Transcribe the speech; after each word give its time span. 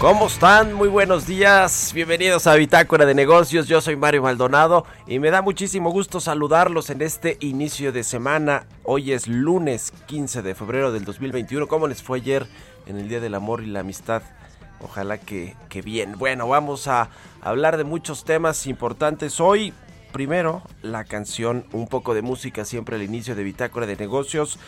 ¿Cómo 0.00 0.28
están? 0.28 0.72
Muy 0.72 0.88
buenos 0.88 1.26
días. 1.26 1.92
Bienvenidos 1.92 2.46
a 2.46 2.54
Bitácora 2.54 3.04
de 3.04 3.14
Negocios. 3.14 3.68
Yo 3.68 3.82
soy 3.82 3.96
Mario 3.96 4.22
Maldonado 4.22 4.86
y 5.06 5.18
me 5.18 5.30
da 5.30 5.42
muchísimo 5.42 5.90
gusto 5.90 6.20
saludarlos 6.20 6.88
en 6.88 7.02
este 7.02 7.36
inicio 7.40 7.92
de 7.92 8.02
semana. 8.02 8.64
Hoy 8.82 9.12
es 9.12 9.28
lunes 9.28 9.92
15 10.06 10.40
de 10.40 10.54
febrero 10.54 10.90
del 10.90 11.04
2021. 11.04 11.68
¿Cómo 11.68 11.86
les 11.86 12.02
fue 12.02 12.16
ayer 12.16 12.46
en 12.86 12.96
el 12.96 13.10
Día 13.10 13.20
del 13.20 13.34
Amor 13.34 13.62
y 13.62 13.66
la 13.66 13.80
Amistad? 13.80 14.22
Ojalá 14.80 15.18
que, 15.18 15.54
que 15.68 15.82
bien. 15.82 16.14
Bueno, 16.16 16.48
vamos 16.48 16.88
a 16.88 17.10
hablar 17.42 17.76
de 17.76 17.84
muchos 17.84 18.24
temas 18.24 18.66
importantes 18.66 19.38
hoy. 19.38 19.74
Primero, 20.12 20.62
la 20.80 21.04
canción, 21.04 21.66
un 21.72 21.86
poco 21.86 22.14
de 22.14 22.22
música 22.22 22.64
siempre 22.64 22.96
al 22.96 23.02
inicio 23.02 23.34
de 23.34 23.44
Bitácora 23.44 23.84
de 23.84 23.96
Negocios. 23.96 24.58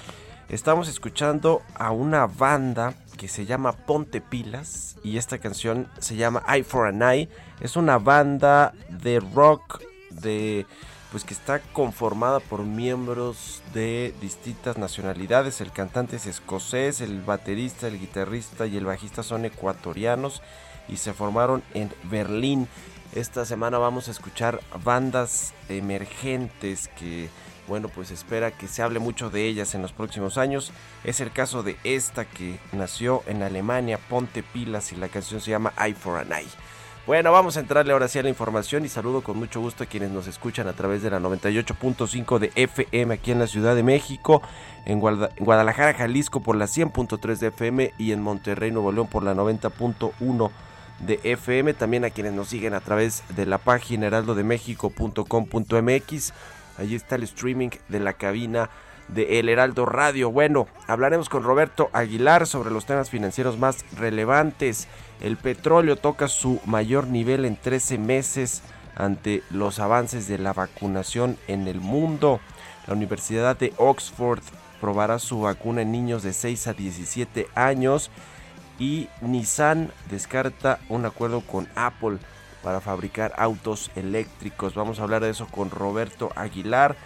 Estamos 0.50 0.88
escuchando 0.88 1.62
a 1.74 1.90
una 1.90 2.26
banda 2.26 2.92
que 3.16 3.28
se 3.28 3.46
llama 3.46 3.72
Ponte 3.72 4.20
Pilas 4.20 4.96
y 5.04 5.16
esta 5.16 5.38
canción 5.38 5.88
se 5.98 6.16
llama 6.16 6.42
Eye 6.48 6.64
for 6.64 6.86
an 6.86 7.02
Eye. 7.02 7.28
Es 7.60 7.76
una 7.76 7.98
banda 7.98 8.72
de 8.88 9.20
rock 9.20 9.82
de 10.10 10.66
pues 11.12 11.24
que 11.24 11.34
está 11.34 11.60
conformada 11.60 12.40
por 12.40 12.62
miembros 12.62 13.62
de 13.74 14.14
distintas 14.22 14.78
nacionalidades. 14.78 15.60
El 15.60 15.70
cantante 15.70 16.16
es 16.16 16.26
escocés, 16.26 17.02
el 17.02 17.20
baterista, 17.20 17.86
el 17.86 18.00
guitarrista 18.00 18.66
y 18.66 18.78
el 18.78 18.86
bajista 18.86 19.22
son 19.22 19.44
ecuatorianos 19.44 20.40
y 20.88 20.96
se 20.96 21.12
formaron 21.12 21.62
en 21.74 21.90
Berlín. 22.04 22.66
Esta 23.14 23.44
semana 23.44 23.76
vamos 23.76 24.08
a 24.08 24.10
escuchar 24.10 24.60
bandas 24.82 25.52
emergentes 25.68 26.88
que 26.88 27.28
bueno, 27.72 27.88
pues 27.88 28.10
espera 28.10 28.50
que 28.50 28.68
se 28.68 28.82
hable 28.82 28.98
mucho 28.98 29.30
de 29.30 29.46
ellas 29.46 29.74
en 29.74 29.80
los 29.80 29.92
próximos 29.92 30.36
años. 30.36 30.72
Es 31.04 31.20
el 31.20 31.30
caso 31.32 31.62
de 31.62 31.78
esta 31.84 32.26
que 32.26 32.58
nació 32.72 33.22
en 33.26 33.42
Alemania, 33.42 33.98
Ponte 34.10 34.42
Pilas, 34.42 34.92
y 34.92 34.96
la 34.96 35.08
canción 35.08 35.40
se 35.40 35.52
llama 35.52 35.72
Eye 35.82 35.94
for 35.94 36.18
an 36.18 36.30
Eye. 36.30 36.50
Bueno, 37.06 37.32
vamos 37.32 37.56
a 37.56 37.60
entrarle 37.60 37.94
ahora 37.94 38.08
sí 38.08 38.18
a 38.18 38.22
la 38.22 38.28
información 38.28 38.84
y 38.84 38.90
saludo 38.90 39.22
con 39.22 39.38
mucho 39.38 39.58
gusto 39.58 39.84
a 39.84 39.86
quienes 39.86 40.10
nos 40.10 40.26
escuchan 40.26 40.68
a 40.68 40.74
través 40.74 41.00
de 41.02 41.08
la 41.08 41.18
98.5 41.18 42.38
de 42.38 42.52
FM 42.56 43.14
aquí 43.14 43.32
en 43.32 43.38
la 43.38 43.46
Ciudad 43.46 43.74
de 43.74 43.82
México, 43.82 44.42
en 44.84 45.00
Guada- 45.00 45.30
en 45.36 45.46
Guadalajara, 45.46 45.94
Jalisco 45.94 46.42
por 46.42 46.56
la 46.56 46.66
100.3 46.66 47.38
de 47.38 47.46
FM 47.46 47.94
y 47.96 48.12
en 48.12 48.20
Monterrey, 48.20 48.70
Nuevo 48.70 48.92
León 48.92 49.06
por 49.06 49.22
la 49.22 49.32
90.1 49.34 50.50
de 51.00 51.20
FM. 51.24 51.72
También 51.72 52.04
a 52.04 52.10
quienes 52.10 52.34
nos 52.34 52.48
siguen 52.48 52.74
a 52.74 52.80
través 52.80 53.22
de 53.34 53.46
la 53.46 53.56
página 53.56 54.08
heraldodemexico.com.mx. 54.08 56.32
Allí 56.78 56.94
está 56.94 57.16
el 57.16 57.22
streaming 57.24 57.70
de 57.88 58.00
la 58.00 58.14
cabina 58.14 58.70
de 59.08 59.38
El 59.38 59.48
Heraldo 59.48 59.86
Radio. 59.86 60.30
Bueno, 60.30 60.66
hablaremos 60.86 61.28
con 61.28 61.42
Roberto 61.42 61.90
Aguilar 61.92 62.46
sobre 62.46 62.70
los 62.70 62.86
temas 62.86 63.10
financieros 63.10 63.58
más 63.58 63.84
relevantes. 63.96 64.88
El 65.20 65.36
petróleo 65.36 65.96
toca 65.96 66.28
su 66.28 66.60
mayor 66.64 67.06
nivel 67.06 67.44
en 67.44 67.56
13 67.56 67.98
meses 67.98 68.62
ante 68.96 69.42
los 69.50 69.78
avances 69.78 70.28
de 70.28 70.38
la 70.38 70.52
vacunación 70.52 71.36
en 71.48 71.68
el 71.68 71.80
mundo. 71.80 72.40
La 72.86 72.94
Universidad 72.94 73.56
de 73.56 73.72
Oxford 73.76 74.42
probará 74.80 75.18
su 75.18 75.40
vacuna 75.42 75.82
en 75.82 75.92
niños 75.92 76.22
de 76.22 76.32
6 76.32 76.66
a 76.66 76.72
17 76.72 77.48
años 77.54 78.10
y 78.78 79.08
Nissan 79.20 79.92
descarta 80.10 80.80
un 80.88 81.06
acuerdo 81.06 81.40
con 81.42 81.68
Apple 81.76 82.18
para 82.62 82.80
fabricar 82.80 83.32
autos 83.36 83.90
eléctricos. 83.96 84.74
Vamos 84.74 85.00
a 85.00 85.02
hablar 85.02 85.22
de 85.22 85.30
eso 85.30 85.46
con 85.46 85.70
Roberto 85.70 86.30
Aguilar. 86.36 86.96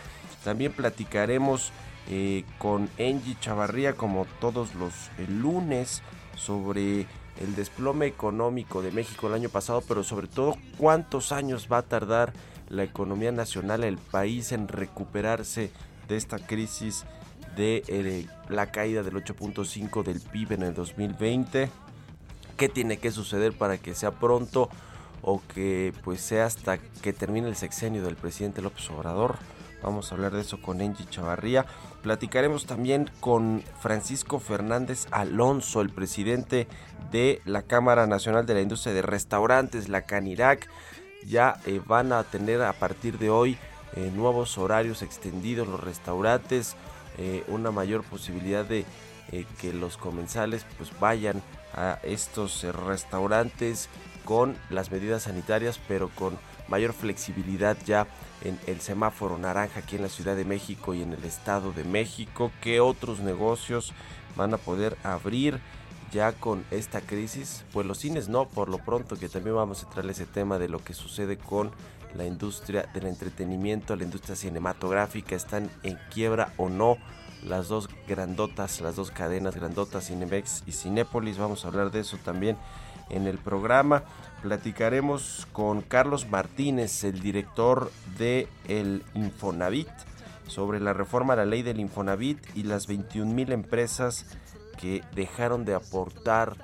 También 0.45 0.73
platicaremos 0.73 1.73
eh, 2.09 2.45
con 2.59 2.89
Angie 2.99 3.37
Chavarría 3.41 3.95
como 3.95 4.27
todos 4.41 4.75
los 4.75 4.93
eh, 5.19 5.27
lunes 5.29 6.03
sobre 6.37 7.07
el 7.41 7.55
desplome 7.57 8.07
económico 8.07 8.83
de 8.83 8.93
México 8.93 9.27
el 9.27 9.35
año 9.35 9.49
pasado, 9.49 9.83
pero 9.87 10.05
sobre 10.05 10.29
todo 10.29 10.57
cuántos 10.79 11.33
años 11.33 11.69
va 11.71 11.79
a 11.79 11.83
tardar 11.83 12.33
la 12.69 12.85
economía 12.85 13.33
nacional, 13.33 13.85
el 13.85 13.99
país 13.99 14.53
en 14.53 14.69
recuperarse 14.69 15.71
de 16.09 16.17
esta 16.17 16.39
crisis 16.39 17.05
de 17.57 17.83
eh, 17.89 18.27
la 18.49 18.71
caída 18.71 19.03
del 19.03 19.15
8.5 19.15 20.03
del 20.05 20.21
PIB 20.21 20.53
en 20.53 20.63
el 20.63 20.75
2020. 20.75 21.71
¿Qué 22.57 22.69
tiene 22.69 22.99
que 22.99 23.11
suceder 23.11 23.53
para 23.53 23.79
que 23.79 23.95
sea 23.95 24.13
pronto 24.13 24.71
o 25.23 25.41
que 25.55 25.93
pues 26.05 26.21
sea 26.21 26.47
hasta 26.47 26.79
que 26.79 27.13
termine 27.13 27.49
el 27.49 27.57
sexenio 27.57 28.03
del 28.03 28.17
presidente 28.17 28.63
López 28.63 28.91
Obrador? 28.91 29.37
Vamos 29.83 30.11
a 30.11 30.15
hablar 30.15 30.33
de 30.33 30.41
eso 30.41 30.61
con 30.61 30.81
Angie 30.81 31.07
Chavarría. 31.09 31.67
Platicaremos 32.03 32.67
también 32.67 33.11
con 33.21 33.63
Francisco 33.81 34.39
Fernández 34.39 35.07
Alonso, 35.11 35.81
el 35.81 35.91
presidente 35.91 36.67
de 37.11 37.41
la 37.45 37.63
Cámara 37.63 38.07
Nacional 38.07 38.47
de 38.47 38.55
la 38.55 38.63
Industria 38.63 38.95
de 38.95 39.03
Restaurantes, 39.03 39.89
la 39.89 40.03
Canirac. 40.03 40.69
Ya 41.25 41.61
eh, 41.67 41.81
van 41.85 42.13
a 42.13 42.23
tener 42.25 42.63
a 42.63 42.73
partir 42.73 43.19
de 43.19 43.31
hoy 43.31 43.59
eh, 43.95 44.11
nuevos 44.15 44.59
horarios 44.59 45.03
extendidos 45.03 45.69
los 45.69 45.81
restaurantes, 45.81 46.77
eh, 47.19 47.45
una 47.49 47.71
mayor 47.71 48.03
posibilidad 48.05 48.65
de 48.65 48.85
que 49.61 49.73
los 49.73 49.97
comensales 49.97 50.65
pues 50.77 50.93
vayan 51.01 51.43
a 51.75 51.99
estos 52.05 52.63
restaurantes 52.63 53.89
con 54.27 54.59
las 54.69 54.91
medidas 54.91 55.23
sanitarias, 55.23 55.81
pero 55.89 56.11
con 56.11 56.37
mayor 56.69 56.93
flexibilidad 56.93 57.79
ya 57.87 58.07
en 58.43 58.59
el 58.67 58.83
semáforo 58.83 59.39
naranja 59.39 59.81
aquí 59.81 59.97
en 59.97 60.03
la 60.03 60.11
Ciudad 60.11 60.37
de 60.37 60.45
México 60.45 60.93
y 60.93 61.03
en 61.03 61.15
el 61.15 61.25
Estado 61.25 61.73
de 61.73 61.85
México. 61.85 62.51
¿Qué 62.61 62.81
otros 62.81 63.21
negocios 63.21 63.95
van 64.37 64.53
a 64.53 64.59
poder 64.59 64.99
abrir 65.03 65.61
ya 66.13 66.33
con 66.33 66.65
esta 66.71 67.01
crisis? 67.01 67.65
Pues 67.73 67.87
los 67.87 67.99
cines 67.99 68.29
no, 68.29 68.47
por 68.47 68.69
lo 68.69 68.79
pronto 68.79 69.17
que 69.17 69.31
también 69.31 69.57
vamos 69.57 69.83
a 69.83 69.89
traer 69.89 70.11
ese 70.11 70.27
tema 70.27 70.59
de 70.59 70.69
lo 70.69 70.85
que 70.85 70.93
sucede 70.93 71.39
con 71.39 71.71
la 72.15 72.27
industria 72.27 72.89
del 72.93 73.07
entretenimiento, 73.07 73.95
la 73.95 74.05
industria 74.05 74.37
cinematográfica, 74.37 75.37
están 75.37 75.71
en 75.83 75.99
quiebra 76.13 76.53
o 76.57 76.69
no 76.69 76.99
las 77.45 77.69
dos 77.69 77.89
grandotas, 78.09 78.81
las 78.81 78.97
dos 78.97 79.13
cadenas 79.13 79.55
grandotas, 79.55 80.09
Cinemex 80.09 80.65
y 80.67 80.73
Cinépolis. 80.73 81.39
Vamos 81.39 81.65
a 81.65 81.69
hablar 81.69 81.93
de 81.93 82.01
eso 82.01 82.19
también 82.25 82.57
en 83.11 83.27
el 83.27 83.39
programa. 83.39 84.05
Platicaremos 84.43 85.47
con 85.53 85.83
Carlos 85.83 86.29
Martínez, 86.29 87.05
el 87.05 87.21
director 87.21 87.91
de 88.19 88.49
el 88.69 89.03
Infonavit, 89.15 89.89
sobre 90.47 90.81
la 90.81 90.93
reforma 90.93 91.33
a 91.33 91.37
la 91.37 91.45
ley 91.45 91.63
del 91.63 91.81
Infonavit 91.81 92.39
y 92.55 92.63
las 92.63 92.87
21 92.87 93.33
mil 93.33 93.53
empresas 93.53 94.27
que 94.79 95.03
dejaron 95.15 95.65
de 95.65 95.75
aportar 95.75 96.57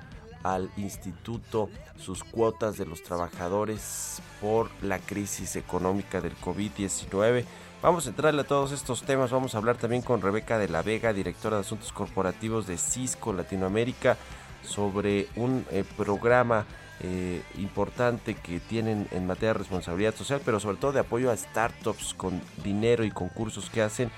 al 0.43 0.71
instituto 0.77 1.71
sus 1.97 2.25
cuotas 2.25 2.77
de 2.77 2.87
los 2.87 3.03
trabajadores 3.03 4.21
por 4.41 4.71
la 4.83 4.99
crisis 4.99 5.57
económica 5.57 6.21
del 6.21 6.37
COVID-19. 6.37 7.45
Vamos 7.83 8.07
a 8.07 8.11
entrarle 8.11 8.43
a 8.43 8.47
todos 8.47 8.71
estos 8.71 9.03
temas. 9.03 9.33
Vamos 9.33 9.55
a 9.55 9.59
hablar 9.59 9.77
también 9.77 10.03
con 10.03 10.21
Rebeca 10.21 10.59
de 10.59 10.69
la 10.69 10.83
Vega, 10.83 11.13
directora 11.13 11.57
de 11.57 11.63
Asuntos 11.63 11.93
Corporativos 11.93 12.67
de 12.67 12.79
Cisco 12.79 13.33
Latinoamérica, 13.33 14.17
sobre 14.63 15.29
un 15.37 15.65
eh, 15.71 15.85
programa 15.97 16.67
eh, 17.01 17.43
importante 17.59 18.35
que 18.35 18.61
tienen 18.61 19.09
en 19.11 19.27
materia 19.27 19.49
de 19.49 19.59
responsabilidad 19.59 20.15
social, 20.15 20.41
pero 20.45 20.61
sobre 20.61 20.77
todo 20.77 20.93
de 20.93 21.01
apoyo 21.01 21.31
a 21.31 21.37
startups 21.37 22.15
con 22.15 22.41
dinero 22.63 23.05
y 23.05 23.11
concursos 23.11 23.71
que 23.71 23.83
hacen. 23.83 24.11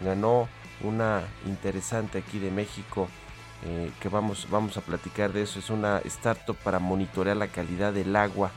Ganó 0.00 0.48
una 0.82 1.22
interesante 1.46 2.18
aquí 2.18 2.38
de 2.38 2.50
México 2.50 3.08
eh, 3.66 3.90
que 4.00 4.08
vamos, 4.08 4.48
vamos 4.50 4.76
a 4.78 4.80
platicar 4.80 5.32
de 5.32 5.42
eso. 5.42 5.58
Es 5.58 5.68
una 5.68 5.98
startup 6.04 6.56
para 6.56 6.78
monitorear 6.78 7.36
la 7.36 7.48
calidad 7.48 7.92
del 7.92 8.16
agua 8.16 8.50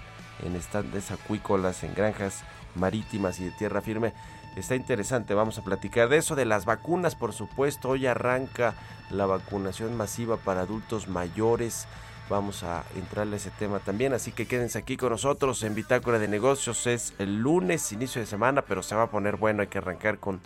en 0.45 0.55
estantes 0.55 1.11
acuícolas, 1.11 1.83
en 1.83 1.93
granjas 1.93 2.43
marítimas 2.75 3.39
y 3.39 3.45
de 3.45 3.51
tierra 3.51 3.81
firme. 3.81 4.13
Está 4.55 4.75
interesante, 4.75 5.33
vamos 5.33 5.57
a 5.57 5.63
platicar 5.63 6.09
de 6.09 6.17
eso, 6.17 6.35
de 6.35 6.45
las 6.45 6.65
vacunas, 6.65 7.15
por 7.15 7.33
supuesto. 7.33 7.89
Hoy 7.89 8.05
arranca 8.05 8.75
la 9.09 9.25
vacunación 9.25 9.97
masiva 9.97 10.37
para 10.37 10.61
adultos 10.61 11.07
mayores. 11.07 11.87
Vamos 12.29 12.63
a 12.63 12.83
entrarle 12.95 13.35
a 13.35 13.37
ese 13.37 13.49
tema 13.49 13.79
también, 13.79 14.13
así 14.13 14.31
que 14.31 14.47
quédense 14.47 14.77
aquí 14.77 14.95
con 14.95 15.09
nosotros 15.09 15.61
en 15.63 15.73
Bitácora 15.73 16.19
de 16.19 16.27
Negocios. 16.27 16.85
Es 16.85 17.13
el 17.17 17.39
lunes, 17.39 17.91
inicio 17.91 18.21
de 18.21 18.27
semana, 18.27 18.61
pero 18.61 18.83
se 18.83 18.95
va 18.95 19.03
a 19.03 19.11
poner 19.11 19.37
bueno. 19.37 19.61
Hay 19.61 19.67
que 19.67 19.79
arrancar 19.79 20.19
con, 20.19 20.39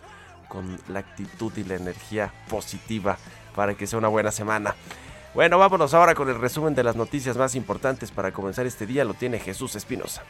con 0.47 0.79
la 0.87 0.99
actitud 0.99 1.51
y 1.57 1.65
la 1.65 1.75
energía 1.75 2.33
positiva 2.49 3.17
para 3.55 3.75
que 3.75 3.87
sea 3.87 3.99
una 3.99 4.07
buena 4.07 4.31
semana. 4.31 4.73
Bueno, 5.33 5.59
vámonos 5.59 5.93
ahora 5.93 6.15
con 6.15 6.29
el 6.29 6.39
resumen 6.39 6.73
de 6.73 6.83
las 6.83 6.95
noticias 6.95 7.37
más 7.37 7.55
importantes 7.55 8.11
para 8.11 8.31
comenzar 8.31 8.65
este 8.65 8.87
día. 8.87 9.03
Lo 9.03 9.13
tiene 9.13 9.37
Jesús 9.37 9.75
Espinosa. 9.75 10.23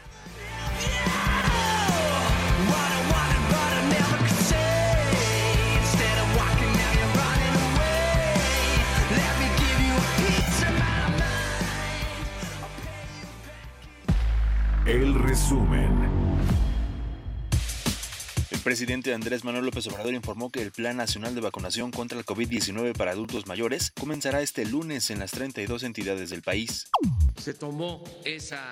El 14.87 15.15
resumen. 15.15 15.91
El 18.51 18.59
presidente 18.59 19.13
Andrés 19.13 19.43
Manuel 19.43 19.65
López 19.65 19.85
Obrador 19.87 20.13
informó 20.13 20.49
que 20.49 20.61
el 20.61 20.71
Plan 20.71 20.95
Nacional 20.95 21.35
de 21.35 21.41
Vacunación 21.41 21.91
contra 21.91 22.17
el 22.17 22.25
COVID-19 22.25 22.95
para 22.95 23.11
adultos 23.11 23.47
mayores 23.47 23.91
comenzará 23.99 24.41
este 24.41 24.65
lunes 24.65 25.09
en 25.09 25.19
las 25.19 25.31
32 25.31 25.83
entidades 25.83 26.29
del 26.29 26.41
país. 26.41 26.87
se 27.37 27.53
tomó 27.53 28.01
esa 28.23 28.63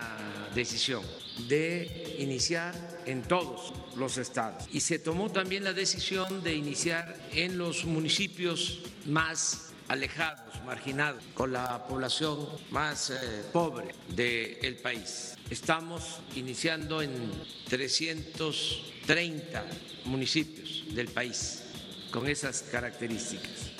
decisión 0.55 1.03
de 1.49 2.15
iniciar 2.19 2.73
en 3.05 3.21
todos 3.21 3.73
los 3.97 4.17
estados 4.17 4.69
y 4.71 4.79
se 4.79 4.99
tomó 4.99 5.29
también 5.29 5.65
la 5.65 5.73
decisión 5.73 6.43
de 6.43 6.55
iniciar 6.55 7.13
en 7.33 7.57
los 7.57 7.83
municipios 7.83 8.83
más 9.05 9.73
alejados, 9.87 10.63
marginados, 10.65 11.23
con 11.33 11.53
la 11.53 11.87
población 11.87 12.47
más 12.71 13.09
eh, 13.11 13.43
pobre 13.51 13.93
del 14.09 14.77
país. 14.77 15.35
Estamos 15.49 16.19
iniciando 16.35 17.01
en 17.01 17.31
330 17.69 19.65
municipios 20.05 20.83
del 20.95 21.07
país 21.09 21.63
con 22.11 22.27
esas 22.27 22.63
características. 22.63 23.74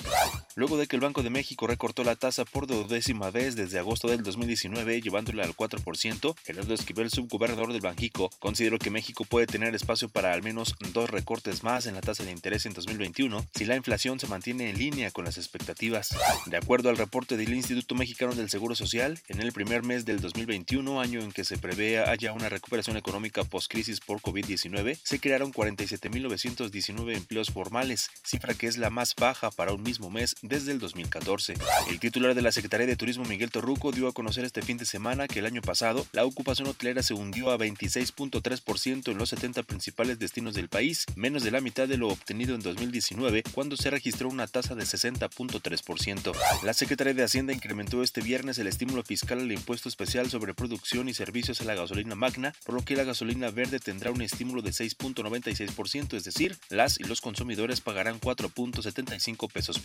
Luego 0.56 0.78
de 0.78 0.86
que 0.86 0.96
el 0.96 1.02
Banco 1.02 1.22
de 1.22 1.28
México 1.28 1.66
recortó 1.66 2.02
la 2.02 2.16
tasa 2.16 2.46
por 2.46 2.66
duodécima 2.66 3.30
vez 3.30 3.56
desde 3.56 3.78
agosto 3.78 4.08
del 4.08 4.22
2019, 4.22 5.02
llevándola 5.02 5.44
al 5.44 5.54
4%, 5.54 6.34
Gerardo 6.44 6.72
Esquivel, 6.72 7.10
subgobernador 7.10 7.74
del 7.74 7.82
Banjico, 7.82 8.30
consideró 8.38 8.78
que 8.78 8.90
México 8.90 9.24
puede 9.24 9.46
tener 9.46 9.74
espacio 9.74 10.08
para 10.08 10.32
al 10.32 10.42
menos 10.42 10.74
dos 10.94 11.10
recortes 11.10 11.62
más 11.62 11.84
en 11.84 11.94
la 11.94 12.00
tasa 12.00 12.24
de 12.24 12.30
interés 12.30 12.64
en 12.64 12.72
2021 12.72 13.44
si 13.54 13.66
la 13.66 13.76
inflación 13.76 14.18
se 14.18 14.28
mantiene 14.28 14.70
en 14.70 14.78
línea 14.78 15.10
con 15.10 15.26
las 15.26 15.36
expectativas. 15.36 16.16
De 16.46 16.56
acuerdo 16.56 16.88
al 16.88 16.96
reporte 16.96 17.36
del 17.36 17.52
Instituto 17.52 17.94
Mexicano 17.94 18.34
del 18.34 18.48
Seguro 18.48 18.74
Social, 18.74 19.20
en 19.28 19.42
el 19.42 19.52
primer 19.52 19.82
mes 19.82 20.06
del 20.06 20.20
2021, 20.20 21.00
año 21.00 21.20
en 21.20 21.32
que 21.32 21.44
se 21.44 21.58
prevé 21.58 21.98
haya 21.98 22.32
una 22.32 22.48
recuperación 22.48 22.96
económica 22.96 23.44
post-crisis 23.44 24.00
por 24.00 24.20
COVID-19, 24.20 24.98
se 25.02 25.20
crearon 25.20 25.52
47.919 25.52 27.14
empleos 27.14 27.50
formales, 27.50 28.10
cifra 28.24 28.54
que 28.54 28.68
es 28.68 28.78
la 28.78 28.88
más 28.88 29.14
baja 29.14 29.50
para 29.50 29.72
un 29.72 29.82
mismo 29.82 29.95
mes 30.00 30.36
desde 30.42 30.72
el 30.72 30.78
2014. 30.78 31.54
El 31.88 32.00
titular 32.00 32.34
de 32.34 32.42
la 32.42 32.52
Secretaría 32.52 32.86
de 32.86 32.96
Turismo 32.96 33.24
Miguel 33.24 33.50
Torruco 33.50 33.92
dio 33.92 34.08
a 34.08 34.12
conocer 34.12 34.44
este 34.44 34.62
fin 34.62 34.76
de 34.76 34.84
semana 34.84 35.26
que 35.26 35.40
el 35.40 35.46
año 35.46 35.62
pasado 35.62 36.06
la 36.12 36.24
ocupación 36.24 36.68
hotelera 36.68 37.02
se 37.02 37.14
hundió 37.14 37.50
a 37.50 37.58
26.3% 37.58 39.10
en 39.10 39.18
los 39.18 39.30
70 39.30 39.62
principales 39.64 40.18
destinos 40.18 40.54
del 40.54 40.68
país, 40.68 41.04
menos 41.16 41.42
de 41.42 41.50
la 41.50 41.60
mitad 41.60 41.88
de 41.88 41.96
lo 41.96 42.08
obtenido 42.08 42.54
en 42.54 42.60
2019 42.60 43.42
cuando 43.52 43.76
se 43.76 43.90
registró 43.90 44.28
una 44.28 44.46
tasa 44.46 44.74
de 44.74 44.84
60.3%. 44.84 46.32
La 46.62 46.74
Secretaría 46.74 47.14
de 47.14 47.24
Hacienda 47.24 47.52
incrementó 47.52 48.02
este 48.02 48.20
viernes 48.20 48.58
el 48.58 48.66
estímulo 48.66 49.02
fiscal 49.02 49.40
al 49.40 49.52
impuesto 49.52 49.88
especial 49.88 50.30
sobre 50.30 50.54
producción 50.54 51.08
y 51.08 51.14
servicios 51.14 51.60
a 51.60 51.64
la 51.64 51.74
gasolina 51.74 52.14
magna, 52.14 52.52
por 52.64 52.74
lo 52.74 52.84
que 52.84 52.96
la 52.96 53.04
gasolina 53.04 53.50
verde 53.50 53.78
tendrá 53.78 54.10
un 54.10 54.22
estímulo 54.22 54.62
de 54.62 54.70
6.96%, 54.70 56.16
es 56.16 56.24
decir, 56.24 56.56
las 56.68 56.98
y 57.00 57.04
los 57.04 57.20
consumidores 57.20 57.80
pagarán 57.80 58.20
4.75 58.20 59.50
pesos 59.50 59.78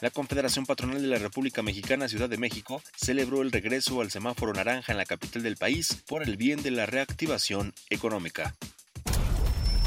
La 0.00 0.10
Confederación 0.10 0.66
Patronal 0.66 1.00
de 1.00 1.08
la 1.08 1.18
República 1.18 1.62
Mexicana 1.62 2.08
Ciudad 2.08 2.28
de 2.28 2.38
México 2.38 2.82
celebró 2.96 3.42
el 3.42 3.52
regreso 3.52 4.00
al 4.00 4.10
semáforo 4.10 4.52
naranja 4.52 4.92
en 4.92 4.98
la 4.98 5.04
capital 5.04 5.42
del 5.42 5.56
país 5.56 6.02
por 6.08 6.22
el 6.22 6.36
bien 6.36 6.62
de 6.62 6.72
la 6.72 6.86
reactivación 6.86 7.72
económica. 7.88 8.54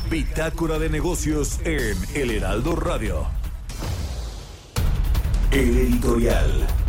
Bitácora 0.10 0.80
de 0.80 0.90
negocios 0.90 1.60
en 1.66 1.98
El 2.14 2.32
Heraldo 2.32 2.76
Radio. 2.76 3.28
El 5.52 5.78
editorial. 5.78 6.85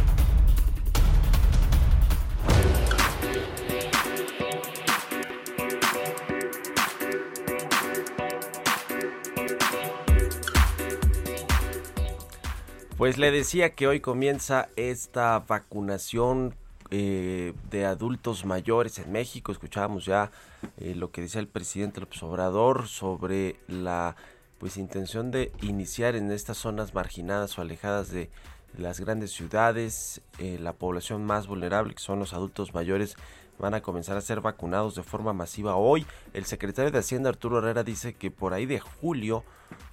Pues 12.96 13.18
le 13.18 13.30
decía 13.30 13.74
que 13.74 13.86
hoy 13.86 14.00
comienza 14.00 14.70
esta 14.74 15.40
vacunación 15.40 16.54
eh, 16.90 17.52
de 17.68 17.84
adultos 17.84 18.46
mayores 18.46 18.98
en 18.98 19.12
México. 19.12 19.52
Escuchábamos 19.52 20.06
ya 20.06 20.30
eh, 20.78 20.94
lo 20.94 21.10
que 21.10 21.20
decía 21.20 21.42
el 21.42 21.46
presidente 21.46 22.00
López 22.00 22.22
Obrador 22.22 22.88
sobre 22.88 23.56
la 23.68 24.16
pues 24.56 24.78
intención 24.78 25.30
de 25.30 25.52
iniciar 25.60 26.16
en 26.16 26.32
estas 26.32 26.56
zonas 26.56 26.94
marginadas 26.94 27.58
o 27.58 27.60
alejadas 27.60 28.10
de 28.10 28.30
las 28.78 28.98
grandes 28.98 29.30
ciudades, 29.30 30.22
eh, 30.38 30.56
la 30.58 30.72
población 30.72 31.22
más 31.22 31.46
vulnerable, 31.48 31.94
que 31.94 32.02
son 32.02 32.18
los 32.18 32.32
adultos 32.32 32.72
mayores, 32.72 33.16
van 33.58 33.74
a 33.74 33.80
comenzar 33.80 34.16
a 34.16 34.20
ser 34.20 34.40
vacunados 34.40 34.94
de 34.94 35.02
forma 35.02 35.32
masiva 35.32 35.76
hoy. 35.76 36.06
El 36.32 36.44
secretario 36.44 36.90
de 36.90 36.98
Hacienda 36.98 37.30
Arturo 37.30 37.58
Herrera 37.58 37.84
dice 37.84 38.14
que 38.14 38.30
por 38.30 38.52
ahí 38.52 38.66
de 38.66 38.80
julio 38.80 39.44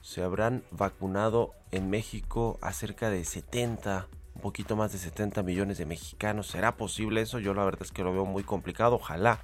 se 0.01 0.23
habrán 0.23 0.63
vacunado 0.71 1.51
en 1.71 1.89
México 1.89 2.57
a 2.61 2.73
cerca 2.73 3.09
de 3.09 3.23
70, 3.23 4.07
un 4.35 4.41
poquito 4.41 4.75
más 4.75 4.91
de 4.91 4.97
70 4.97 5.43
millones 5.43 5.77
de 5.77 5.85
mexicanos. 5.85 6.47
¿Será 6.47 6.75
posible 6.75 7.21
eso? 7.21 7.39
Yo 7.39 7.53
la 7.53 7.63
verdad 7.63 7.83
es 7.83 7.91
que 7.91 8.03
lo 8.03 8.13
veo 8.13 8.25
muy 8.25 8.43
complicado. 8.43 8.95
Ojalá 8.95 9.41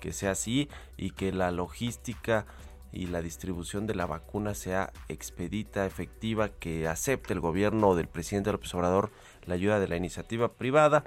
que 0.00 0.12
sea 0.12 0.32
así 0.32 0.68
y 0.96 1.10
que 1.10 1.32
la 1.32 1.50
logística 1.50 2.46
y 2.92 3.06
la 3.06 3.20
distribución 3.20 3.86
de 3.86 3.94
la 3.94 4.06
vacuna 4.06 4.54
sea 4.54 4.92
expedita, 5.08 5.84
efectiva, 5.84 6.48
que 6.48 6.88
acepte 6.88 7.34
el 7.34 7.40
gobierno 7.40 7.94
del 7.94 8.08
presidente 8.08 8.52
López 8.52 8.74
Obrador 8.74 9.10
la 9.44 9.54
ayuda 9.54 9.80
de 9.80 9.88
la 9.88 9.96
iniciativa 9.96 10.52
privada. 10.52 11.04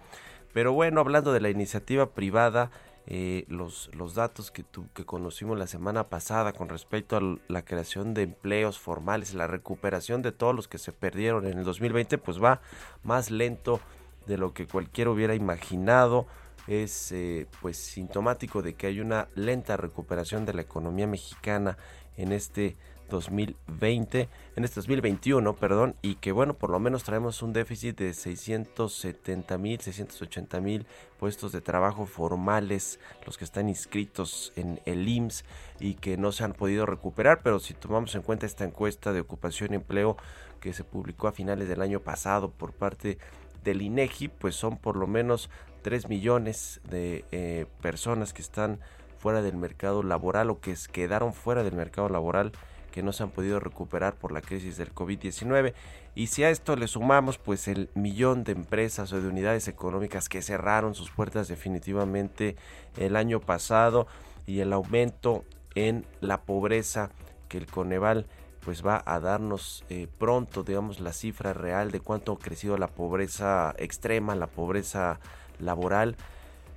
Pero 0.53 0.73
bueno, 0.73 0.99
hablando 0.99 1.33
de 1.33 1.41
la 1.41 1.49
iniciativa 1.49 2.11
privada, 2.11 2.71
eh, 3.07 3.45
los, 3.47 3.89
los 3.95 4.13
datos 4.13 4.51
que, 4.51 4.63
tu, 4.63 4.87
que 4.93 5.05
conocimos 5.05 5.57
la 5.57 5.67
semana 5.67 6.07
pasada 6.07 6.53
con 6.53 6.69
respecto 6.69 7.17
a 7.17 7.21
la 7.47 7.63
creación 7.63 8.13
de 8.13 8.23
empleos 8.23 8.79
formales, 8.79 9.33
la 9.33 9.47
recuperación 9.47 10.21
de 10.21 10.31
todos 10.31 10.55
los 10.55 10.67
que 10.67 10.77
se 10.77 10.91
perdieron 10.91 11.47
en 11.47 11.57
el 11.57 11.63
2020, 11.63 12.17
pues 12.19 12.41
va 12.41 12.61
más 13.03 13.31
lento 13.31 13.79
de 14.27 14.37
lo 14.37 14.53
que 14.53 14.67
cualquiera 14.67 15.09
hubiera 15.09 15.35
imaginado. 15.35 16.27
Es 16.67 17.11
eh, 17.11 17.47
pues 17.59 17.77
sintomático 17.77 18.61
de 18.61 18.75
que 18.75 18.87
hay 18.87 18.99
una 18.99 19.27
lenta 19.35 19.77
recuperación 19.77 20.45
de 20.45 20.53
la 20.53 20.61
economía 20.61 21.07
mexicana 21.07 21.77
en 22.17 22.31
este 22.31 22.77
2020, 23.11 24.29
en 24.55 24.63
este 24.63 24.75
2021, 24.75 25.55
perdón, 25.55 25.95
y 26.01 26.15
que 26.15 26.31
bueno, 26.31 26.55
por 26.55 26.71
lo 26.71 26.79
menos 26.79 27.03
traemos 27.03 27.43
un 27.43 27.53
déficit 27.53 27.97
de 27.97 28.13
670 28.13 29.57
mil, 29.59 29.79
680 29.79 30.59
mil 30.61 30.87
puestos 31.19 31.51
de 31.51 31.61
trabajo 31.61 32.07
formales, 32.07 32.99
los 33.25 33.37
que 33.37 33.43
están 33.43 33.69
inscritos 33.69 34.53
en 34.55 34.79
el 34.85 35.07
IMSS 35.07 35.45
y 35.79 35.93
que 35.95 36.17
no 36.17 36.31
se 36.31 36.43
han 36.43 36.53
podido 36.53 36.85
recuperar, 36.87 37.41
pero 37.43 37.59
si 37.59 37.75
tomamos 37.75 38.15
en 38.15 38.23
cuenta 38.23 38.47
esta 38.47 38.65
encuesta 38.65 39.13
de 39.13 39.19
ocupación 39.19 39.73
y 39.73 39.75
empleo 39.75 40.17
que 40.59 40.73
se 40.73 40.83
publicó 40.83 41.27
a 41.27 41.31
finales 41.31 41.67
del 41.67 41.81
año 41.81 41.99
pasado 41.99 42.49
por 42.49 42.73
parte 42.73 43.17
del 43.63 43.81
INEGI, 43.81 44.29
pues 44.29 44.55
son 44.55 44.77
por 44.77 44.95
lo 44.95 45.05
menos 45.05 45.49
3 45.83 46.09
millones 46.09 46.81
de 46.89 47.25
eh, 47.31 47.65
personas 47.81 48.33
que 48.33 48.41
están 48.41 48.79
fuera 49.17 49.41
del 49.41 49.55
mercado 49.55 50.01
laboral 50.01 50.49
o 50.49 50.59
que 50.59 50.75
quedaron 50.91 51.33
fuera 51.33 51.63
del 51.63 51.75
mercado 51.75 52.09
laboral 52.09 52.51
que 52.91 53.01
no 53.01 53.13
se 53.13 53.23
han 53.23 53.31
podido 53.31 53.59
recuperar 53.59 54.15
por 54.15 54.31
la 54.31 54.41
crisis 54.41 54.77
del 54.77 54.93
COVID-19. 54.93 55.73
Y 56.13 56.27
si 56.27 56.43
a 56.43 56.49
esto 56.49 56.75
le 56.75 56.87
sumamos 56.87 57.37
pues 57.37 57.67
el 57.67 57.89
millón 57.95 58.43
de 58.43 58.51
empresas 58.51 59.11
o 59.13 59.21
de 59.21 59.27
unidades 59.27 59.67
económicas 59.67 60.29
que 60.29 60.41
cerraron 60.41 60.93
sus 60.93 61.09
puertas 61.09 61.47
definitivamente 61.47 62.55
el 62.97 63.15
año 63.15 63.39
pasado 63.39 64.07
y 64.45 64.59
el 64.59 64.73
aumento 64.73 65.45
en 65.75 66.05
la 66.19 66.41
pobreza 66.41 67.09
que 67.47 67.57
el 67.57 67.65
Coneval 67.65 68.27
pues 68.59 68.85
va 68.85 69.01
a 69.05 69.19
darnos 69.19 69.83
eh, 69.89 70.07
pronto 70.19 70.63
digamos 70.63 70.99
la 70.99 71.13
cifra 71.13 71.53
real 71.53 71.91
de 71.91 71.99
cuánto 71.99 72.33
ha 72.33 72.39
crecido 72.39 72.77
la 72.77 72.87
pobreza 72.87 73.73
extrema, 73.77 74.35
la 74.35 74.47
pobreza 74.47 75.19
laboral, 75.59 76.15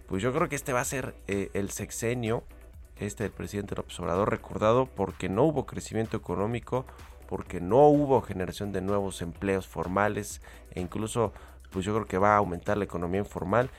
pues 0.06 0.23
yo 0.23 0.33
creo 0.33 0.49
que 0.49 0.56
este 0.56 0.73
va 0.73 0.80
a 0.80 0.85
ser 0.85 1.14
eh, 1.26 1.50
el 1.54 1.71
sexenio 1.71 2.44
este 2.96 3.24
del 3.24 3.32
presidente 3.32 3.74
López 3.74 3.98
Obrador 4.00 4.30
recordado 4.30 4.86
porque 4.86 5.28
no 5.28 5.44
hubo 5.44 5.66
crecimiento 5.66 6.16
económico, 6.16 6.84
porque 7.28 7.60
no 7.60 7.88
hubo 7.88 8.20
generación 8.22 8.72
de 8.72 8.80
nuevos 8.80 9.22
empleos 9.22 9.66
formales 9.66 10.40
e 10.70 10.80
incluso 10.80 11.32
pues 11.70 11.84
yo 11.84 11.94
creo 11.94 12.06
que 12.06 12.18
va 12.18 12.34
a 12.34 12.38
aumentar 12.38 12.76
la 12.76 12.84
economía 12.84 13.20
informal 13.20 13.70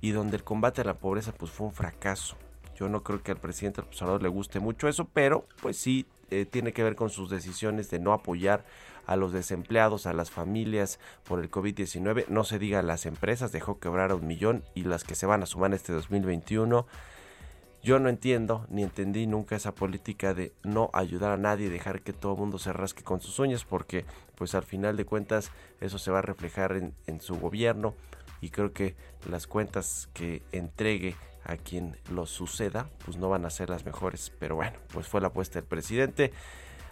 y 0.00 0.10
donde 0.10 0.36
el 0.36 0.44
combate 0.44 0.80
a 0.80 0.84
la 0.84 0.98
pobreza 0.98 1.32
pues 1.32 1.50
fue 1.50 1.68
un 1.68 1.72
fracaso. 1.72 2.36
Yo 2.74 2.88
no 2.88 3.02
creo 3.02 3.22
que 3.22 3.32
al 3.32 3.38
presidente 3.38 3.80
López 3.80 4.02
Obrador 4.02 4.22
le 4.22 4.28
guste 4.28 4.60
mucho 4.60 4.88
eso, 4.88 5.06
pero 5.06 5.46
pues 5.62 5.76
sí 5.76 6.06
eh, 6.30 6.44
tiene 6.44 6.72
que 6.72 6.82
ver 6.82 6.96
con 6.96 7.08
sus 7.08 7.30
decisiones 7.30 7.88
de 7.90 8.00
no 8.00 8.12
apoyar 8.12 8.64
a 9.06 9.16
los 9.16 9.32
desempleados, 9.32 10.06
a 10.06 10.12
las 10.12 10.30
familias 10.30 10.98
por 11.24 11.40
el 11.40 11.50
COVID-19. 11.50 12.26
No 12.28 12.44
se 12.44 12.58
diga 12.58 12.82
las 12.82 13.06
empresas, 13.06 13.52
dejó 13.52 13.78
quebrar 13.78 14.10
a 14.10 14.16
un 14.16 14.26
millón 14.26 14.64
y 14.74 14.82
las 14.82 15.04
que 15.04 15.14
se 15.14 15.26
van 15.26 15.42
a 15.42 15.46
sumar 15.46 15.72
este 15.72 15.92
2021. 15.92 16.86
Yo 17.86 18.00
no 18.00 18.08
entiendo 18.08 18.66
ni 18.68 18.82
entendí 18.82 19.28
nunca 19.28 19.54
esa 19.54 19.72
política 19.72 20.34
de 20.34 20.52
no 20.64 20.90
ayudar 20.92 21.30
a 21.30 21.36
nadie 21.36 21.70
dejar 21.70 22.02
que 22.02 22.12
todo 22.12 22.32
el 22.32 22.40
mundo 22.40 22.58
se 22.58 22.72
rasque 22.72 23.04
con 23.04 23.20
sus 23.20 23.38
uñas 23.38 23.64
porque 23.64 24.04
pues 24.34 24.56
al 24.56 24.64
final 24.64 24.96
de 24.96 25.04
cuentas 25.04 25.52
eso 25.80 25.96
se 25.96 26.10
va 26.10 26.18
a 26.18 26.22
reflejar 26.22 26.72
en, 26.72 27.20
su 27.20 27.36
gobierno 27.38 27.94
y 28.40 28.50
creo 28.50 28.72
que 28.72 28.96
las 29.30 29.46
cuentas 29.46 30.08
que 30.14 30.42
entregue 30.50 31.14
a 31.44 31.58
quien 31.58 31.96
lo 32.10 32.26
suceda 32.26 32.90
pues 33.04 33.18
no 33.18 33.28
van 33.28 33.44
a 33.44 33.50
ser 33.50 33.70
las 33.70 33.86
mejores 33.86 34.32
pero 34.36 34.56
bueno 34.56 34.76
pues 34.92 35.06
fue 35.06 35.20
la 35.20 35.28
apuesta 35.28 35.60
del 35.60 35.68
presidente 35.68 36.32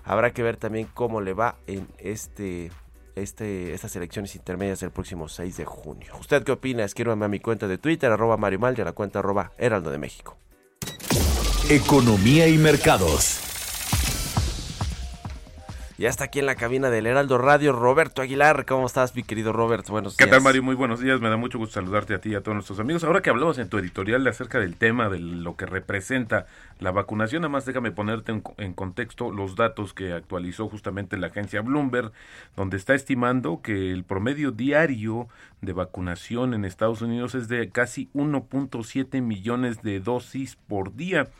habrá 0.04 0.32
que 0.32 0.44
ver 0.44 0.58
también 0.58 0.86
cómo 0.94 1.20
le 1.20 1.32
va 1.32 1.56
en 1.66 1.88
este 1.98 2.70
este, 3.16 3.74
estas 3.74 3.96
elecciones 3.96 4.36
intermedias 4.36 4.78
del 4.78 4.90
próximo 4.90 5.28
6 5.28 5.56
de 5.56 5.64
junio. 5.64 6.14
¿Usted 6.18 6.42
qué 6.42 6.50
opina? 6.50 6.82
Escríbame 6.82 7.24
a 7.24 7.28
mi 7.28 7.38
cuenta 7.38 7.68
de 7.68 7.78
Twitter, 7.78 8.10
arroba 8.10 8.36
Mario 8.36 8.58
Mal, 8.58 8.74
a 8.80 8.84
la 8.84 8.92
cuenta 8.92 9.20
arroba 9.20 9.52
Heraldo 9.56 9.92
de 9.92 9.98
México. 9.98 10.36
Economía 11.74 12.46
y 12.46 12.56
mercados. 12.56 13.40
Ya 15.98 16.08
está 16.08 16.24
aquí 16.24 16.38
en 16.38 16.46
la 16.46 16.54
cabina 16.54 16.88
del 16.88 17.06
Heraldo 17.06 17.36
Radio 17.36 17.72
Roberto 17.72 18.22
Aguilar. 18.22 18.64
¿Cómo 18.64 18.86
estás, 18.86 19.14
mi 19.16 19.24
querido 19.24 19.52
Robert? 19.52 19.88
Buenos 19.88 20.16
¿Qué 20.16 20.24
días. 20.24 20.36
tal, 20.36 20.42
Mario? 20.42 20.62
Muy 20.62 20.76
buenos 20.76 21.00
días. 21.00 21.20
Me 21.20 21.28
da 21.28 21.36
mucho 21.36 21.58
gusto 21.58 21.74
saludarte 21.74 22.14
a 22.14 22.20
ti 22.20 22.30
y 22.30 22.34
a 22.36 22.42
todos 22.42 22.54
nuestros 22.54 22.78
amigos. 22.78 23.02
Ahora 23.02 23.22
que 23.22 23.30
hablamos 23.30 23.58
en 23.58 23.68
tu 23.68 23.78
editorial 23.78 24.24
acerca 24.28 24.60
del 24.60 24.76
tema 24.76 25.08
de 25.08 25.18
lo 25.18 25.56
que 25.56 25.66
representa 25.66 26.46
la 26.78 26.92
vacunación, 26.92 27.42
nada 27.42 27.50
más 27.50 27.64
déjame 27.64 27.90
ponerte 27.90 28.30
en, 28.30 28.44
en 28.58 28.72
contexto 28.72 29.32
los 29.32 29.56
datos 29.56 29.94
que 29.94 30.12
actualizó 30.12 30.68
justamente 30.68 31.16
la 31.16 31.28
agencia 31.28 31.60
Bloomberg, 31.60 32.12
donde 32.56 32.76
está 32.76 32.94
estimando 32.94 33.62
que 33.62 33.90
el 33.90 34.04
promedio 34.04 34.52
diario 34.52 35.26
de 35.60 35.72
vacunación 35.72 36.54
en 36.54 36.64
Estados 36.64 37.02
Unidos 37.02 37.34
es 37.34 37.48
de 37.48 37.68
casi 37.70 38.10
1.7 38.14 39.22
millones 39.22 39.82
de 39.82 39.98
dosis 39.98 40.56
por 40.68 40.94
día 40.94 41.30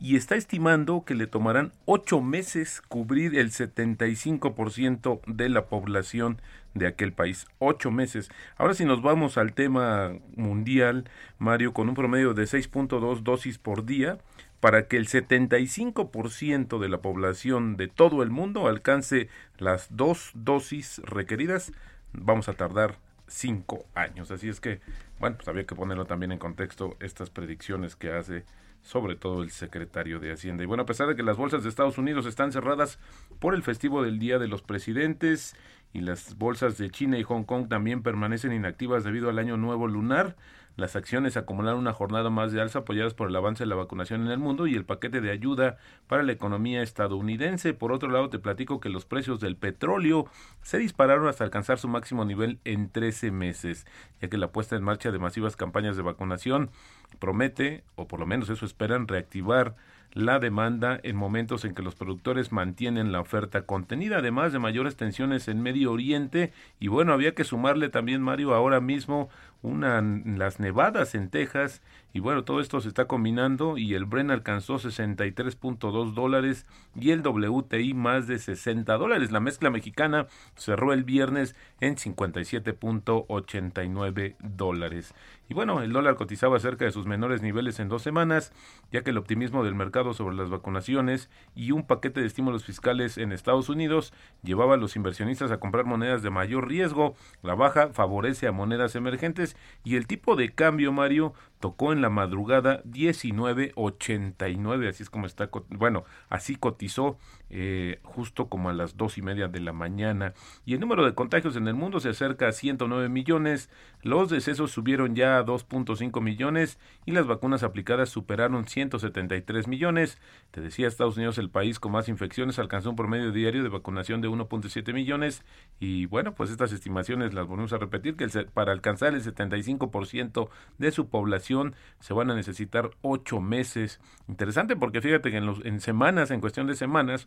y 0.00 0.16
está 0.16 0.36
estimando 0.36 1.04
que 1.04 1.14
le 1.14 1.26
tomarán 1.26 1.72
ocho 1.84 2.20
meses 2.20 2.80
cubrir 2.80 3.36
el 3.36 3.50
75% 3.50 5.20
de 5.26 5.48
la 5.48 5.66
población 5.66 6.40
de 6.74 6.86
aquel 6.86 7.12
país. 7.12 7.46
Ocho 7.58 7.90
meses. 7.90 8.30
Ahora 8.56 8.74
si 8.74 8.84
nos 8.84 9.02
vamos 9.02 9.38
al 9.38 9.52
tema 9.52 10.12
mundial, 10.36 11.10
Mario, 11.38 11.72
con 11.72 11.88
un 11.88 11.94
promedio 11.94 12.34
de 12.34 12.44
6.2 12.44 13.22
dosis 13.22 13.58
por 13.58 13.84
día, 13.84 14.18
para 14.60 14.86
que 14.86 14.96
el 14.96 15.08
75% 15.08 16.78
de 16.78 16.88
la 16.88 16.98
población 16.98 17.76
de 17.76 17.88
todo 17.88 18.22
el 18.22 18.30
mundo 18.30 18.66
alcance 18.66 19.28
las 19.58 19.88
dos 19.90 20.30
dosis 20.34 21.00
requeridas, 21.04 21.72
vamos 22.12 22.48
a 22.48 22.54
tardar 22.54 22.98
cinco 23.28 23.86
años. 23.94 24.30
Así 24.30 24.48
es 24.48 24.60
que, 24.60 24.80
bueno, 25.20 25.36
pues 25.36 25.48
había 25.48 25.64
que 25.64 25.74
ponerlo 25.74 26.06
también 26.06 26.32
en 26.32 26.38
contexto 26.38 26.96
estas 27.00 27.30
predicciones 27.30 27.94
que 27.94 28.12
hace 28.12 28.44
sobre 28.88 29.16
todo 29.16 29.42
el 29.42 29.50
secretario 29.50 30.18
de 30.18 30.32
Hacienda. 30.32 30.62
Y 30.62 30.66
bueno, 30.66 30.84
a 30.84 30.86
pesar 30.86 31.08
de 31.08 31.14
que 31.14 31.22
las 31.22 31.36
bolsas 31.36 31.62
de 31.62 31.68
Estados 31.68 31.98
Unidos 31.98 32.24
están 32.24 32.52
cerradas 32.52 32.98
por 33.38 33.54
el 33.54 33.62
festivo 33.62 34.02
del 34.02 34.18
Día 34.18 34.38
de 34.38 34.48
los 34.48 34.62
Presidentes 34.62 35.54
y 35.92 36.00
las 36.00 36.38
bolsas 36.38 36.78
de 36.78 36.88
China 36.88 37.18
y 37.18 37.22
Hong 37.22 37.44
Kong 37.44 37.68
también 37.68 38.02
permanecen 38.02 38.50
inactivas 38.50 39.04
debido 39.04 39.28
al 39.28 39.38
año 39.38 39.58
nuevo 39.58 39.88
lunar, 39.88 40.36
las 40.78 40.94
acciones 40.94 41.36
acumularon 41.36 41.80
una 41.80 41.92
jornada 41.92 42.30
más 42.30 42.52
de 42.52 42.60
alza 42.60 42.78
apoyadas 42.78 43.12
por 43.12 43.28
el 43.28 43.34
avance 43.34 43.64
de 43.64 43.68
la 43.68 43.74
vacunación 43.74 44.22
en 44.22 44.30
el 44.30 44.38
mundo 44.38 44.68
y 44.68 44.76
el 44.76 44.84
paquete 44.84 45.20
de 45.20 45.32
ayuda 45.32 45.76
para 46.06 46.22
la 46.22 46.30
economía 46.30 46.82
estadounidense. 46.82 47.74
Por 47.74 47.90
otro 47.90 48.08
lado, 48.08 48.30
te 48.30 48.38
platico 48.38 48.78
que 48.78 48.88
los 48.88 49.04
precios 49.04 49.40
del 49.40 49.56
petróleo 49.56 50.26
se 50.62 50.78
dispararon 50.78 51.26
hasta 51.26 51.42
alcanzar 51.42 51.80
su 51.80 51.88
máximo 51.88 52.24
nivel 52.24 52.60
en 52.64 52.90
13 52.90 53.32
meses, 53.32 53.88
ya 54.22 54.28
que 54.28 54.38
la 54.38 54.52
puesta 54.52 54.76
en 54.76 54.84
marcha 54.84 55.10
de 55.10 55.18
masivas 55.18 55.56
campañas 55.56 55.96
de 55.96 56.02
vacunación 56.02 56.70
promete, 57.18 57.82
o 57.96 58.06
por 58.06 58.20
lo 58.20 58.26
menos 58.26 58.48
eso 58.48 58.64
esperan, 58.64 59.08
reactivar 59.08 59.74
la 60.12 60.38
demanda 60.38 60.98
en 61.02 61.16
momentos 61.16 61.64
en 61.64 61.74
que 61.74 61.82
los 61.82 61.94
productores 61.94 62.50
mantienen 62.50 63.12
la 63.12 63.20
oferta 63.20 63.62
contenida, 63.62 64.18
además 64.18 64.52
de 64.52 64.58
mayores 64.58 64.96
tensiones 64.96 65.48
en 65.48 65.62
Medio 65.62 65.92
Oriente. 65.92 66.52
Y 66.80 66.88
bueno, 66.88 67.12
había 67.12 67.34
que 67.34 67.44
sumarle 67.44 67.88
también, 67.88 68.22
Mario, 68.22 68.54
ahora 68.54 68.80
mismo 68.80 69.28
una, 69.62 70.00
las 70.02 70.60
nevadas 70.60 71.14
en 71.14 71.30
Texas. 71.30 71.80
Y 72.18 72.20
bueno, 72.20 72.42
todo 72.42 72.60
esto 72.60 72.80
se 72.80 72.88
está 72.88 73.04
combinando 73.04 73.78
y 73.78 73.94
el 73.94 74.04
Bren 74.04 74.32
alcanzó 74.32 74.74
63.2 74.74 76.14
dólares 76.14 76.66
y 76.96 77.12
el 77.12 77.24
WTI 77.24 77.94
más 77.94 78.26
de 78.26 78.40
60 78.40 78.92
dólares. 78.96 79.30
La 79.30 79.38
mezcla 79.38 79.70
mexicana 79.70 80.26
cerró 80.56 80.92
el 80.92 81.04
viernes 81.04 81.54
en 81.78 81.94
57.89 81.94 84.34
dólares. 84.40 85.14
Y 85.48 85.54
bueno, 85.54 85.80
el 85.80 85.92
dólar 85.92 86.16
cotizaba 86.16 86.58
cerca 86.58 86.84
de 86.84 86.90
sus 86.90 87.06
menores 87.06 87.40
niveles 87.40 87.78
en 87.78 87.88
dos 87.88 88.02
semanas, 88.02 88.52
ya 88.90 89.02
que 89.02 89.10
el 89.10 89.16
optimismo 89.16 89.64
del 89.64 89.76
mercado 89.76 90.12
sobre 90.12 90.34
las 90.34 90.50
vacunaciones 90.50 91.30
y 91.54 91.70
un 91.70 91.86
paquete 91.86 92.20
de 92.20 92.26
estímulos 92.26 92.64
fiscales 92.64 93.16
en 93.16 93.30
Estados 93.30 93.68
Unidos 93.68 94.12
llevaba 94.42 94.74
a 94.74 94.76
los 94.76 94.96
inversionistas 94.96 95.52
a 95.52 95.60
comprar 95.60 95.84
monedas 95.84 96.22
de 96.22 96.30
mayor 96.30 96.66
riesgo. 96.68 97.14
La 97.42 97.54
baja 97.54 97.90
favorece 97.92 98.48
a 98.48 98.52
monedas 98.52 98.96
emergentes 98.96 99.56
y 99.84 99.94
el 99.94 100.08
tipo 100.08 100.34
de 100.34 100.52
cambio, 100.52 100.92
Mario, 100.92 101.32
tocó 101.60 101.92
en 101.92 102.02
la 102.02 102.10
madrugada 102.10 102.82
19.89, 102.84 104.88
así 104.88 105.02
es 105.02 105.10
como 105.10 105.26
está, 105.26 105.50
bueno, 105.68 106.04
así 106.28 106.56
cotizó 106.56 107.18
eh, 107.50 108.00
justo 108.02 108.48
como 108.48 108.68
a 108.68 108.72
las 108.72 108.96
dos 108.96 109.18
y 109.18 109.22
media 109.22 109.48
de 109.48 109.60
la 109.60 109.72
mañana. 109.72 110.34
Y 110.64 110.74
el 110.74 110.80
número 110.80 111.04
de 111.04 111.14
contagios 111.14 111.56
en 111.56 111.66
el 111.68 111.74
mundo 111.74 112.00
se 112.00 112.10
acerca 112.10 112.48
a 112.48 112.52
109 112.52 113.08
millones, 113.08 113.70
los 114.02 114.30
decesos 114.30 114.70
subieron 114.70 115.14
ya 115.14 115.38
a 115.38 115.44
2.5 115.44 116.20
millones 116.20 116.78
y 117.06 117.12
las 117.12 117.26
vacunas 117.26 117.62
aplicadas 117.62 118.10
superaron 118.10 118.66
173 118.66 119.66
millones. 119.66 120.18
Te 120.50 120.60
decía, 120.60 120.88
Estados 120.88 121.16
Unidos, 121.16 121.38
el 121.38 121.50
país 121.50 121.80
con 121.80 121.92
más 121.92 122.08
infecciones, 122.08 122.58
alcanzó 122.58 122.90
un 122.90 122.96
promedio 122.96 123.32
diario 123.32 123.62
de 123.62 123.68
vacunación 123.68 124.20
de 124.20 124.28
1.7 124.28 124.92
millones 124.92 125.44
y 125.80 126.06
bueno, 126.06 126.34
pues 126.34 126.50
estas 126.50 126.72
estimaciones 126.72 127.34
las 127.34 127.46
volvemos 127.46 127.72
a 127.72 127.78
repetir, 127.78 128.16
que 128.16 128.28
para 128.52 128.72
alcanzar 128.72 129.14
el 129.14 129.22
75% 129.22 130.48
de 130.78 130.90
su 130.92 131.08
población 131.08 131.74
se 132.00 132.14
van 132.14 132.30
a 132.30 132.34
necesitar 132.34 132.90
ocho 133.02 133.40
meses. 133.40 134.00
Interesante 134.28 134.76
porque 134.76 135.00
fíjate 135.00 135.30
que 135.30 135.38
en, 135.38 135.46
los, 135.46 135.64
en 135.64 135.80
semanas, 135.80 136.30
en 136.30 136.40
cuestión 136.40 136.66
de 136.66 136.74
semanas, 136.74 137.26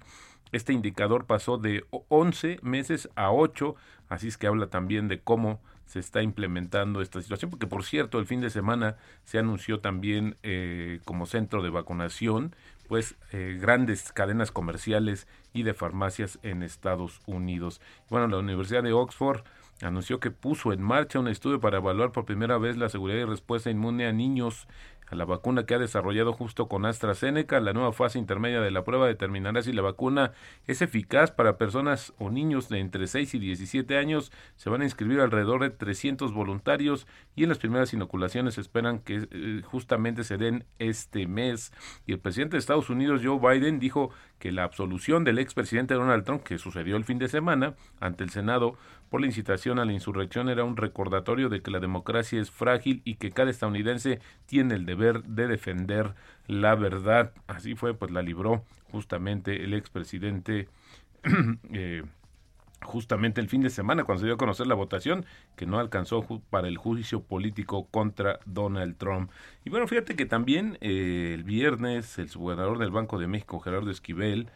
este 0.51 0.73
indicador 0.73 1.25
pasó 1.25 1.57
de 1.57 1.85
11 2.09 2.59
meses 2.61 3.09
a 3.15 3.31
8, 3.31 3.75
así 4.09 4.27
es 4.27 4.37
que 4.37 4.47
habla 4.47 4.67
también 4.67 5.07
de 5.07 5.19
cómo 5.19 5.61
se 5.85 5.99
está 5.99 6.21
implementando 6.21 7.01
esta 7.01 7.21
situación, 7.21 7.51
porque 7.51 7.67
por 7.67 7.83
cierto, 7.83 8.19
el 8.19 8.25
fin 8.25 8.41
de 8.41 8.49
semana 8.49 8.97
se 9.23 9.39
anunció 9.39 9.79
también 9.79 10.35
eh, 10.43 10.99
como 11.05 11.25
centro 11.25 11.61
de 11.61 11.69
vacunación, 11.69 12.55
pues 12.87 13.15
eh, 13.31 13.57
grandes 13.59 14.11
cadenas 14.11 14.51
comerciales 14.51 15.27
y 15.53 15.63
de 15.63 15.73
farmacias 15.73 16.39
en 16.43 16.63
Estados 16.63 17.21
Unidos. 17.25 17.81
Bueno, 18.09 18.27
la 18.27 18.37
Universidad 18.37 18.83
de 18.83 18.93
Oxford 18.93 19.43
anunció 19.81 20.19
que 20.19 20.31
puso 20.31 20.73
en 20.73 20.81
marcha 20.81 21.19
un 21.19 21.27
estudio 21.27 21.59
para 21.59 21.77
evaluar 21.77 22.11
por 22.11 22.25
primera 22.25 22.57
vez 22.57 22.77
la 22.77 22.89
seguridad 22.89 23.19
y 23.19 23.25
respuesta 23.25 23.69
inmune 23.69 24.05
a 24.07 24.13
niños 24.13 24.67
a 25.11 25.15
la 25.15 25.25
vacuna 25.25 25.65
que 25.65 25.75
ha 25.75 25.79
desarrollado 25.79 26.33
justo 26.33 26.67
con 26.67 26.85
AstraZeneca. 26.85 27.59
La 27.59 27.73
nueva 27.73 27.91
fase 27.91 28.17
intermedia 28.17 28.61
de 28.61 28.71
la 28.71 28.83
prueba 28.83 29.07
determinará 29.07 29.61
si 29.61 29.73
la 29.73 29.81
vacuna 29.81 30.31
es 30.67 30.81
eficaz 30.81 31.31
para 31.31 31.57
personas 31.57 32.13
o 32.17 32.29
niños 32.29 32.69
de 32.69 32.79
entre 32.79 33.07
6 33.07 33.35
y 33.35 33.39
17 33.39 33.97
años. 33.97 34.31
Se 34.55 34.69
van 34.69 34.81
a 34.81 34.85
inscribir 34.85 35.19
alrededor 35.19 35.61
de 35.61 35.69
300 35.69 36.33
voluntarios 36.33 37.07
y 37.35 37.43
en 37.43 37.49
las 37.49 37.57
primeras 37.57 37.93
inoculaciones 37.93 38.57
esperan 38.57 38.99
que 38.99 39.27
eh, 39.29 39.61
justamente 39.65 40.23
se 40.23 40.37
den 40.37 40.63
este 40.79 41.27
mes. 41.27 41.73
Y 42.05 42.13
el 42.13 42.19
presidente 42.19 42.55
de 42.55 42.59
Estados 42.59 42.89
Unidos, 42.89 43.21
Joe 43.23 43.39
Biden, 43.39 43.79
dijo 43.79 44.11
que 44.39 44.53
la 44.53 44.63
absolución 44.63 45.25
del 45.25 45.39
expresidente 45.39 45.93
Donald 45.93 46.23
Trump, 46.23 46.43
que 46.43 46.57
sucedió 46.57 46.95
el 46.95 47.03
fin 47.03 47.19
de 47.19 47.27
semana 47.27 47.75
ante 47.99 48.23
el 48.23 48.29
Senado 48.29 48.77
por 49.11 49.19
la 49.19 49.27
incitación 49.27 49.77
a 49.77 49.83
la 49.83 49.91
insurrección, 49.91 50.47
era 50.47 50.63
un 50.63 50.77
recordatorio 50.77 51.49
de 51.49 51.61
que 51.61 51.69
la 51.69 51.81
democracia 51.81 52.39
es 52.39 52.49
frágil 52.49 53.01
y 53.03 53.15
que 53.15 53.31
cada 53.31 53.51
estadounidense 53.51 54.21
tiene 54.45 54.75
el 54.75 54.85
deber 54.85 55.23
de 55.23 55.47
defender 55.47 56.15
la 56.47 56.75
verdad. 56.75 57.33
Así 57.45 57.75
fue, 57.75 57.93
pues 57.93 58.09
la 58.11 58.21
libró 58.21 58.63
justamente 58.89 59.65
el 59.65 59.73
expresidente. 59.73 60.69
eh, 61.73 62.03
justamente 62.83 63.41
el 63.41 63.49
fin 63.49 63.61
de 63.61 63.69
semana 63.69 64.05
cuando 64.05 64.21
se 64.21 64.27
dio 64.27 64.35
a 64.35 64.37
conocer 64.37 64.65
la 64.65 64.75
votación 64.75 65.25
que 65.57 65.65
no 65.65 65.77
alcanzó 65.77 66.25
para 66.49 66.69
el 66.69 66.77
juicio 66.77 67.21
político 67.21 67.87
contra 67.91 68.39
Donald 68.45 68.95
Trump. 68.95 69.29
Y 69.65 69.69
bueno, 69.69 69.87
fíjate 69.87 70.15
que 70.15 70.25
también 70.25 70.77
eh, 70.79 71.33
el 71.35 71.43
viernes 71.43 72.17
el 72.17 72.29
subgobernador 72.29 72.77
del 72.77 72.91
Banco 72.91 73.19
de 73.19 73.27
México, 73.27 73.59
Gerardo 73.59 73.91
Esquivel, 73.91 74.47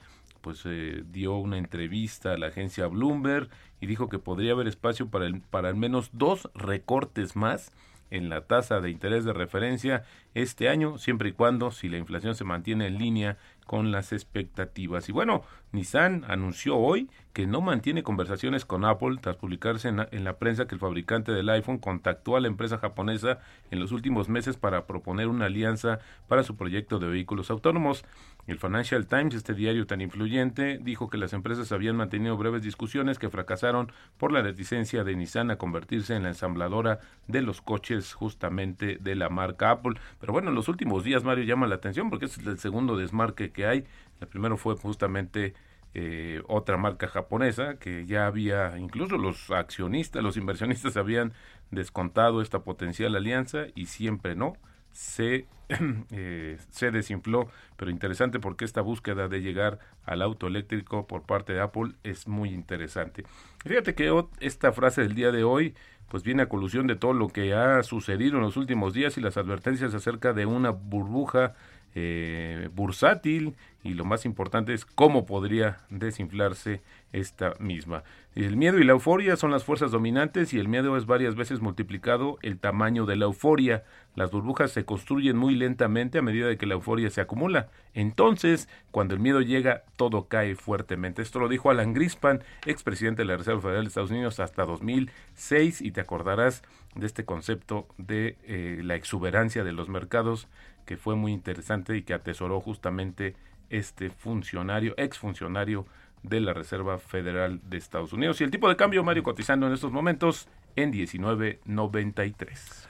pues 0.45 0.61
eh, 0.65 1.03
dio 1.11 1.37
una 1.37 1.57
entrevista 1.57 2.33
a 2.33 2.37
la 2.37 2.47
agencia 2.49 2.85
Bloomberg 2.85 3.49
y 3.81 3.87
dijo 3.87 4.09
que 4.09 4.19
podría 4.19 4.51
haber 4.51 4.67
espacio 4.67 5.09
para, 5.09 5.27
para 5.49 5.69
al 5.69 5.75
menos 5.75 6.11
dos 6.13 6.51
recortes 6.53 7.35
más 7.35 7.71
en 8.11 8.29
la 8.29 8.41
tasa 8.41 8.79
de 8.79 8.91
interés 8.91 9.25
de 9.25 9.33
referencia 9.33 10.03
este 10.35 10.69
año, 10.69 10.99
siempre 10.99 11.29
y 11.29 11.31
cuando 11.31 11.71
si 11.71 11.89
la 11.89 11.97
inflación 11.97 12.35
se 12.35 12.43
mantiene 12.43 12.85
en 12.85 12.99
línea 12.99 13.39
con 13.65 13.91
las 13.91 14.13
expectativas. 14.13 15.09
Y 15.09 15.11
bueno, 15.11 15.43
Nissan 15.71 16.23
anunció 16.27 16.77
hoy 16.77 17.09
que 17.33 17.47
no 17.47 17.59
mantiene 17.59 18.01
conversaciones 18.01 18.63
con 18.63 18.85
Apple 18.85 19.17
tras 19.19 19.35
publicarse 19.35 19.89
en 19.89 19.97
la, 19.97 20.07
en 20.11 20.23
la, 20.23 20.37
prensa 20.37 20.67
que 20.67 20.75
el 20.75 20.79
fabricante 20.79 21.33
del 21.33 21.49
iPhone 21.49 21.79
contactó 21.79 22.37
a 22.37 22.39
la 22.39 22.47
empresa 22.47 22.77
japonesa 22.77 23.39
en 23.71 23.79
los 23.81 23.91
últimos 23.91 24.29
meses 24.29 24.55
para 24.55 24.87
proponer 24.87 25.27
una 25.27 25.45
alianza 25.45 25.99
para 26.29 26.43
su 26.43 26.55
proyecto 26.55 26.97
de 26.97 27.07
vehículos 27.07 27.49
autónomos. 27.49 28.05
El 28.47 28.59
Financial 28.59 29.05
Times, 29.07 29.33
este 29.33 29.53
diario 29.53 29.87
tan 29.87 30.01
influyente, 30.01 30.79
dijo 30.81 31.09
que 31.09 31.17
las 31.17 31.33
empresas 31.33 31.71
habían 31.71 31.95
mantenido 31.95 32.37
breves 32.37 32.61
discusiones 32.61 33.17
que 33.17 33.29
fracasaron 33.29 33.91
por 34.17 34.31
la 34.31 34.43
reticencia 34.43 35.03
de 35.03 35.15
Nissan 35.15 35.49
a 35.49 35.57
convertirse 35.57 36.15
en 36.15 36.23
la 36.23 36.29
ensambladora 36.29 36.99
de 37.27 37.41
los 37.41 37.61
coches 37.61 38.13
justamente 38.13 38.97
de 39.01 39.15
la 39.15 39.29
marca 39.29 39.71
Apple. 39.71 39.99
Pero 40.19 40.31
bueno, 40.31 40.49
en 40.49 40.55
los 40.55 40.69
últimos 40.69 41.03
días, 41.03 41.23
Mario, 41.23 41.43
llama 41.43 41.67
la 41.67 41.75
atención 41.75 42.09
porque 42.09 42.25
es 42.25 42.37
el 42.37 42.59
segundo 42.59 42.95
desmarque 42.97 43.51
que 43.55 43.65
hay. 43.65 43.85
El 44.21 44.27
primero 44.27 44.57
fue 44.57 44.75
justamente 44.75 45.53
eh, 45.93 46.41
otra 46.47 46.75
marca 46.75 47.07
japonesa 47.07 47.79
que 47.79 48.05
ya 48.05 48.27
había, 48.27 48.77
incluso 48.77 49.17
los 49.17 49.49
accionistas, 49.49 50.21
los 50.21 50.35
inversionistas 50.35 50.97
habían 50.97 51.31
descontado 51.71 52.41
esta 52.41 52.59
potencial 52.59 53.15
alianza 53.15 53.67
y 53.75 53.85
siempre 53.85 54.35
no 54.35 54.57
se, 54.91 55.47
eh, 56.11 56.57
se 56.69 56.91
desinfló, 56.91 57.49
pero 57.77 57.91
interesante 57.91 58.39
porque 58.39 58.65
esta 58.65 58.81
búsqueda 58.81 59.29
de 59.29 59.41
llegar 59.41 59.79
al 60.03 60.21
auto 60.21 60.47
eléctrico 60.47 61.07
por 61.07 61.23
parte 61.23 61.53
de 61.53 61.61
Apple 61.61 61.93
es 62.03 62.27
muy 62.27 62.49
interesante. 62.49 63.23
Fíjate 63.65 63.95
que 63.95 64.11
esta 64.41 64.73
frase 64.73 65.01
del 65.01 65.15
día 65.15 65.31
de 65.31 65.45
hoy 65.45 65.75
pues 66.09 66.23
viene 66.23 66.43
a 66.43 66.49
colusión 66.49 66.87
de 66.87 66.95
todo 66.95 67.13
lo 67.13 67.29
que 67.29 67.53
ha 67.53 67.81
sucedido 67.83 68.37
en 68.37 68.43
los 68.43 68.57
últimos 68.57 68.93
días 68.93 69.17
y 69.17 69.21
las 69.21 69.37
advertencias 69.37 69.93
acerca 69.93 70.33
de 70.33 70.45
una 70.45 70.69
burbuja 70.69 71.55
eh, 71.95 72.69
bursátil 72.73 73.55
y 73.81 73.93
lo 73.93 74.03
más 74.03 74.25
importante 74.25 74.73
es 74.73 74.85
cómo 74.85 75.25
podría 75.25 75.77
desinflarse 75.89 76.81
esta 77.13 77.53
misma. 77.59 78.03
El 78.33 78.57
miedo 78.57 78.79
y 78.79 78.83
la 78.83 78.91
euforia 78.91 79.37
son 79.37 79.51
las 79.51 79.63
fuerzas 79.63 79.91
dominantes 79.91 80.53
y 80.53 80.59
el 80.59 80.67
miedo 80.67 80.97
es 80.97 81.05
varias 81.05 81.35
veces 81.35 81.61
multiplicado 81.61 82.37
el 82.41 82.59
tamaño 82.59 83.05
de 83.05 83.15
la 83.15 83.25
euforia. 83.25 83.83
Las 84.15 84.31
burbujas 84.31 84.71
se 84.71 84.85
construyen 84.85 85.37
muy 85.37 85.55
lentamente 85.55 86.17
a 86.17 86.21
medida 86.21 86.47
de 86.47 86.57
que 86.57 86.65
la 86.65 86.75
euforia 86.75 87.09
se 87.09 87.21
acumula. 87.21 87.67
Entonces, 87.93 88.69
cuando 88.91 89.13
el 89.13 89.19
miedo 89.19 89.41
llega, 89.41 89.83
todo 89.97 90.27
cae 90.27 90.55
fuertemente. 90.55 91.21
Esto 91.21 91.39
lo 91.39 91.49
dijo 91.49 91.69
Alan 91.69 91.93
Grispan, 91.93 92.41
expresidente 92.65 93.21
de 93.23 93.27
la 93.27 93.37
Reserva 93.37 93.61
Federal 93.61 93.83
de 93.83 93.89
Estados 93.89 94.11
Unidos 94.11 94.39
hasta 94.39 94.65
2006 94.65 95.81
y 95.81 95.91
te 95.91 96.01
acordarás 96.01 96.63
de 96.95 97.05
este 97.05 97.25
concepto 97.25 97.87
de 97.97 98.37
eh, 98.43 98.79
la 98.83 98.95
exuberancia 98.95 99.63
de 99.65 99.73
los 99.73 99.89
mercados 99.89 100.47
que 100.85 100.97
fue 100.97 101.15
muy 101.15 101.33
interesante 101.33 101.97
y 101.97 102.03
que 102.03 102.13
atesoró 102.13 102.61
justamente 102.61 103.35
este 103.69 104.09
funcionario, 104.09 104.93
exfuncionario 104.97 105.85
de 106.23 106.39
la 106.39 106.53
Reserva 106.53 106.97
Federal 106.99 107.59
de 107.69 107.77
Estados 107.77 108.13
Unidos. 108.13 108.39
Y 108.39 108.45
el 108.45 108.51
tipo 108.51 108.69
de 108.69 108.75
cambio, 108.75 109.03
Mario, 109.03 109.23
cotizando 109.23 109.67
en 109.67 109.73
estos 109.73 109.91
momentos 109.91 110.47
en 110.75 110.93
19.93. 110.93 112.87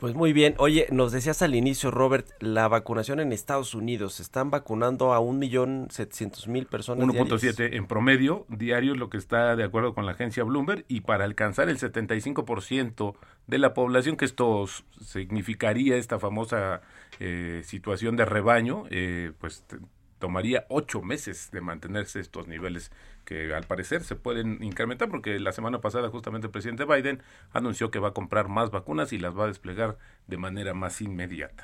Pues 0.00 0.14
muy 0.14 0.32
bien. 0.32 0.54
Oye, 0.56 0.86
nos 0.90 1.12
decías 1.12 1.42
al 1.42 1.54
inicio, 1.54 1.90
Robert, 1.90 2.26
la 2.40 2.68
vacunación 2.68 3.20
en 3.20 3.32
Estados 3.32 3.74
Unidos. 3.74 4.18
Están 4.18 4.50
vacunando 4.50 5.12
a 5.12 5.20
1.700.000 5.20 6.66
personas 6.66 7.06
1.7 7.06 7.74
en 7.76 7.86
promedio 7.86 8.46
diario, 8.48 8.94
lo 8.94 9.10
que 9.10 9.18
está 9.18 9.56
de 9.56 9.64
acuerdo 9.64 9.94
con 9.94 10.06
la 10.06 10.12
agencia 10.12 10.42
Bloomberg. 10.42 10.86
Y 10.88 11.02
para 11.02 11.26
alcanzar 11.26 11.68
el 11.68 11.78
75% 11.78 13.14
de 13.46 13.58
la 13.58 13.74
población, 13.74 14.16
que 14.16 14.24
esto 14.24 14.66
significaría 15.04 15.96
esta 15.96 16.18
famosa 16.18 16.80
eh, 17.18 17.60
situación 17.66 18.16
de 18.16 18.24
rebaño, 18.24 18.84
eh, 18.88 19.32
pues 19.38 19.66
tomaría 20.18 20.64
ocho 20.70 21.02
meses 21.02 21.50
de 21.50 21.60
mantenerse 21.60 22.20
estos 22.20 22.48
niveles 22.48 22.90
que 23.30 23.54
al 23.54 23.62
parecer 23.62 24.02
se 24.02 24.16
pueden 24.16 24.60
incrementar 24.60 25.08
porque 25.08 25.38
la 25.38 25.52
semana 25.52 25.80
pasada 25.80 26.08
justamente 26.08 26.48
el 26.48 26.50
presidente 26.50 26.84
Biden 26.84 27.22
anunció 27.52 27.92
que 27.92 28.00
va 28.00 28.08
a 28.08 28.12
comprar 28.12 28.48
más 28.48 28.72
vacunas 28.72 29.12
y 29.12 29.18
las 29.18 29.38
va 29.38 29.44
a 29.44 29.46
desplegar 29.46 29.98
de 30.26 30.36
manera 30.36 30.74
más 30.74 31.00
inmediata. 31.00 31.62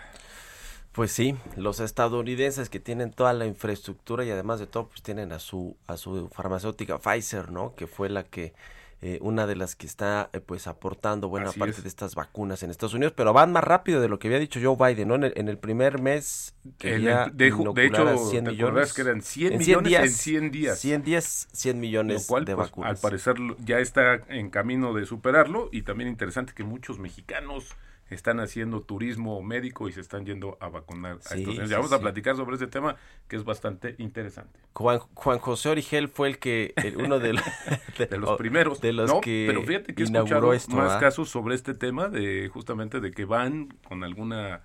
Pues 0.92 1.10
sí, 1.10 1.36
los 1.56 1.80
estadounidenses 1.80 2.70
que 2.70 2.78
tienen 2.78 3.10
toda 3.10 3.32
la 3.32 3.46
infraestructura 3.46 4.24
y 4.24 4.30
además 4.30 4.60
de 4.60 4.68
todo 4.68 4.86
pues 4.86 5.02
tienen 5.02 5.32
a 5.32 5.40
su 5.40 5.76
a 5.88 5.96
su 5.96 6.28
farmacéutica 6.28 6.98
Pfizer, 6.98 7.50
¿no? 7.50 7.74
Que 7.74 7.88
fue 7.88 8.10
la 8.10 8.22
que 8.22 8.54
eh, 9.02 9.18
una 9.20 9.46
de 9.46 9.56
las 9.56 9.76
que 9.76 9.86
está 9.86 10.30
eh, 10.32 10.40
pues 10.40 10.66
aportando 10.66 11.28
buena 11.28 11.50
Así 11.50 11.58
parte 11.58 11.76
es. 11.76 11.82
de 11.82 11.88
estas 11.88 12.14
vacunas 12.14 12.62
en 12.62 12.70
Estados 12.70 12.94
Unidos, 12.94 13.12
pero 13.16 13.32
van 13.32 13.52
más 13.52 13.62
rápido 13.62 14.00
de 14.00 14.08
lo 14.08 14.18
que 14.18 14.28
había 14.28 14.38
dicho 14.38 14.58
Joe 14.62 14.76
Biden, 14.94 15.08
¿no? 15.08 15.14
En 15.16 15.24
el, 15.24 15.32
en 15.36 15.48
el 15.48 15.58
primer 15.58 16.00
mes 16.00 16.54
quería 16.78 17.26
de, 17.26 17.44
de 17.44 17.46
inocular 17.48 18.08
a 18.08 18.12
hecho, 18.14 18.30
100 18.30 18.44
¿te 18.44 18.50
millones. 18.52 18.92
que 18.94 19.02
eran 19.02 19.22
100 19.22 19.52
en 19.52 19.58
millones 19.58 19.92
100 19.92 20.02
en 20.04 20.10
100 20.10 20.50
días? 20.52 20.78
100 20.80 21.02
días, 21.02 21.48
100 21.52 21.78
millones 21.80 22.22
lo 22.22 22.26
cual, 22.28 22.44
de 22.46 22.54
pues, 22.56 22.68
vacunas. 22.70 22.90
al 22.90 22.96
parecer 22.98 23.36
ya 23.64 23.78
está 23.80 24.14
en 24.28 24.50
camino 24.50 24.94
de 24.94 25.04
superarlo 25.06 25.68
y 25.72 25.82
también 25.82 26.08
interesante 26.08 26.52
que 26.54 26.64
muchos 26.64 26.98
mexicanos 26.98 27.76
están 28.10 28.38
haciendo 28.40 28.82
turismo 28.82 29.42
médico 29.42 29.88
y 29.88 29.92
se 29.92 30.00
están 30.00 30.24
yendo 30.24 30.56
a 30.60 30.68
vacunar 30.68 31.14
a 31.16 31.20
Sí, 31.20 31.38
estos 31.40 31.54
niños. 31.54 31.64
sí, 31.64 31.70
Ya 31.70 31.76
vamos 31.78 31.92
a 31.92 32.00
platicar 32.00 32.36
sobre 32.36 32.54
este 32.54 32.68
tema 32.68 32.96
que 33.28 33.36
es 33.36 33.44
bastante 33.44 33.96
interesante. 33.98 34.60
Juan, 34.74 35.00
Juan 35.14 35.38
José 35.38 35.70
Origel 35.70 36.08
fue 36.08 36.28
el 36.28 36.38
que, 36.38 36.72
el- 36.76 36.96
uno 36.98 37.18
de, 37.18 37.32
los- 37.32 37.44
De 38.10 38.18
los 38.18 38.36
primeros. 38.36 38.80
de 38.80 38.92
los 38.92 39.10
no, 39.12 39.20
que 39.20 39.44
pero 39.48 39.62
fíjate 39.64 39.94
que 39.94 40.02
he 40.04 40.06
inauguró 40.06 40.52
escuchado 40.52 40.52
esto, 40.54 40.76
más 40.76 40.92
¿ah? 40.96 41.00
casos 41.00 41.28
sobre 41.30 41.54
este 41.56 41.74
tema 41.74 42.08
de 42.08 42.48
justamente 42.52 43.00
de 43.00 43.10
que 43.10 43.24
van 43.24 43.68
con 43.88 44.04
alguna 44.04 44.62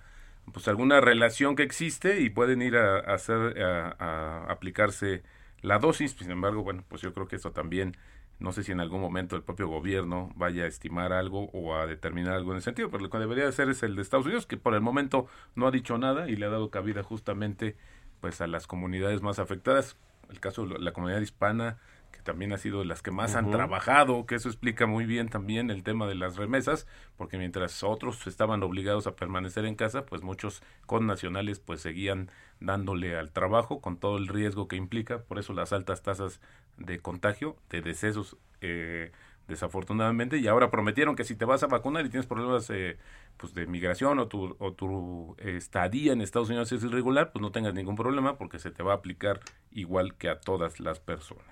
pues 0.52 0.66
alguna 0.68 1.00
relación 1.00 1.54
que 1.56 1.62
existe 1.62 2.20
y 2.20 2.28
pueden 2.28 2.62
ir 2.62 2.76
a, 2.76 2.96
a 2.98 3.14
hacer 3.14 3.62
a, 3.62 3.96
a 3.98 4.52
aplicarse 4.52 5.22
la 5.62 5.78
dosis. 5.78 6.12
Sin 6.18 6.30
embargo, 6.32 6.62
bueno, 6.64 6.84
pues 6.88 7.00
yo 7.00 7.14
creo 7.14 7.28
que 7.28 7.36
esto 7.36 7.52
también 7.52 7.96
no 8.42 8.52
sé 8.52 8.64
si 8.64 8.72
en 8.72 8.80
algún 8.80 9.00
momento 9.00 9.36
el 9.36 9.42
propio 9.42 9.68
gobierno 9.68 10.32
vaya 10.34 10.64
a 10.64 10.66
estimar 10.66 11.12
algo 11.12 11.48
o 11.52 11.74
a 11.76 11.86
determinar 11.86 12.34
algo 12.34 12.52
en 12.52 12.58
ese 12.58 12.66
sentido, 12.66 12.90
pero 12.90 13.02
lo 13.02 13.10
que 13.10 13.18
debería 13.18 13.48
hacer 13.48 13.68
es 13.68 13.82
el 13.82 13.94
de 13.94 14.02
Estados 14.02 14.26
Unidos, 14.26 14.46
que 14.46 14.56
por 14.56 14.74
el 14.74 14.80
momento 14.80 15.26
no 15.54 15.66
ha 15.66 15.70
dicho 15.70 15.96
nada 15.96 16.28
y 16.28 16.36
le 16.36 16.46
ha 16.46 16.50
dado 16.50 16.70
cabida 16.70 17.02
justamente 17.02 17.76
pues 18.20 18.40
a 18.40 18.46
las 18.46 18.66
comunidades 18.66 19.22
más 19.22 19.38
afectadas. 19.38 19.96
El 20.28 20.40
caso 20.40 20.66
de 20.66 20.78
la 20.78 20.92
comunidad 20.92 21.20
hispana, 21.20 21.78
también 22.22 22.52
ha 22.52 22.58
sido 22.58 22.80
de 22.80 22.84
las 22.84 23.02
que 23.02 23.10
más 23.10 23.34
han 23.34 23.50
trabajado, 23.50 24.26
que 24.26 24.34
eso 24.34 24.48
explica 24.48 24.86
muy 24.86 25.06
bien 25.06 25.28
también 25.28 25.70
el 25.70 25.82
tema 25.82 26.06
de 26.06 26.14
las 26.14 26.36
remesas, 26.36 26.86
porque 27.16 27.38
mientras 27.38 27.82
otros 27.82 28.26
estaban 28.26 28.62
obligados 28.62 29.06
a 29.06 29.16
permanecer 29.16 29.64
en 29.64 29.74
casa, 29.74 30.06
pues 30.06 30.22
muchos 30.22 30.62
connacionales 30.86 31.60
pues 31.60 31.80
seguían 31.80 32.30
dándole 32.60 33.16
al 33.16 33.30
trabajo 33.30 33.80
con 33.80 33.96
todo 33.96 34.18
el 34.18 34.28
riesgo 34.28 34.68
que 34.68 34.76
implica, 34.76 35.22
por 35.22 35.38
eso 35.38 35.52
las 35.52 35.72
altas 35.72 36.02
tasas 36.02 36.40
de 36.76 37.00
contagio, 37.00 37.56
de 37.70 37.82
decesos 37.82 38.36
eh, 38.60 39.12
desafortunadamente, 39.48 40.38
y 40.38 40.46
ahora 40.48 40.70
prometieron 40.70 41.16
que 41.16 41.24
si 41.24 41.34
te 41.36 41.44
vas 41.44 41.62
a 41.62 41.66
vacunar 41.66 42.04
y 42.06 42.08
tienes 42.10 42.26
problemas 42.26 42.68
eh, 42.70 42.96
pues 43.36 43.54
de 43.54 43.66
migración 43.66 44.18
o 44.18 44.28
tu, 44.28 44.56
o 44.58 44.72
tu 44.72 45.34
estadía 45.38 46.12
en 46.12 46.20
Estados 46.20 46.48
Unidos 46.48 46.70
es 46.72 46.82
irregular, 46.84 47.32
pues 47.32 47.42
no 47.42 47.52
tengas 47.52 47.74
ningún 47.74 47.96
problema 47.96 48.36
porque 48.38 48.58
se 48.58 48.70
te 48.70 48.82
va 48.82 48.92
a 48.92 48.96
aplicar 48.96 49.40
igual 49.72 50.14
que 50.14 50.28
a 50.28 50.40
todas 50.40 50.80
las 50.80 51.00
personas. 51.00 51.44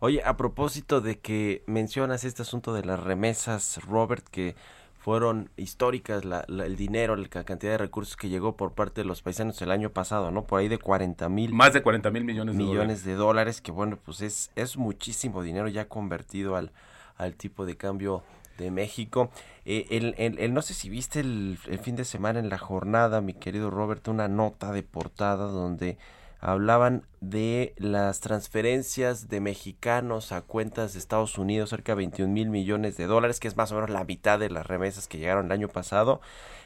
Oye, 0.00 0.22
a 0.24 0.36
propósito 0.36 1.00
de 1.00 1.18
que 1.18 1.62
mencionas 1.66 2.24
este 2.24 2.42
asunto 2.42 2.72
de 2.72 2.84
las 2.84 3.00
remesas, 3.00 3.80
Robert, 3.84 4.26
que 4.28 4.54
fueron 4.98 5.48
históricas 5.56 6.24
la- 6.24 6.44
la- 6.48 6.66
el 6.66 6.76
dinero, 6.76 7.16
la 7.16 7.28
ca- 7.28 7.44
cantidad 7.44 7.72
de 7.72 7.78
recursos 7.78 8.16
que 8.16 8.28
llegó 8.28 8.56
por 8.56 8.72
parte 8.72 9.00
de 9.02 9.06
los 9.06 9.22
paisanos 9.22 9.62
el 9.62 9.70
año 9.70 9.90
pasado, 9.90 10.30
¿no? 10.30 10.44
Por 10.44 10.60
ahí 10.60 10.68
de 10.68 10.78
40 10.78 11.28
mil 11.28 11.54
Más 11.54 11.72
de 11.72 11.82
40 11.82 12.10
mil 12.10 12.24
millones 12.24 12.56
de 12.56 12.62
millones 12.62 12.78
dólares. 12.78 13.04
de 13.04 13.14
dólares, 13.14 13.60
que 13.62 13.70
bueno, 13.72 13.98
pues 14.04 14.20
es, 14.20 14.50
es 14.56 14.76
muchísimo 14.76 15.42
dinero 15.42 15.68
ya 15.68 15.88
convertido 15.88 16.56
al, 16.56 16.72
al 17.18 17.34
tipo 17.36 17.66
de 17.66 17.76
cambio 17.76 18.22
de 18.56 18.70
México. 18.70 19.30
Eh, 19.64 19.86
el, 19.90 20.14
el- 20.18 20.38
el- 20.38 20.54
no 20.54 20.62
sé 20.62 20.74
si 20.74 20.88
viste 20.88 21.20
el, 21.20 21.58
el 21.68 21.78
fin 21.78 21.94
de 21.96 22.04
semana 22.04 22.38
en 22.40 22.48
la 22.48 22.58
jornada, 22.58 23.20
mi 23.20 23.34
querido 23.34 23.70
Robert, 23.70 24.08
una 24.08 24.28
nota 24.28 24.72
de 24.72 24.82
portada 24.82 25.46
donde 25.46 25.98
hablaban 26.40 27.02
de 27.20 27.74
las 27.78 28.20
transferencias 28.20 29.28
de 29.28 29.40
mexicanos 29.40 30.30
a 30.32 30.42
cuentas 30.42 30.92
de 30.92 31.00
Estados 31.00 31.36
Unidos, 31.36 31.70
cerca 31.70 31.92
de 31.92 31.96
21 31.96 32.32
mil 32.32 32.48
millones 32.48 32.96
de 32.96 33.06
dólares, 33.06 33.40
que 33.40 33.48
es 33.48 33.56
más 33.56 33.72
o 33.72 33.74
menos 33.74 33.90
la 33.90 34.04
mitad 34.04 34.38
de 34.38 34.48
las 34.50 34.66
remesas 34.66 35.08
que 35.08 35.18
llegaron 35.18 35.46
el 35.46 35.52
año 35.52 35.68
pasado. 35.68 36.20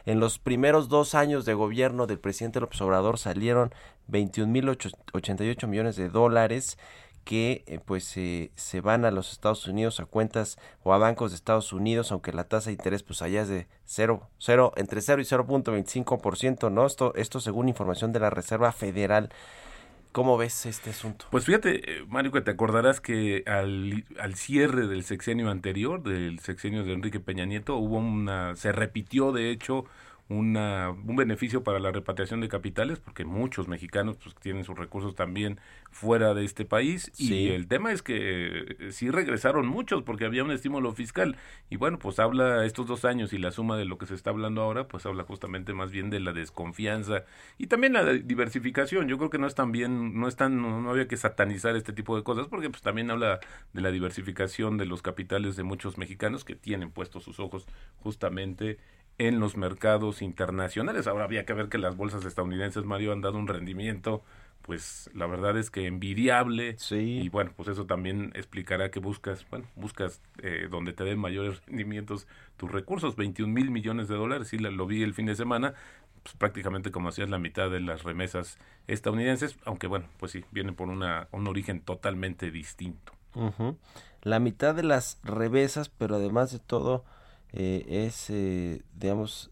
En 0.05 0.21
los 0.21 0.39
primeros 0.39 0.89
dos 0.89 1.15
años 1.15 1.45
de 1.45 1.55
gobierno 1.55 2.07
del 2.07 2.19
presidente 2.19 2.61
López 2.61 2.81
Obrador 2.83 3.19
salieron 3.19 3.73
21 4.09 4.53
mil 4.53 4.69
88 4.69 5.67
millones 5.69 5.97
de 5.97 6.09
dólares 6.09 6.77
que 7.25 7.65
eh, 7.67 7.79
pues 7.85 8.17
eh, 8.17 8.51
se 8.55 8.81
van 8.81 9.05
a 9.05 9.11
los 9.11 9.33
Estados 9.33 9.67
Unidos 9.67 10.01
a 10.01 10.07
cuentas 10.07 10.59
o 10.83 10.93
a 10.93 10.99
bancos 10.99 11.31
de 11.31 11.37
Estados 11.37 11.73
Unidos, 11.73 12.13
aunque 12.13 12.33
la 12.33 12.45
tasa 12.45 12.71
de 12.71 12.75
interés 12.75 13.03
pues 13.03 13.23
allá 13.23 13.43
es 13.43 13.49
de 13.49 13.69
0, 13.85 14.29
0 14.39 14.73
entre 14.77 15.01
0 15.01 15.23
y 15.23 15.25
0.25%, 15.25 16.73
¿no? 16.73 16.87
Esto 16.87 17.15
esto 17.15 17.41
según 17.41 17.69
información 17.69 18.13
de 18.13 18.21
la 18.21 18.31
Reserva 18.31 18.73
Federal. 18.73 19.31
¿Cómo 20.13 20.37
ves 20.37 20.67
este 20.67 20.91
asunto? 20.91 21.25
Pues 21.31 21.47
fíjate, 21.47 22.01
eh, 22.01 22.05
Mario, 22.07 22.33
que 22.33 22.43
te 22.43 22.51
acordarás 22.51 23.01
que 23.01 23.45
al, 23.47 24.05
al 24.21 24.35
cierre 24.35 24.87
del 24.87 25.05
sexenio 25.05 25.51
anterior, 25.51 26.03
del 26.03 26.39
sexenio 26.41 26.85
de 26.85 26.93
Enrique 26.93 27.19
Peña 27.19 27.47
Nieto, 27.47 27.77
hubo 27.77 27.97
una, 27.97 28.55
se 28.55 28.73
repitió 28.73 29.33
de 29.33 29.51
hecho 29.51 29.87
una, 30.39 30.91
un 30.91 31.17
beneficio 31.17 31.63
para 31.63 31.79
la 31.79 31.91
repatriación 31.93 32.41
de 32.41 32.49
capitales, 32.49 32.99
porque 32.99 33.25
muchos 33.25 33.69
mexicanos 33.69 34.17
pues 34.23 34.35
tienen 34.37 34.65
sus 34.65 34.79
recursos 34.79 35.15
también 35.15 35.59
fuera 35.91 36.35
de 36.35 36.45
este 36.45 36.65
país, 36.65 37.11
Sí. 37.15 37.35
y 37.35 37.49
el 37.51 37.69
tema 37.69 37.93
es 37.93 38.03
que 38.03 38.17
eh, 38.79 38.93
sí 38.93 39.11
regresaron 39.11 39.67
muchos 39.67 40.03
porque 40.03 40.25
había 40.25 40.43
un 40.45 40.51
estímulo 40.51 40.93
fiscal, 40.93 41.37
y 41.71 41.77
bueno, 41.77 41.99
pues 41.99 42.19
habla 42.19 42.65
estos 42.65 42.87
dos 42.87 43.05
años 43.05 43.33
y 43.33 43.39
la 43.39 43.51
suma 43.53 43.77
de 43.77 43.85
lo 43.85 43.99
que 43.99 44.07
se 44.07 44.15
está 44.15 44.31
hablando 44.31 44.63
ahora, 44.63 44.89
pues 44.89 45.07
habla 45.07 45.25
justamente 45.25 45.73
más 45.75 45.91
bien 45.91 46.11
de 46.11 46.21
la 46.21 46.33
desconfianza 46.33 47.25
y 47.59 47.67
también 47.67 47.93
la 47.93 48.05
diversificación. 48.13 49.09
Yo 49.09 49.19
creo 49.19 49.31
que 49.31 49.39
no 49.39 49.47
es 49.47 49.55
tan 49.55 49.73
bien, 49.73 50.19
no 50.19 50.29
es 50.29 50.37
tan, 50.37 50.61
no, 50.63 50.81
no 50.81 50.91
había 50.91 51.09
que 51.09 51.17
satanizar 51.17 51.77
este 51.77 51.93
tipo 51.93 52.17
de 52.17 52.23
cosas 52.23 52.47
porque 52.49 52.71
pues 52.71 52.83
también 52.83 53.11
habla 53.11 53.41
de 53.73 53.81
la 53.81 53.91
diversificación 53.91 54.79
de 54.79 54.87
los 54.87 55.03
capitales 55.03 55.57
de 55.57 55.63
muchos 55.63 55.99
mexicanos 55.99 56.45
que 56.45 56.55
tienen 56.55 56.91
puestos 56.91 57.25
sus 57.25 57.39
ojos 57.41 57.67
justamente 57.99 58.79
en 59.19 59.41
los 59.41 59.57
mercados 59.57 60.23
internacionales. 60.23 61.07
Ahora 61.07 61.25
había 61.25 61.45
que 61.45 61.53
ver 61.53 61.69
que 61.69 61.79
las 61.79 61.97
bolsas 61.97 62.25
estadounidenses, 62.25 62.85
Mario, 62.85 63.13
han 63.13 63.21
dado 63.21 63.39
un 63.39 63.49
rendimiento, 63.49 64.23
pues 64.63 65.11
la 65.15 65.27
verdad 65.27 65.57
es 65.59 65.71
que 65.71 65.87
envidiable. 65.87 66.77
Sí. 66.79 67.21
Y 67.23 67.29
bueno, 67.29 67.53
pues 67.57 67.69
eso 67.69 67.87
también 67.87 68.33
explicará 68.35 68.91
que 68.91 69.01
buscas, 69.01 69.47
bueno, 69.51 69.67
buscas 69.77 70.21
eh, 70.43 70.69
donde 70.71 70.93
te 70.93 71.05
den 71.05 71.19
mayores 71.19 71.61
rendimientos 71.67 72.27
tus 72.57 72.71
recursos, 72.71 73.17
21 73.17 73.53
mil 73.53 73.71
millones 73.71 74.09
de 74.09 74.15
dólares, 74.15 74.49
sí, 74.49 74.59
lo 74.59 74.87
vi 74.87 75.03
el 75.03 75.15
fin 75.15 75.27
de 75.27 75.35
semana, 75.35 75.75
pues 76.23 76.37
prácticamente 76.37 76.91
como 76.91 77.09
hacías 77.09 77.29
la 77.29 77.39
mitad 77.39 77.71
de 77.71 77.81
las 77.81 78.05
remesas 78.05 78.59
estadounidenses, 78.87 79.57
aunque 79.65 79.87
bueno, 79.87 80.07
pues 80.19 80.33
sí, 80.33 80.45
vienen 80.53 80.75
por 80.75 80.89
una, 80.89 81.29
un 81.33 81.49
origen 81.49 81.81
totalmente 81.81 82.51
distinto. 82.51 83.13
La 84.23 84.39
mitad 84.39 84.75
de 84.75 84.85
las 84.85 85.19
remesas, 85.25 85.89
pero 85.89 86.17
además 86.17 86.53
de 86.53 86.59
todo, 86.59 87.05
eh, 87.53 87.85
es, 88.07 88.31
eh, 88.31 88.83
digamos, 88.95 89.51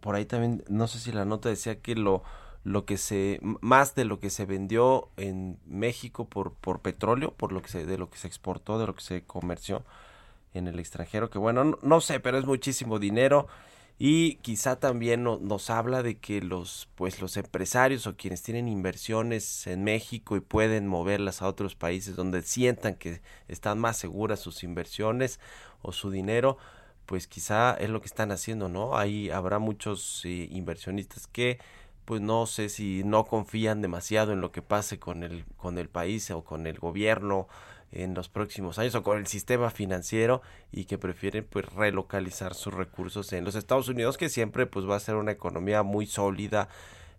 por 0.00 0.14
ahí 0.14 0.24
también, 0.26 0.64
no 0.68 0.88
sé 0.88 0.98
si 0.98 1.12
la 1.12 1.24
nota 1.24 1.48
decía 1.48 1.80
que 1.80 1.94
lo, 1.94 2.22
lo 2.64 2.84
que 2.86 2.98
se, 2.98 3.40
más 3.42 3.94
de 3.94 4.04
lo 4.04 4.20
que 4.20 4.30
se 4.30 4.44
vendió 4.46 5.08
en 5.16 5.58
México 5.66 6.26
por, 6.28 6.54
por 6.54 6.80
petróleo, 6.80 7.32
por 7.34 7.52
lo 7.52 7.62
que 7.62 7.68
se, 7.68 7.86
de 7.86 7.98
lo 7.98 8.10
que 8.10 8.18
se 8.18 8.26
exportó, 8.28 8.78
de 8.78 8.86
lo 8.86 8.94
que 8.94 9.02
se 9.02 9.22
comerció 9.24 9.84
en 10.54 10.68
el 10.68 10.78
extranjero, 10.78 11.30
que 11.30 11.38
bueno, 11.38 11.64
no, 11.64 11.78
no 11.82 12.00
sé, 12.00 12.20
pero 12.20 12.38
es 12.38 12.46
muchísimo 12.46 12.98
dinero. 12.98 13.48
Y 13.98 14.36
quizá 14.36 14.80
también 14.80 15.22
no- 15.22 15.38
nos 15.40 15.70
habla 15.70 16.02
de 16.02 16.18
que 16.18 16.40
los 16.42 16.88
pues 16.96 17.20
los 17.20 17.36
empresarios 17.36 18.06
o 18.08 18.16
quienes 18.16 18.42
tienen 18.42 18.66
inversiones 18.68 19.66
en 19.68 19.84
México 19.84 20.36
y 20.36 20.40
pueden 20.40 20.88
moverlas 20.88 21.42
a 21.42 21.48
otros 21.48 21.76
países 21.76 22.16
donde 22.16 22.42
sientan 22.42 22.96
que 22.96 23.20
están 23.46 23.78
más 23.78 23.96
seguras 23.96 24.40
sus 24.40 24.64
inversiones 24.64 25.38
o 25.82 25.92
su 25.92 26.10
dinero, 26.10 26.58
pues 27.06 27.26
quizá 27.26 27.74
es 27.74 27.90
lo 27.90 28.00
que 28.00 28.06
están 28.06 28.32
haciendo, 28.32 28.68
¿no? 28.68 28.96
Ahí 28.96 29.30
habrá 29.30 29.58
muchos 29.58 30.22
eh, 30.24 30.48
inversionistas 30.50 31.26
que 31.26 31.58
pues 32.04 32.20
no 32.20 32.46
sé 32.46 32.68
si 32.68 33.02
no 33.04 33.24
confían 33.24 33.80
demasiado 33.80 34.32
en 34.32 34.40
lo 34.40 34.52
que 34.52 34.62
pase 34.62 34.98
con 34.98 35.22
el 35.22 35.44
con 35.56 35.78
el 35.78 35.88
país 35.88 36.30
o 36.30 36.44
con 36.44 36.66
el 36.66 36.78
gobierno 36.78 37.48
en 37.92 38.14
los 38.14 38.28
próximos 38.28 38.78
años 38.78 38.94
o 38.94 39.02
con 39.02 39.18
el 39.18 39.26
sistema 39.26 39.70
financiero 39.70 40.42
y 40.72 40.84
que 40.84 40.98
prefieren 40.98 41.46
pues 41.48 41.66
relocalizar 41.72 42.54
sus 42.54 42.74
recursos 42.74 43.32
en 43.32 43.44
los 43.44 43.54
Estados 43.54 43.88
Unidos 43.88 44.18
que 44.18 44.28
siempre 44.28 44.66
pues 44.66 44.88
va 44.88 44.96
a 44.96 45.00
ser 45.00 45.14
una 45.14 45.32
economía 45.32 45.82
muy 45.82 46.06
sólida 46.06 46.68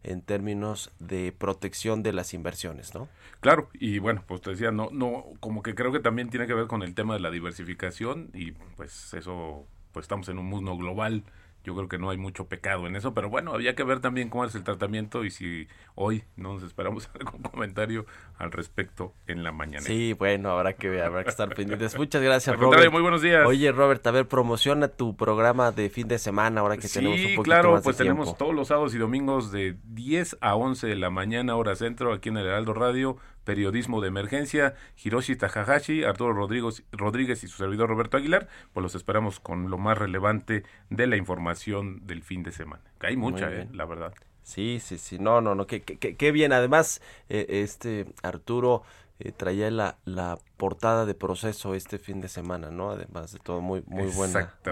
en 0.05 0.21
términos 0.21 0.91
de 0.99 1.33
protección 1.35 2.03
de 2.03 2.13
las 2.13 2.33
inversiones, 2.33 2.93
¿no? 2.93 3.09
Claro, 3.39 3.69
y 3.73 3.97
bueno, 3.97 4.23
pues 4.27 4.41
te 4.41 4.51
decía, 4.51 4.71
no, 4.71 4.89
no, 4.91 5.25
como 5.39 5.63
que 5.63 5.73
creo 5.73 5.91
que 5.91 5.99
también 5.99 6.29
tiene 6.29 6.45
que 6.45 6.53
ver 6.53 6.67
con 6.67 6.83
el 6.83 6.93
tema 6.93 7.15
de 7.15 7.21
la 7.21 7.31
diversificación 7.31 8.29
y 8.33 8.51
pues 8.51 9.13
eso, 9.13 9.65
pues 9.95 10.03
estamos 10.03 10.27
en 10.27 10.37
un 10.39 10.45
mundo 10.47 10.75
global, 10.75 11.23
yo 11.63 11.73
creo 11.73 11.87
que 11.87 11.97
no 11.97 12.09
hay 12.09 12.17
mucho 12.17 12.45
pecado 12.49 12.85
en 12.85 12.97
eso, 12.97 13.13
pero 13.13 13.29
bueno, 13.29 13.53
había 13.53 13.75
que 13.75 13.83
ver 13.85 14.01
también 14.01 14.29
cómo 14.29 14.43
es 14.43 14.53
el 14.55 14.63
tratamiento 14.65 15.23
y 15.23 15.31
si 15.31 15.69
hoy 15.95 16.25
no 16.35 16.53
nos 16.53 16.63
esperamos 16.63 17.09
algún 17.19 17.41
comentario 17.41 18.05
al 18.37 18.51
respecto 18.51 19.13
en 19.25 19.41
la 19.41 19.53
mañana. 19.53 19.85
Sí, 19.85 20.11
bueno, 20.11 20.49
habrá 20.51 20.73
que 20.73 21.01
habrá 21.01 21.23
que 21.23 21.29
estar 21.29 21.47
pendientes. 21.55 21.97
Muchas 21.97 22.21
gracias, 22.21 22.59
Robert. 22.59 22.91
muy 22.91 23.01
buenos 23.01 23.21
días. 23.21 23.47
Oye, 23.47 23.71
Robert, 23.71 24.05
a 24.05 24.11
ver, 24.11 24.27
promociona 24.27 24.89
tu 24.89 25.15
programa 25.15 25.71
de 25.71 25.89
fin 25.89 26.09
de 26.09 26.19
semana 26.19 26.59
ahora 26.59 26.75
que 26.75 26.89
Sí, 26.89 26.99
tenemos 26.99 27.19
un 27.19 27.23
poquito 27.37 27.43
claro, 27.43 27.71
más 27.71 27.81
de 27.81 27.83
pues 27.85 27.97
tenemos 27.97 28.25
tiempo. 28.25 28.37
todos 28.37 28.53
los 28.53 28.67
sábados 28.67 28.93
y 28.93 28.97
domingos 28.97 29.51
de 29.53 29.77
10 29.85 30.37
a 30.41 30.55
11 30.55 30.87
de 30.87 30.95
la 30.97 31.09
mañana, 31.09 31.55
hora 31.55 31.75
centro, 31.75 32.11
aquí 32.13 32.29
en 32.29 32.37
el 32.37 32.45
Heraldo 32.45 32.73
Radio, 32.73 33.17
periodismo 33.45 34.01
de 34.01 34.09
emergencia, 34.09 34.75
Hiroshi 35.01 35.37
Takahashi, 35.37 36.03
Arturo 36.03 36.33
Rodríguez, 36.33 36.83
Rodríguez 36.91 37.43
y 37.43 37.47
su 37.47 37.57
servidor 37.57 37.87
Roberto 37.89 38.17
Aguilar, 38.17 38.49
pues 38.73 38.81
los 38.83 38.95
esperamos 38.95 39.39
con 39.39 39.69
lo 39.69 39.77
más 39.77 39.97
relevante 39.97 40.63
de 40.89 41.07
la 41.07 41.15
información 41.15 42.05
del 42.05 42.21
fin 42.23 42.43
de 42.43 42.51
semana. 42.51 42.83
Que 42.99 43.07
hay 43.07 43.15
mucha, 43.15 43.49
eh, 43.51 43.69
la 43.71 43.85
verdad. 43.85 44.13
Sí, 44.43 44.79
sí, 44.79 44.97
sí, 44.99 45.17
no, 45.17 45.41
no, 45.41 45.55
no, 45.55 45.65
qué- 45.65 45.81
qué 45.81 46.31
bien. 46.31 46.53
Además, 46.53 47.01
eh, 47.29 47.45
este 47.49 48.05
Arturo 48.21 48.83
eh, 49.19 49.31
traía 49.31 49.71
la, 49.71 49.97
la 50.03 50.37
portada 50.57 51.05
de 51.05 51.13
proceso 51.13 51.73
este 51.73 51.99
fin 51.99 52.19
de 52.19 52.27
semana, 52.27 52.69
¿no? 52.69 52.91
Además 52.91 53.31
de 53.31 53.39
todo, 53.39 53.61
muy, 53.61 53.81
muy 53.87 54.07
buena, 54.07 54.15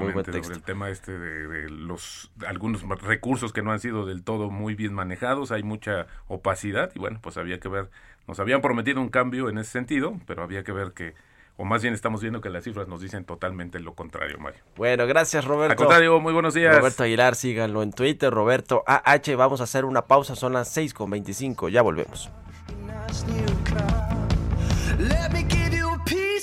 muy 0.02 0.10
Exactamente, 0.10 0.44
sobre 0.44 0.56
el 0.56 0.64
tema 0.64 0.90
este 0.90 1.18
de, 1.18 1.48
de 1.48 1.70
los 1.70 2.30
algunos 2.46 2.84
recursos 3.02 3.54
que 3.54 3.62
no 3.62 3.72
han 3.72 3.80
sido 3.80 4.06
del 4.06 4.24
todo 4.24 4.50
muy 4.50 4.76
bien 4.76 4.94
manejados, 4.94 5.52
hay 5.52 5.64
mucha 5.64 6.08
opacidad 6.28 6.92
y 6.94 7.00
bueno, 7.00 7.20
pues 7.22 7.38
había 7.38 7.62
que 7.62 7.70
ver, 7.70 7.90
nos 8.28 8.40
habían 8.42 8.62
prometido 8.62 9.00
un 9.00 9.08
cambio 9.08 9.48
en 9.48 9.58
ese 9.60 9.72
sentido, 9.72 10.20
pero 10.28 10.44
había 10.44 10.66
que 10.66 10.74
ver 10.74 10.92
que, 10.92 11.16
o 11.56 11.64
más 11.64 11.82
bien 11.82 11.94
estamos 11.94 12.20
viendo 12.20 12.42
que 12.42 12.50
las 12.50 12.66
cifras 12.66 12.90
nos 12.90 13.00
dicen 13.00 13.24
totalmente 13.24 13.80
lo 13.80 13.94
contrario, 13.94 14.40
Mario. 14.40 14.60
Bueno, 14.76 15.08
gracias, 15.08 15.46
Roberto. 15.46 15.72
Al 15.72 15.78
contrario, 15.78 16.20
muy 16.20 16.34
buenos 16.34 16.54
días. 16.54 16.76
Roberto 16.76 17.04
Aguilar, 17.04 17.36
síganlo 17.36 17.82
en 17.82 17.94
Twitter, 17.94 18.34
Roberto 18.34 18.84
AH. 18.88 19.38
Vamos 19.38 19.62
a 19.62 19.64
hacer 19.64 19.86
una 19.86 20.02
pausa, 20.02 20.36
son 20.36 20.52
las 20.52 20.68
6 20.68 20.94
con 20.94 21.10
25, 21.12 21.70
ya 21.70 21.82
volvemos. 21.82 22.30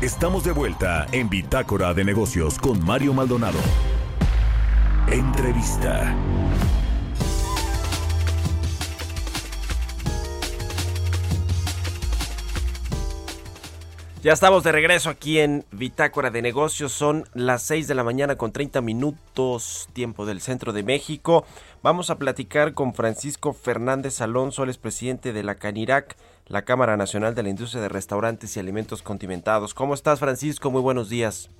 Estamos 0.00 0.44
de 0.44 0.52
vuelta 0.52 1.08
en 1.10 1.28
Bitácora 1.28 1.92
de 1.92 2.04
Negocios 2.04 2.60
con 2.60 2.80
Mario 2.84 3.12
Maldonado. 3.12 3.58
Entrevista. 5.10 6.16
Ya 14.22 14.32
estamos 14.32 14.62
de 14.62 14.70
regreso 14.70 15.10
aquí 15.10 15.40
en 15.40 15.64
Bitácora 15.72 16.30
de 16.30 16.42
Negocios. 16.42 16.92
Son 16.92 17.24
las 17.34 17.62
6 17.62 17.88
de 17.88 17.94
la 17.96 18.04
mañana 18.04 18.36
con 18.36 18.52
30 18.52 18.80
minutos, 18.80 19.88
tiempo 19.92 20.26
del 20.26 20.40
centro 20.40 20.72
de 20.72 20.84
México. 20.84 21.44
Vamos 21.82 22.10
a 22.10 22.18
platicar 22.18 22.74
con 22.74 22.94
Francisco 22.94 23.52
Fernández 23.52 24.20
Alonso, 24.20 24.64
él 24.64 24.70
es 24.70 24.78
presidente 24.78 25.32
de 25.32 25.42
la 25.42 25.54
CANIRAC, 25.54 26.16
la 26.48 26.62
Cámara 26.64 26.96
Nacional 26.96 27.34
de 27.34 27.42
la 27.42 27.50
Industria 27.50 27.82
de 27.82 27.88
Restaurantes 27.88 28.56
y 28.56 28.60
Alimentos 28.60 29.02
Condimentados. 29.02 29.74
¿Cómo 29.74 29.94
estás, 29.94 30.18
Francisco? 30.18 30.70
Muy 30.70 30.80
buenos 30.80 31.08
días. 31.08 31.50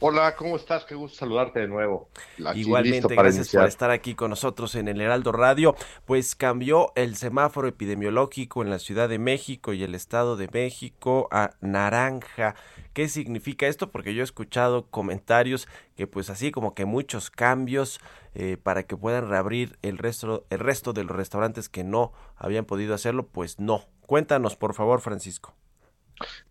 Hola, 0.00 0.36
¿cómo 0.36 0.54
estás? 0.54 0.84
Qué 0.84 0.94
gusto 0.94 1.18
saludarte 1.18 1.58
de 1.58 1.66
nuevo. 1.66 2.08
Aquí 2.46 2.60
Igualmente, 2.60 3.14
gracias 3.16 3.36
iniciar. 3.36 3.62
por 3.62 3.68
estar 3.68 3.90
aquí 3.90 4.14
con 4.14 4.30
nosotros 4.30 4.76
en 4.76 4.86
el 4.86 5.00
Heraldo 5.00 5.32
Radio. 5.32 5.74
Pues 6.04 6.36
cambió 6.36 6.92
el 6.94 7.16
semáforo 7.16 7.66
epidemiológico 7.66 8.62
en 8.62 8.70
la 8.70 8.78
Ciudad 8.78 9.08
de 9.08 9.18
México 9.18 9.72
y 9.72 9.82
el 9.82 9.96
Estado 9.96 10.36
de 10.36 10.48
México 10.52 11.26
a 11.32 11.54
naranja. 11.60 12.54
¿Qué 12.92 13.08
significa 13.08 13.66
esto? 13.66 13.90
Porque 13.90 14.14
yo 14.14 14.20
he 14.20 14.24
escuchado 14.24 14.86
comentarios 14.86 15.66
que 15.96 16.06
pues 16.06 16.30
así 16.30 16.52
como 16.52 16.74
que 16.74 16.84
muchos 16.84 17.30
cambios 17.30 17.98
eh, 18.34 18.56
para 18.56 18.84
que 18.84 18.96
puedan 18.96 19.28
reabrir 19.28 19.78
el 19.82 19.98
resto, 19.98 20.46
el 20.50 20.60
resto 20.60 20.92
de 20.92 21.02
los 21.02 21.16
restaurantes 21.16 21.68
que 21.68 21.82
no 21.82 22.12
habían 22.36 22.66
podido 22.66 22.94
hacerlo, 22.94 23.26
pues 23.26 23.58
no. 23.58 23.84
Cuéntanos, 24.08 24.56
por 24.56 24.72
favor, 24.72 25.02
Francisco. 25.02 25.54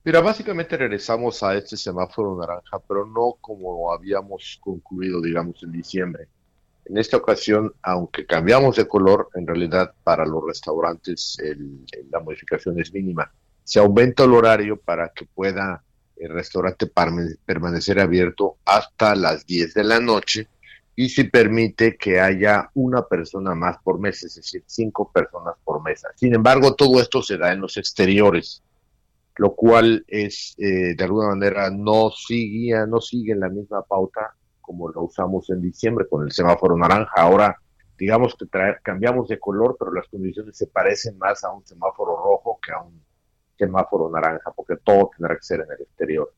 Mira, 0.04 0.22
básicamente 0.22 0.78
regresamos 0.78 1.42
a 1.42 1.56
este 1.56 1.76
semáforo 1.76 2.38
naranja, 2.40 2.78
pero 2.88 3.04
no 3.08 3.36
como 3.42 3.92
habíamos 3.92 4.60
concluido, 4.62 5.20
digamos, 5.20 5.64
en 5.64 5.72
diciembre. 5.72 6.28
En 6.86 7.00
esta 7.00 7.18
ocasión, 7.18 7.74
aunque 7.82 8.28
cambiamos 8.28 8.76
de 8.76 8.88
color, 8.88 9.30
en 9.34 9.48
realidad 9.48 9.92
para 10.04 10.24
los 10.28 10.46
restaurantes 10.46 11.40
el- 11.40 11.84
la 12.12 12.20
modificación 12.20 12.80
es 12.80 12.94
mínima. 12.94 13.32
Se 13.64 13.80
aumenta 13.80 14.24
el 14.26 14.34
horario 14.36 14.80
para 14.80 15.10
que 15.10 15.26
pueda 15.26 15.84
el 16.16 16.30
restaurante 16.30 16.86
permanecer 17.44 18.00
abierto 18.00 18.58
hasta 18.66 19.16
las 19.16 19.48
10 19.48 19.74
de 19.74 19.84
la 19.84 20.00
noche 20.00 20.48
y 20.98 21.08
se 21.08 21.26
permite 21.26 21.96
que 21.96 22.20
haya 22.20 22.70
una 22.74 23.04
persona 23.04 23.56
más 23.56 23.78
por 23.84 24.00
mes, 24.00 24.22
es 24.24 24.36
decir, 24.36 24.64
cinco 24.66 25.10
personas 25.14 25.56
por 25.64 25.82
mesa. 25.82 26.10
Sin 26.16 26.36
embargo, 26.36 26.76
todo 26.76 27.00
esto 27.00 27.22
se 27.22 27.38
da 27.38 27.54
en 27.54 27.62
los 27.62 27.78
exteriores 27.78 28.62
lo 29.38 29.54
cual 29.56 30.04
es 30.08 30.56
eh, 30.58 30.96
de 30.96 31.04
alguna 31.04 31.28
manera 31.28 31.70
no 31.70 32.10
sigue, 32.10 32.74
no 32.88 33.00
sigue 33.00 33.36
la 33.36 33.50
misma 33.50 33.84
pauta 33.84 34.34
como 34.62 34.90
lo 34.90 35.04
usamos 35.04 35.48
en 35.52 35.62
diciembre 35.62 36.08
con 36.10 36.26
el 36.26 36.32
semáforo 36.32 36.76
naranja. 36.76 37.12
Ahora, 37.16 37.56
digamos 37.98 38.36
que 38.36 38.46
trae- 38.48 38.80
cambiamos 38.82 39.28
de 39.28 39.38
color, 39.40 39.76
pero 39.78 39.94
las 39.94 40.08
condiciones 40.08 40.58
se 40.58 40.66
parecen 40.66 41.20
más 41.20 41.44
a 41.44 41.52
un 41.52 41.64
semáforo 41.66 42.18
rojo 42.18 42.60
que 42.62 42.72
a 42.72 42.82
un 42.82 43.00
semáforo 43.58 44.10
naranja, 44.10 44.52
porque 44.56 44.76
todo 44.84 45.12
tendrá 45.16 45.36
que 45.36 45.44
ser 45.44 45.60
en 45.62 45.72
el 45.72 45.82
exterior. 45.84 46.34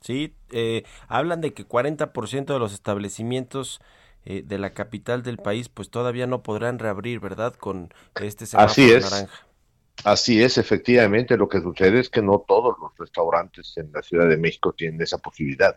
Sí, 0.00 0.34
eh, 0.50 0.84
hablan 1.08 1.40
de 1.40 1.52
que 1.52 1.66
40% 1.66 2.52
de 2.52 2.58
los 2.58 2.72
establecimientos 2.72 3.80
eh, 4.24 4.42
de 4.44 4.58
la 4.58 4.74
capital 4.74 5.22
del 5.22 5.38
país 5.38 5.68
pues 5.68 5.90
todavía 5.90 6.26
no 6.26 6.42
podrán 6.42 6.78
reabrir, 6.78 7.20
¿verdad? 7.20 7.54
Con 7.54 7.92
este 8.20 8.46
semáforo 8.46 8.70
Así 8.70 8.90
es. 8.92 9.10
naranja. 9.10 9.48
Así 10.04 10.42
es, 10.42 10.58
efectivamente, 10.58 11.36
lo 11.36 11.48
que 11.48 11.60
sucede 11.60 11.98
es 11.98 12.08
que 12.08 12.22
no 12.22 12.44
todos 12.46 12.76
los 12.80 12.96
restaurantes 12.96 13.76
en 13.76 13.90
la 13.92 14.00
Ciudad 14.02 14.28
de 14.28 14.36
México 14.36 14.72
tienen 14.72 15.02
esa 15.02 15.18
posibilidad. 15.18 15.76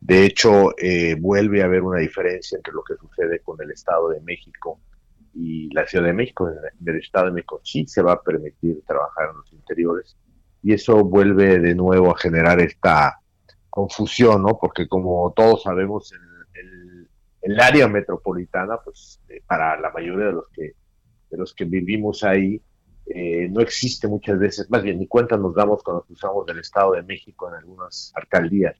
De 0.00 0.24
hecho, 0.24 0.78
eh, 0.78 1.16
vuelve 1.18 1.62
a 1.62 1.64
haber 1.64 1.82
una 1.82 1.98
diferencia 1.98 2.56
entre 2.56 2.72
lo 2.72 2.84
que 2.84 2.94
sucede 2.94 3.40
con 3.40 3.60
el 3.60 3.72
Estado 3.72 4.10
de 4.10 4.20
México 4.20 4.78
y 5.34 5.72
la 5.74 5.86
Ciudad 5.86 6.06
de 6.06 6.12
México. 6.12 6.48
En 6.48 6.88
el 6.88 7.00
Estado 7.00 7.26
de 7.26 7.32
México 7.32 7.60
sí 7.64 7.84
se 7.88 8.00
va 8.00 8.12
a 8.12 8.22
permitir 8.22 8.80
trabajar 8.86 9.30
en 9.30 9.38
los 9.38 9.52
interiores 9.52 10.16
y 10.62 10.72
eso 10.72 11.04
vuelve 11.04 11.58
de 11.58 11.74
nuevo 11.74 12.10
a 12.14 12.18
generar 12.18 12.60
esta 12.60 13.20
confusión, 13.70 14.42
¿no? 14.42 14.58
Porque 14.58 14.88
como 14.88 15.32
todos 15.34 15.62
sabemos, 15.62 16.12
el, 16.12 17.60
área 17.60 17.88
metropolitana, 17.88 18.78
pues 18.84 19.20
eh, 19.28 19.40
para 19.46 19.80
la 19.80 19.90
mayoría 19.90 20.26
de 20.26 20.32
los 20.32 20.48
que 20.52 20.74
de 21.30 21.36
los 21.36 21.54
que 21.54 21.64
vivimos 21.64 22.24
ahí, 22.24 22.60
eh, 23.06 23.48
no 23.50 23.60
existe 23.60 24.06
muchas 24.06 24.38
veces, 24.38 24.70
más 24.70 24.82
bien 24.82 24.98
ni 24.98 25.06
cuenta 25.06 25.36
nos 25.36 25.54
damos 25.54 25.82
cuando 25.82 26.04
cruzamos 26.04 26.44
del 26.46 26.58
Estado 26.58 26.92
de 26.92 27.02
México 27.02 27.48
en 27.48 27.54
algunas 27.54 28.12
alcaldías. 28.14 28.76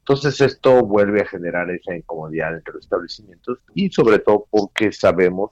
Entonces 0.00 0.40
esto 0.40 0.84
vuelve 0.84 1.20
a 1.20 1.26
generar 1.26 1.70
esa 1.70 1.94
incomodidad 1.94 2.54
entre 2.54 2.74
los 2.74 2.84
establecimientos 2.84 3.58
y 3.74 3.90
sobre 3.90 4.18
todo 4.18 4.46
porque 4.50 4.92
sabemos 4.92 5.50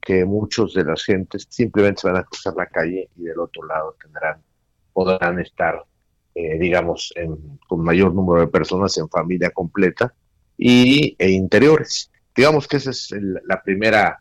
que 0.00 0.24
muchos 0.24 0.74
de 0.74 0.84
las 0.84 1.04
gentes 1.04 1.46
simplemente 1.48 2.02
van 2.04 2.16
a 2.16 2.24
cruzar 2.24 2.54
la 2.56 2.66
calle 2.66 3.08
y 3.16 3.22
del 3.22 3.38
otro 3.38 3.64
lado 3.66 3.96
tendrán, 4.00 4.42
podrán 4.92 5.40
estar, 5.40 5.84
eh, 6.34 6.58
digamos, 6.58 7.12
con 7.68 7.82
mayor 7.82 8.14
número 8.14 8.40
de 8.40 8.48
personas 8.48 8.96
en 8.98 9.08
familia 9.08 9.50
completa 9.50 10.12
y 10.56 11.14
e 11.18 11.30
interiores. 11.30 12.10
Digamos 12.34 12.66
que 12.66 12.78
esa 12.78 12.90
es 12.90 13.10
la 13.46 13.62
primera, 13.62 14.20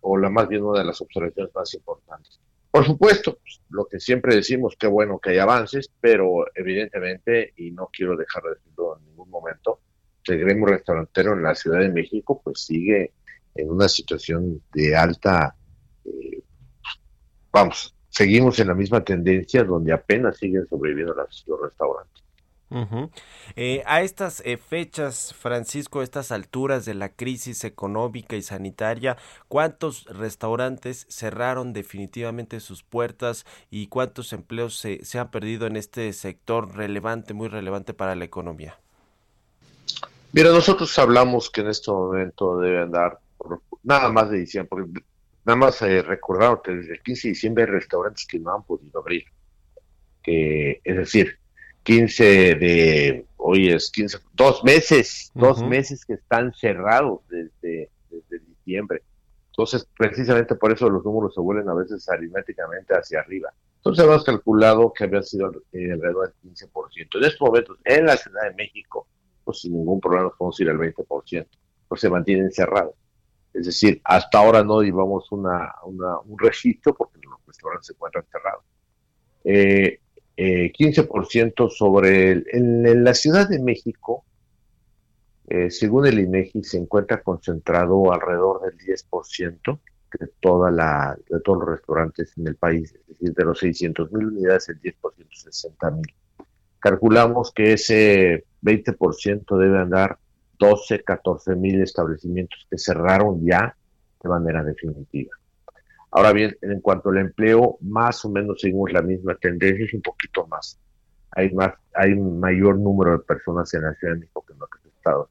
o 0.00 0.16
la 0.16 0.30
más 0.30 0.48
bien 0.48 0.62
una 0.62 0.80
de 0.80 0.86
las 0.86 1.00
observaciones 1.00 1.54
más 1.54 1.74
importantes. 1.74 2.40
Por 2.70 2.84
supuesto, 2.84 3.38
pues, 3.42 3.60
lo 3.70 3.86
que 3.86 4.00
siempre 4.00 4.34
decimos, 4.34 4.76
qué 4.78 4.86
bueno 4.86 5.18
que 5.18 5.30
hay 5.30 5.38
avances, 5.38 5.90
pero 6.00 6.46
evidentemente, 6.54 7.52
y 7.56 7.70
no 7.70 7.88
quiero 7.92 8.16
dejar 8.16 8.42
de 8.42 8.50
decirlo 8.50 8.98
en 8.98 9.06
ningún 9.06 9.30
momento, 9.30 9.80
el 10.32 10.40
gremio 10.40 10.66
restaurantero 10.66 11.34
en 11.34 11.42
la 11.42 11.54
Ciudad 11.54 11.80
de 11.80 11.88
México 11.88 12.40
pues 12.42 12.60
sigue 12.60 13.12
en 13.54 13.70
una 13.70 13.88
situación 13.88 14.62
de 14.72 14.96
alta, 14.96 15.56
eh, 16.04 16.42
vamos, 17.50 17.94
seguimos 18.16 18.58
en 18.58 18.68
la 18.68 18.74
misma 18.74 19.04
tendencia 19.04 19.62
donde 19.62 19.92
apenas 19.92 20.38
siguen 20.38 20.66
sobreviviendo 20.68 21.14
las- 21.14 21.44
los 21.46 21.60
restaurantes. 21.60 22.22
Eh, 23.54 23.82
a 23.86 24.00
estas 24.02 24.42
eh, 24.44 24.56
fechas, 24.56 25.32
Francisco, 25.34 26.00
a 26.00 26.04
estas 26.04 26.32
alturas 26.32 26.84
de 26.84 26.94
la 26.94 27.10
crisis 27.10 27.62
económica 27.64 28.34
y 28.34 28.42
sanitaria, 28.42 29.16
¿cuántos 29.48 30.04
restaurantes 30.06 31.06
cerraron 31.08 31.72
definitivamente 31.72 32.58
sus 32.60 32.82
puertas 32.82 33.44
y 33.70 33.86
cuántos 33.86 34.32
empleos 34.32 34.76
se, 34.78 35.04
se 35.04 35.18
han 35.18 35.30
perdido 35.30 35.66
en 35.68 35.76
este 35.76 36.12
sector 36.12 36.74
relevante, 36.74 37.34
muy 37.34 37.48
relevante 37.48 37.94
para 37.94 38.16
la 38.16 38.24
economía? 38.24 38.80
Mira, 40.32 40.50
nosotros 40.50 40.98
hablamos 40.98 41.50
que 41.50 41.60
en 41.60 41.68
este 41.68 41.90
momento 41.90 42.58
debe 42.58 42.82
andar 42.82 43.18
por- 43.38 43.62
nada 43.84 44.08
más 44.10 44.28
de 44.30 44.38
diciembre, 44.38 44.68
porque 44.70 45.04
nada 45.46 45.56
más 45.56 45.80
eh, 45.82 46.02
recordar 46.02 46.60
que 46.62 46.72
desde 46.72 46.94
el 46.94 47.02
15 47.02 47.28
de 47.28 47.32
diciembre 47.32 47.64
hay 47.64 47.70
restaurantes 47.70 48.26
que 48.26 48.38
no 48.38 48.54
han 48.54 48.64
podido 48.64 49.00
abrir. 49.00 49.24
Que, 50.22 50.80
es 50.82 50.96
decir, 50.96 51.38
15 51.84 52.24
de, 52.56 53.26
hoy 53.36 53.68
es 53.68 53.90
15, 53.92 54.18
dos 54.34 54.64
meses, 54.64 55.30
dos 55.34 55.58
Ujú. 55.58 55.68
meses 55.68 56.04
que 56.04 56.14
están 56.14 56.52
cerrados 56.52 57.20
desde, 57.28 57.90
desde 58.10 58.44
diciembre. 58.44 59.02
Entonces, 59.50 59.86
precisamente 59.96 60.56
por 60.56 60.72
eso 60.72 60.90
los 60.90 61.04
números 61.04 61.32
se 61.32 61.40
vuelven 61.40 61.68
a 61.68 61.74
veces 61.74 62.08
aritméticamente 62.08 62.94
hacia 62.94 63.20
arriba. 63.20 63.50
Entonces, 63.76 64.04
hemos 64.04 64.24
calculado 64.24 64.92
que 64.92 65.04
había 65.04 65.22
sido 65.22 65.52
eh, 65.72 65.92
alrededor 65.92 66.34
del 66.42 66.52
15%. 66.52 67.18
En 67.18 67.24
estos 67.24 67.40
momentos, 67.40 67.78
en 67.84 68.04
la 68.04 68.16
Ciudad 68.16 68.50
de 68.50 68.54
México, 68.54 69.06
pues 69.44 69.60
sin 69.60 69.74
ningún 69.74 70.00
problema 70.00 70.24
nos 70.24 70.36
podemos 70.36 70.60
ir 70.60 70.68
al 70.70 70.78
20%, 70.78 71.46
pues 71.86 72.00
se 72.00 72.10
mantienen 72.10 72.50
cerrados. 72.50 72.94
Es 73.58 73.66
decir, 73.66 74.00
hasta 74.04 74.38
ahora 74.38 74.62
no 74.64 74.82
llevamos 74.82 75.30
una, 75.32 75.72
una- 75.84 76.18
un 76.20 76.38
registro 76.38 76.94
porque 76.94 77.18
los 77.22 77.38
restaurantes 77.46 77.86
se 77.88 77.92
encuentran 77.94 78.24
cerrados. 78.30 78.64
Eh, 79.44 80.00
eh, 80.36 80.72
15% 80.72 81.70
sobre 81.70 82.32
el, 82.32 82.46
en, 82.52 82.86
en 82.86 83.04
la 83.04 83.14
Ciudad 83.14 83.48
de 83.48 83.58
México, 83.60 84.24
eh, 85.48 85.70
según 85.70 86.06
el 86.06 86.18
INEGI, 86.18 86.64
se 86.64 86.78
encuentra 86.78 87.22
concentrado 87.22 88.12
alrededor 88.12 88.62
del 88.62 88.76
10% 88.78 89.80
de, 90.18 90.28
toda 90.40 90.70
la, 90.70 91.16
de 91.28 91.40
todos 91.40 91.58
los 91.60 91.68
restaurantes 91.68 92.32
en 92.36 92.48
el 92.48 92.56
país. 92.56 92.92
Es 92.94 93.06
decir, 93.06 93.32
de 93.34 93.44
los 93.44 93.58
600 93.60 94.10
mil 94.12 94.26
unidades, 94.26 94.68
el 94.68 94.80
10% 94.80 95.28
es 95.32 95.42
60 95.42 95.90
mil. 95.92 96.14
Calculamos 96.80 97.52
que 97.52 97.74
ese 97.74 98.44
20% 98.62 99.56
debe 99.56 99.78
andar 99.78 100.18
12, 100.58 101.02
14 101.02 101.56
mil 101.56 101.80
establecimientos 101.82 102.66
que 102.70 102.78
cerraron 102.78 103.44
ya 103.44 103.76
de 104.22 104.28
manera 104.28 104.62
definitiva. 104.62 105.36
Ahora 106.10 106.32
bien, 106.32 106.56
en 106.62 106.80
cuanto 106.80 107.10
al 107.10 107.18
empleo, 107.18 107.76
más 107.80 108.24
o 108.24 108.30
menos 108.30 108.60
seguimos 108.60 108.92
la 108.92 109.02
misma 109.02 109.34
tendencia, 109.34 109.84
es 109.84 109.94
un 109.94 110.02
poquito 110.02 110.46
más. 110.46 110.78
Hay 111.32 111.52
más, 111.52 111.74
hay 111.94 112.14
mayor 112.14 112.78
número 112.78 113.12
de 113.12 113.18
personas 113.18 113.72
en 113.74 113.82
la 113.82 113.94
Ciudad 113.94 114.14
de 114.14 114.20
México 114.20 114.44
que 114.46 114.54
en 114.54 114.62
otros 114.62 114.86
estados. 114.86 115.28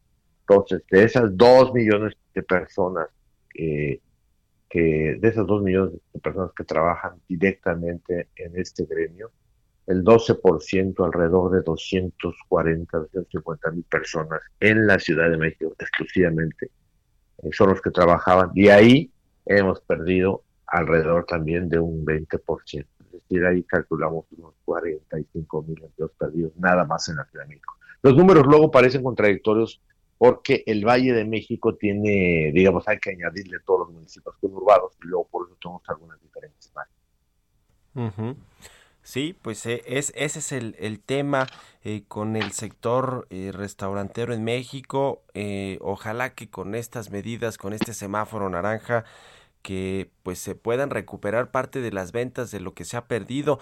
Entonces, 0.47 0.83
de 0.91 1.03
esas 1.03 1.35
dos 1.35 1.73
millones 1.73 2.13
de 2.35 2.43
personas 2.43 3.07
que, 3.49 4.01
de 4.71 5.19
esas 5.23 5.47
dos 5.47 5.63
millones 5.63 5.93
de 6.13 6.19
personas 6.19 6.51
que 6.55 6.65
trabajan 6.65 7.13
directamente 7.27 8.27
en 8.35 8.59
este 8.59 8.85
gremio, 8.85 9.31
el 9.87 10.03
12%, 10.03 11.05
alrededor 11.05 11.51
de 11.51 11.61
240, 11.61 12.97
250 12.97 13.71
mil 13.71 13.83
personas 13.83 14.41
en 14.59 14.87
la 14.87 14.99
Ciudad 14.99 15.29
de 15.29 15.37
México 15.37 15.73
exclusivamente, 15.77 16.71
eh, 17.43 17.49
son 17.51 17.69
los 17.69 17.81
que 17.81 17.91
trabajaban. 17.91 18.51
Y 18.55 18.69
ahí 18.69 19.11
hemos 19.45 19.81
perdido 19.81 20.43
alrededor 20.67 21.25
también 21.25 21.69
de 21.69 21.79
un 21.79 22.05
20%. 22.05 22.85
Es 22.99 23.11
decir, 23.11 23.45
ahí 23.45 23.63
calculamos 23.63 24.25
unos 24.37 24.53
45 24.65 25.63
mil 25.63 25.83
empleos 25.83 26.11
perdidos, 26.17 26.51
nada 26.57 26.83
más 26.85 27.07
en 27.09 27.17
la 27.17 27.25
Ciudad 27.25 27.45
de 27.45 27.49
México. 27.49 27.75
Los 28.01 28.15
números 28.15 28.45
luego 28.45 28.71
parecen 28.71 29.03
contradictorios 29.03 29.81
porque 30.17 30.63
el 30.65 30.85
Valle 30.85 31.13
de 31.13 31.25
México 31.25 31.75
tiene, 31.75 32.51
digamos, 32.53 32.87
hay 32.87 32.99
que 32.99 33.11
añadirle 33.11 33.57
todos 33.65 33.81
los 33.81 33.91
municipios 33.91 34.35
conurbados 34.39 34.93
y 35.03 35.07
luego 35.07 35.27
por 35.27 35.47
eso 35.47 35.57
tenemos 35.61 35.83
algunas 35.87 36.21
diferencias 36.21 36.73
más. 36.73 36.87
Sí, 39.05 39.37
pues 39.43 39.63
eh, 39.67 39.83
es, 39.85 40.11
ese 40.15 40.39
es 40.39 40.51
el, 40.51 40.75
el 40.79 40.99
tema 40.99 41.45
eh, 41.83 42.05
con 42.07 42.35
el 42.35 42.51
sector 42.53 43.27
eh, 43.29 43.51
restaurantero 43.53 44.33
en 44.33 44.43
México. 44.43 45.21
Eh, 45.35 45.77
ojalá 45.81 46.33
que 46.33 46.49
con 46.49 46.73
estas 46.73 47.11
medidas, 47.11 47.59
con 47.59 47.73
este 47.73 47.93
semáforo 47.93 48.49
naranja, 48.49 49.05
que 49.61 50.09
pues 50.23 50.39
se 50.39 50.55
puedan 50.55 50.89
recuperar 50.89 51.51
parte 51.51 51.81
de 51.81 51.91
las 51.91 52.11
ventas 52.13 52.49
de 52.49 52.59
lo 52.59 52.73
que 52.73 52.83
se 52.83 52.97
ha 52.97 53.07
perdido. 53.07 53.59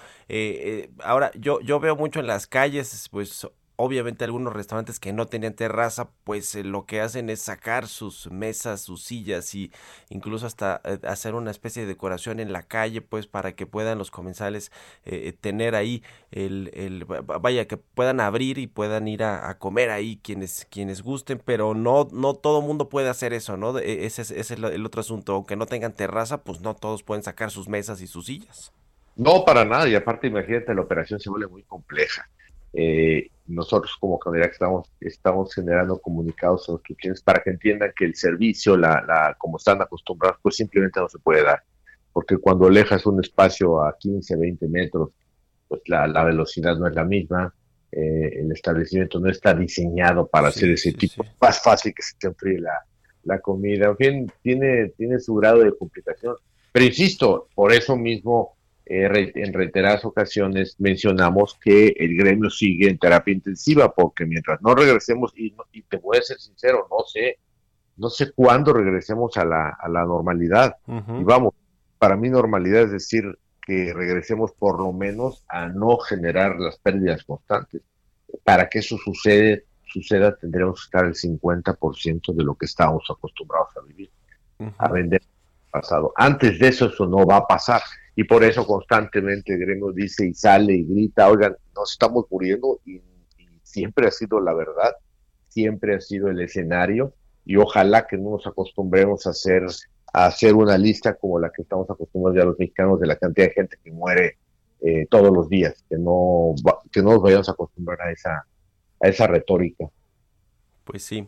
Ahora, 1.03 1.31
yo, 1.35 1.59
yo 1.59 1.79
veo 1.81 1.97
mucho 1.97 2.21
en 2.21 2.27
las 2.27 2.47
calles, 2.47 3.09
pues 3.11 3.45
obviamente 3.75 4.23
algunos 4.23 4.53
restaurantes 4.53 4.99
que 4.99 5.13
no 5.13 5.27
tenían 5.27 5.53
terraza, 5.55 6.09
pues 6.23 6.53
eh, 6.55 6.63
lo 6.63 6.85
que 6.85 7.01
hacen 7.01 7.29
es 7.29 7.41
sacar 7.41 7.87
sus 7.87 8.29
mesas, 8.31 8.81
sus 8.81 9.03
sillas 9.03 9.53
y 9.55 9.71
incluso 10.09 10.45
hasta 10.45 10.81
eh, 10.83 10.99
hacer 11.07 11.35
una 11.35 11.51
especie 11.51 11.81
de 11.83 11.87
decoración 11.87 12.39
en 12.39 12.53
la 12.53 12.63
calle, 12.63 13.01
pues 13.01 13.27
para 13.27 13.55
que 13.55 13.65
puedan 13.65 13.97
los 13.97 14.11
comensales 14.11 14.71
eh, 15.05 15.33
tener 15.39 15.75
ahí 15.75 16.03
el, 16.31 16.71
el, 16.73 17.09
va- 17.11 17.21
va- 17.21 17.37
vaya, 17.39 17.67
que 17.67 17.77
puedan 17.77 18.19
abrir 18.19 18.57
y 18.57 18.67
puedan 18.67 19.07
ir 19.07 19.23
a, 19.23 19.57
comer 19.59 19.89
ahí 19.89 20.19
quienes, 20.23 20.67
quienes 20.69 21.01
gusten, 21.01 21.41
pero 21.43 21.73
no, 21.73 22.07
no 22.11 22.33
todo 22.35 22.61
mundo 22.61 22.89
puede 22.89 23.09
hacer 23.09 23.33
eso, 23.33 23.57
¿no? 23.57 23.77
E- 23.79 24.05
Ese 24.05 24.21
es, 24.23 24.31
ese 24.31 24.53
es 24.55 24.59
lo- 24.59 24.69
el 24.69 24.85
otro 24.85 25.01
asunto, 25.01 25.33
aunque 25.35 25.55
no 25.55 25.65
tengan 25.65 25.93
terraza, 25.93 26.43
pues 26.43 26.61
no 26.61 26.75
todos 26.75 27.03
pueden 27.03 27.23
sacar 27.23 27.51
sus 27.51 27.67
mesas 27.67 28.01
y 28.01 28.07
sus 28.07 28.25
sillas. 28.25 28.71
No, 29.15 29.43
para 29.45 29.63
nada, 29.65 29.87
y 29.87 29.95
aparte 29.95 30.27
imagínate, 30.27 30.73
la 30.73 30.81
operación 30.81 31.19
se 31.19 31.29
vuelve 31.29 31.47
muy 31.47 31.63
compleja. 31.63 32.29
Eh, 32.73 33.27
nosotros 33.45 33.95
como 33.99 34.17
Canadá 34.19 34.45
estamos, 34.45 34.89
estamos 34.99 35.53
generando 35.53 35.99
comunicados 35.99 36.67
a 36.67 36.73
nuestros 36.73 36.97
clientes 36.97 37.21
para 37.23 37.41
que 37.43 37.51
entiendan 37.51 37.91
que 37.95 38.05
el 38.05 38.15
servicio, 38.15 38.77
la, 38.77 39.03
la, 39.07 39.35
como 39.37 39.57
están 39.57 39.81
acostumbrados, 39.81 40.39
pues 40.41 40.55
simplemente 40.55 40.99
no 40.99 41.09
se 41.09 41.19
puede 41.19 41.43
dar. 41.43 41.61
Porque 42.11 42.37
cuando 42.37 42.67
alejas 42.67 43.05
un 43.05 43.19
espacio 43.21 43.83
a 43.83 43.97
15, 43.97 44.35
20 44.37 44.67
metros, 44.67 45.09
pues 45.67 45.81
la, 45.87 46.07
la 46.07 46.23
velocidad 46.23 46.77
no 46.77 46.87
es 46.87 46.95
la 46.95 47.03
misma, 47.03 47.53
eh, 47.91 48.39
el 48.39 48.51
establecimiento 48.51 49.19
no 49.19 49.29
está 49.29 49.53
diseñado 49.53 50.27
para 50.27 50.51
Sí, 50.51 50.59
hacer 50.59 50.69
ese 50.71 50.91
sí, 50.91 50.97
tipo, 50.97 51.23
sí. 51.23 51.29
más 51.41 51.61
fácil 51.61 51.93
que 51.93 52.01
se 52.01 52.15
te 52.17 52.27
enfríe 52.27 52.59
la, 52.59 52.83
la 53.23 53.39
comida. 53.39 53.87
En 53.87 53.97
fin, 53.97 54.31
tiene, 54.41 54.89
tiene 54.97 55.19
su 55.19 55.35
grado 55.35 55.59
de 55.59 55.75
complicación. 55.75 56.35
Pero 56.71 56.85
insisto, 56.85 57.47
por 57.53 57.71
eso 57.71 57.95
mismo, 57.95 58.55
eh, 58.85 59.31
en 59.35 59.53
reiteradas 59.53 60.03
ocasiones 60.05 60.75
mencionamos 60.79 61.57
que 61.61 61.87
el 61.97 62.15
gremio 62.17 62.49
sigue 62.49 62.89
en 62.89 62.97
terapia 62.97 63.33
intensiva, 63.33 63.93
porque 63.93 64.25
mientras 64.25 64.61
no 64.61 64.75
regresemos, 64.75 65.31
y, 65.35 65.51
no- 65.51 65.65
y 65.71 65.83
te 65.83 65.97
voy 65.97 66.17
a 66.17 66.21
ser 66.21 66.37
sincero, 66.39 66.87
no 66.89 67.05
sé, 67.05 67.37
no 67.97 68.09
sé 68.09 68.31
cuándo 68.33 68.73
regresemos 68.73 69.37
a 69.37 69.45
la, 69.45 69.69
a 69.79 69.87
la 69.87 70.03
normalidad. 70.03 70.77
Ujú. 70.87 71.21
Y 71.21 71.23
vamos, 71.23 71.53
para 71.97 72.15
mí 72.17 72.29
normalidad 72.29 72.83
es 72.83 72.91
decir 72.91 73.37
que 73.65 73.93
regresemos 73.93 74.51
por 74.51 74.79
lo 74.79 74.91
menos 74.91 75.43
a 75.47 75.67
no 75.67 75.97
generar 75.97 76.59
las 76.59 76.77
pérdidas 76.77 77.23
constantes. 77.23 77.81
Para 78.43 78.67
que 78.67 78.79
eso 78.79 78.97
sucede, 78.97 79.65
suceda, 79.85 80.35
tendremos 80.35 80.81
que 80.81 80.85
estar 80.87 81.05
al 81.05 81.15
50% 81.15 82.33
de 82.33 82.43
lo 82.43 82.55
que 82.55 82.65
estábamos 82.65 83.03
acostumbrados 83.09 83.69
a 83.77 83.81
vivir 83.87 84.09
a 84.77 84.85
Ujú. 84.87 84.93
vender 84.93 85.21
pasado. 85.71 86.13
Antes 86.17 86.59
de 86.59 86.67
eso, 86.67 86.87
eso 86.87 87.05
no 87.05 87.25
va 87.25 87.37
a 87.37 87.47
pasar. 87.47 87.81
Y 88.15 88.25
por 88.25 88.43
eso 88.43 88.65
constantemente 88.65 89.57
gremio 89.57 89.91
dice 89.91 90.27
y 90.27 90.33
sale 90.33 90.73
y 90.73 90.83
grita, 90.83 91.29
oigan, 91.29 91.55
nos 91.75 91.91
estamos 91.91 92.25
muriendo 92.29 92.79
y, 92.85 93.01
siempre 93.63 94.07
ha 94.07 94.11
sido 94.11 94.39
la 94.39 94.53
verdad, 94.53 94.93
siempre 95.47 95.95
ha 95.95 95.99
sido 95.99 96.27
el 96.27 96.39
escenario 96.41 97.13
y 97.43 97.55
ojalá 97.55 98.05
que 98.05 98.17
no 98.17 98.31
nos 98.31 98.45
acostumbremos 98.45 99.25
a 99.25 99.31
hacer, 99.31 99.65
a 100.13 100.27
hacer 100.27 100.53
una 100.53 100.77
lista 100.77 101.15
como 101.15 101.39
la 101.39 101.49
que 101.49 101.63
estamos 101.63 101.89
acostumbrados 101.89 102.37
ya 102.37 102.45
los 102.45 102.59
mexicanos 102.59 102.99
de 102.99 103.07
la 103.07 103.15
cantidad 103.15 103.47
de 103.47 103.53
gente 103.53 103.77
que 103.83 103.91
muere 103.91 104.37
eh, 104.81 105.07
todos 105.09 105.33
los 105.33 105.49
días, 105.49 105.83
que 105.89 105.97
no, 105.97 106.53
que 106.91 107.01
no 107.01 107.13
nos 107.13 107.23
vayamos 107.23 107.49
a 107.49 107.53
acostumbrar 107.53 107.99
a 108.01 108.11
esa, 108.11 108.45
a 108.99 109.07
esa 109.07 109.25
retórica. 109.25 109.89
Pues 110.83 111.03
sí. 111.03 111.27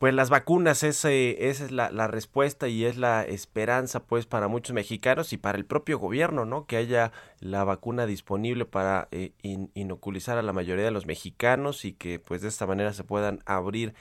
Pues 0.00 0.14
las 0.14 0.30
vacunas, 0.30 0.82
ese, 0.82 1.50
esa 1.50 1.62
es 1.66 1.72
la, 1.72 1.90
la 1.90 2.06
respuesta 2.08 2.68
y 2.68 2.86
es 2.86 2.96
la 2.96 3.22
esperanza 3.22 4.02
pues 4.02 4.24
para 4.24 4.48
muchos 4.48 4.72
mexicanos 4.72 5.34
y 5.34 5.36
para 5.36 5.58
el 5.58 5.66
propio 5.66 5.98
gobierno, 5.98 6.46
¿no? 6.46 6.64
Que 6.66 6.78
haya 6.78 7.12
la 7.38 7.64
vacuna 7.64 8.06
disponible 8.06 8.64
para 8.64 9.08
eh, 9.10 9.32
in- 9.42 9.70
inoculizar 9.74 10.38
a 10.38 10.42
la 10.42 10.54
mayoría 10.54 10.86
de 10.86 10.90
los 10.90 11.04
mexicanos 11.04 11.84
y 11.84 11.92
que 11.92 12.18
pues 12.18 12.40
de 12.40 12.48
esta 12.48 12.66
manera 12.66 12.94
se 12.94 13.04
puedan 13.04 13.40
abrir 13.44 13.92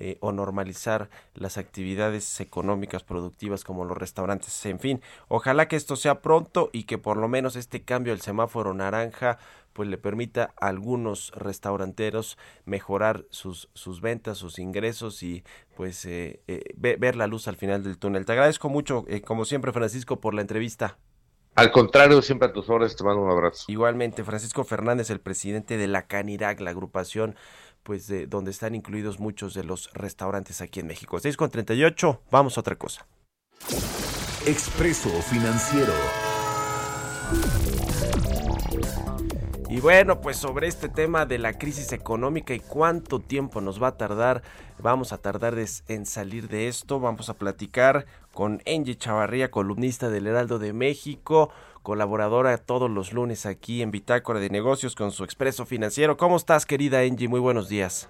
eh, 0.00 0.16
o 0.20 0.32
normalizar 0.32 1.10
las 1.34 1.58
actividades 1.58 2.40
económicas 2.40 3.02
productivas 3.04 3.64
como 3.64 3.84
los 3.84 3.98
restaurantes. 3.98 4.64
En 4.66 4.78
fin, 4.80 5.02
ojalá 5.28 5.68
que 5.68 5.76
esto 5.76 5.96
sea 5.96 6.22
pronto 6.22 6.70
y 6.72 6.84
que 6.84 6.96
por 6.98 7.16
lo 7.16 7.28
menos 7.28 7.56
este 7.56 7.82
cambio 7.82 8.12
del 8.12 8.22
semáforo 8.22 8.72
naranja 8.74 9.38
pues 9.74 9.88
le 9.88 9.98
permita 9.98 10.54
a 10.60 10.68
algunos 10.68 11.30
restauranteros 11.36 12.36
mejorar 12.64 13.26
sus, 13.30 13.68
sus 13.74 14.00
ventas, 14.00 14.38
sus 14.38 14.58
ingresos 14.58 15.22
y 15.22 15.44
pues 15.76 16.04
eh, 16.04 16.40
eh, 16.48 16.62
ve- 16.76 16.96
ver 16.96 17.14
la 17.14 17.28
luz 17.28 17.46
al 17.46 17.56
final 17.56 17.84
del 17.84 17.98
túnel. 17.98 18.24
Te 18.24 18.32
agradezco 18.32 18.68
mucho, 18.68 19.04
eh, 19.08 19.20
como 19.20 19.44
siempre, 19.44 19.70
Francisco, 19.72 20.20
por 20.20 20.34
la 20.34 20.40
entrevista. 20.40 20.98
Al 21.54 21.72
contrario, 21.72 22.22
siempre 22.22 22.48
a 22.48 22.52
tus 22.52 22.68
órdenes, 22.70 22.94
te 22.94 23.02
mando 23.02 23.22
un 23.22 23.30
abrazo. 23.30 23.64
Igualmente, 23.68 24.22
Francisco 24.22 24.62
Fernández, 24.62 25.10
el 25.10 25.20
presidente 25.20 25.76
de 25.76 25.88
la 25.88 26.06
Canirac, 26.06 26.60
la 26.60 26.70
agrupación 26.70 27.34
pues 27.82 28.06
de 28.06 28.26
donde 28.26 28.50
están 28.50 28.74
incluidos 28.74 29.18
muchos 29.18 29.54
de 29.54 29.64
los 29.64 29.92
restaurantes 29.94 30.60
aquí 30.60 30.80
en 30.80 30.86
México. 30.86 31.18
6 31.18 31.36
con 31.36 31.50
38, 31.50 32.22
vamos 32.30 32.56
a 32.56 32.60
otra 32.60 32.76
cosa. 32.76 33.06
Expreso 34.46 35.10
Financiero. 35.22 35.92
Y 39.70 39.80
bueno, 39.80 40.22
pues 40.22 40.38
sobre 40.38 40.66
este 40.66 40.88
tema 40.88 41.26
de 41.26 41.36
la 41.38 41.52
crisis 41.52 41.92
económica 41.92 42.54
y 42.54 42.60
cuánto 42.60 43.20
tiempo 43.20 43.60
nos 43.60 43.82
va 43.82 43.88
a 43.88 43.96
tardar, 43.98 44.42
vamos 44.78 45.12
a 45.12 45.18
tardar 45.18 45.56
en 45.88 46.06
salir 46.06 46.48
de 46.48 46.68
esto, 46.68 47.00
vamos 47.00 47.28
a 47.28 47.34
platicar 47.34 48.06
con 48.32 48.62
Angie 48.66 48.96
Chavarría, 48.96 49.50
columnista 49.50 50.08
del 50.08 50.26
Heraldo 50.26 50.58
de 50.58 50.72
México, 50.72 51.50
colaboradora 51.82 52.56
todos 52.58 52.90
los 52.90 53.12
lunes 53.12 53.46
aquí 53.46 53.82
en 53.82 53.90
Bitácora 53.90 54.40
de 54.40 54.50
Negocios 54.50 54.94
con 54.94 55.10
su 55.10 55.24
Expreso 55.24 55.66
Financiero. 55.66 56.16
¿Cómo 56.16 56.36
estás, 56.36 56.66
querida 56.66 57.00
Angie? 57.00 57.28
Muy 57.28 57.40
buenos 57.40 57.68
días. 57.68 58.08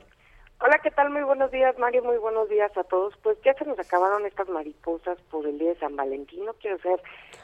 Hola, 0.61 0.81
¿qué 0.83 0.91
tal? 0.91 1.11
Muy 1.11 1.23
buenos 1.23 1.53
días, 1.53 1.79
Mario. 1.79 2.03
Muy 2.03 2.17
buenos 2.19 2.49
días 2.49 2.77
a 2.77 2.83
todos. 2.85 3.15
Pues 3.23 3.39
ya 3.45 3.55
se 3.55 3.65
nos 3.65 3.79
acabaron 3.79 4.27
estas 4.27 4.49
mariposas 4.49 5.17
por 5.31 5.47
el 5.47 5.57
día 5.59 5.71
de 5.71 5.79
San 5.79 5.95
Valentín. 5.95 6.45
No 6.45 6.55
quiero 6.55 6.79
ser, 6.79 7.01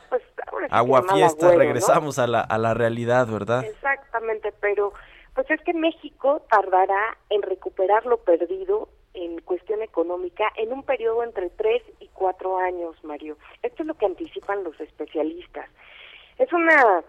pues, 0.08 0.22
ahora 0.50 0.66
sí 0.66 0.74
Agua 0.74 1.02
fiesta, 1.02 1.46
agüero, 1.46 1.52
¿no? 1.52 1.58
regresamos 1.58 2.18
a 2.18 2.26
la, 2.26 2.40
a 2.40 2.58
la 2.58 2.74
realidad, 2.74 3.28
¿verdad? 3.28 3.64
Exactamente, 3.64 4.52
pero 4.60 4.92
pues 5.34 5.48
es 5.50 5.60
que 5.62 5.74
México 5.74 6.42
tardará 6.50 7.16
en 7.30 7.42
recuperar 7.42 8.04
lo 8.06 8.18
perdido 8.18 8.88
en 9.14 9.40
cuestión 9.40 9.82
económica 9.82 10.44
en 10.56 10.72
un 10.72 10.82
periodo 10.82 11.22
entre 11.22 11.50
tres 11.50 11.82
y 12.00 12.08
cuatro 12.08 12.58
años, 12.58 12.96
Mario. 13.04 13.36
Esto 13.62 13.82
es 13.82 13.86
lo 13.86 13.94
que 13.94 14.06
anticipan 14.06 14.64
los 14.64 14.78
especialistas. 14.80 15.68
Es 16.38 16.52
una 16.52 17.04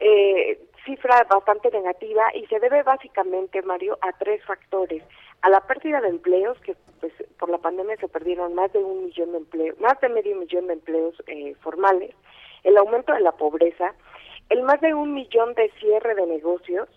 eh, 0.00 0.58
cifra 0.84 1.24
bastante 1.28 1.70
negativa 1.70 2.34
y 2.34 2.46
se 2.46 2.58
debe 2.60 2.82
básicamente, 2.82 3.62
Mario, 3.62 3.98
a 4.00 4.12
tres 4.12 4.44
factores. 4.44 5.02
A 5.42 5.50
la 5.50 5.60
pérdida 5.60 6.00
de 6.00 6.08
empleos, 6.08 6.58
que 6.60 6.74
pues 7.00 7.12
por 7.38 7.48
la 7.48 7.58
pandemia 7.58 7.96
se 7.96 8.08
perdieron 8.08 8.54
más 8.54 8.72
de 8.72 8.80
un 8.80 9.04
millón 9.04 9.32
de 9.32 9.38
empleos, 9.38 9.78
más 9.80 10.00
de 10.00 10.08
medio 10.08 10.34
millón 10.36 10.66
de 10.66 10.72
empleos 10.74 11.14
eh, 11.26 11.54
formales, 11.60 12.14
el 12.64 12.76
aumento 12.76 13.12
de 13.12 13.20
la 13.20 13.32
pobreza, 13.32 13.94
el 14.48 14.62
más 14.62 14.80
de 14.80 14.94
un 14.94 15.14
millón 15.14 15.54
de 15.54 15.70
cierre 15.78 16.14
de 16.14 16.26
negocios. 16.26 16.88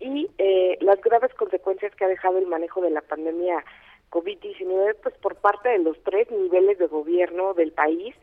Y 0.00 0.30
eh, 0.38 0.78
las 0.80 1.00
graves 1.00 1.34
consecuencias 1.34 1.92
que 1.96 2.04
ha 2.04 2.08
dejado 2.08 2.38
el 2.38 2.46
manejo 2.46 2.80
de 2.80 2.90
la 2.90 3.00
pandemia 3.00 3.64
COVID-19 4.10 4.96
pues 5.02 5.14
por 5.16 5.36
parte 5.36 5.70
de 5.70 5.78
los 5.78 6.00
tres 6.04 6.30
niveles 6.30 6.78
de 6.78 6.86
gobierno 6.86 7.54
del 7.54 7.72
país, 7.72 8.14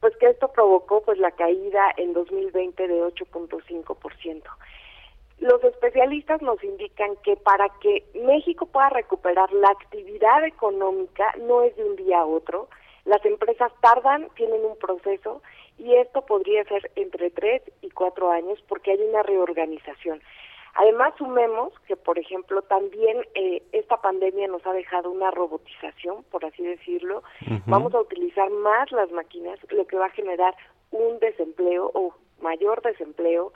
pues 0.00 0.16
que 0.16 0.26
esto 0.26 0.48
provocó 0.48 1.02
pues 1.02 1.18
la 1.18 1.30
caída 1.30 1.92
en 1.96 2.12
2020 2.12 2.88
de 2.88 3.02
8.5%. 3.02 4.42
Los 5.38 5.64
especialistas 5.64 6.42
nos 6.42 6.62
indican 6.62 7.16
que 7.22 7.36
para 7.36 7.68
que 7.80 8.04
México 8.14 8.66
pueda 8.66 8.90
recuperar 8.90 9.50
la 9.52 9.70
actividad 9.70 10.44
económica 10.44 11.34
no 11.38 11.62
es 11.62 11.74
de 11.76 11.84
un 11.84 11.96
día 11.96 12.20
a 12.20 12.26
otro, 12.26 12.68
las 13.04 13.24
empresas 13.24 13.72
tardan, 13.80 14.28
tienen 14.36 14.64
un 14.64 14.76
proceso 14.76 15.42
y 15.78 15.94
esto 15.94 16.22
podría 16.26 16.64
ser 16.64 16.90
entre 16.96 17.30
tres 17.30 17.62
y 17.80 17.90
cuatro 17.90 18.30
años 18.30 18.58
porque 18.68 18.92
hay 18.92 19.00
una 19.00 19.22
reorganización. 19.22 20.20
Además, 20.74 21.14
sumemos 21.18 21.72
que, 21.86 21.96
por 21.96 22.18
ejemplo, 22.18 22.62
también 22.62 23.24
eh, 23.34 23.62
esta 23.72 24.00
pandemia 24.00 24.48
nos 24.48 24.64
ha 24.66 24.72
dejado 24.72 25.10
una 25.10 25.30
robotización, 25.30 26.22
por 26.30 26.44
así 26.44 26.62
decirlo. 26.62 27.22
Vamos 27.66 27.94
a 27.94 28.00
utilizar 28.00 28.48
más 28.50 28.90
las 28.92 29.10
máquinas, 29.10 29.58
lo 29.70 29.86
que 29.86 29.96
va 29.96 30.06
a 30.06 30.10
generar 30.10 30.54
un 30.90 31.18
desempleo 31.18 31.90
o 31.94 32.14
mayor 32.40 32.82
desempleo 32.82 33.52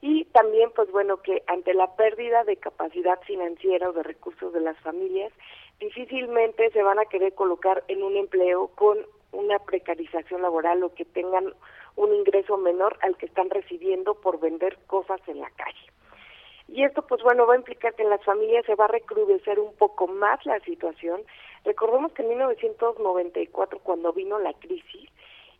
y 0.00 0.24
también 0.26 0.70
pues 0.74 0.90
bueno 0.90 1.18
que 1.18 1.42
ante 1.46 1.74
la 1.74 1.94
pérdida 1.94 2.44
de 2.44 2.56
capacidad 2.56 3.20
financiera 3.22 3.90
o 3.90 3.92
de 3.92 4.02
recursos 4.02 4.52
de 4.52 4.60
las 4.60 4.78
familias 4.78 5.32
difícilmente 5.78 6.70
se 6.70 6.82
van 6.82 6.98
a 6.98 7.04
querer 7.04 7.34
colocar 7.34 7.84
en 7.88 8.02
un 8.02 8.16
empleo 8.16 8.68
con 8.68 8.98
una 9.32 9.58
precarización 9.58 10.42
laboral 10.42 10.82
o 10.82 10.94
que 10.94 11.04
tengan 11.04 11.52
un 11.96 12.14
ingreso 12.14 12.56
menor 12.56 12.98
al 13.02 13.16
que 13.16 13.26
están 13.26 13.50
recibiendo 13.50 14.14
por 14.14 14.40
vender 14.40 14.78
cosas 14.86 15.20
en 15.26 15.40
la 15.40 15.50
calle. 15.50 15.90
Y 16.72 16.84
esto, 16.84 17.02
pues 17.02 17.20
bueno, 17.22 17.46
va 17.46 17.54
a 17.54 17.56
implicar 17.56 17.94
que 17.94 18.04
en 18.04 18.10
las 18.10 18.24
familias 18.24 18.64
se 18.64 18.76
va 18.76 18.84
a 18.84 18.88
recrudecer 18.88 19.58
un 19.58 19.74
poco 19.74 20.06
más 20.06 20.44
la 20.46 20.60
situación. 20.60 21.22
Recordemos 21.64 22.12
que 22.12 22.22
en 22.22 22.28
1994, 22.28 23.80
cuando 23.80 24.12
vino 24.12 24.38
la 24.38 24.52
crisis, 24.54 25.10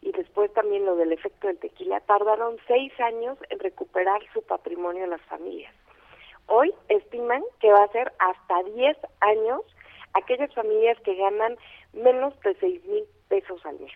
y 0.03 0.13
después 0.13 0.53
también 0.53 0.87
lo 0.87 0.95
del 0.95 1.13
efecto 1.13 1.49
del 1.49 1.59
tequila, 1.59 1.99
tardaron 2.01 2.59
seis 2.69 2.93
años 3.01 3.37
en 3.51 3.59
recuperar 3.59 4.21
su 4.33 4.43
patrimonio 4.43 5.07
las 5.09 5.21
familias. 5.23 5.75
Hoy 6.47 6.73
estiman 6.89 7.43
que 7.59 7.73
va 7.73 7.83
a 7.83 7.93
ser 7.93 8.13
hasta 8.19 8.63
10 8.63 8.97
años 9.21 9.63
aquellas 10.15 10.53
familias 10.55 10.99
que 11.01 11.15
ganan 11.17 11.57
menos 11.93 12.39
de 12.41 12.55
seis 12.55 12.85
mil 12.87 13.05
pesos 13.29 13.65
al 13.67 13.79
mes. 13.81 13.93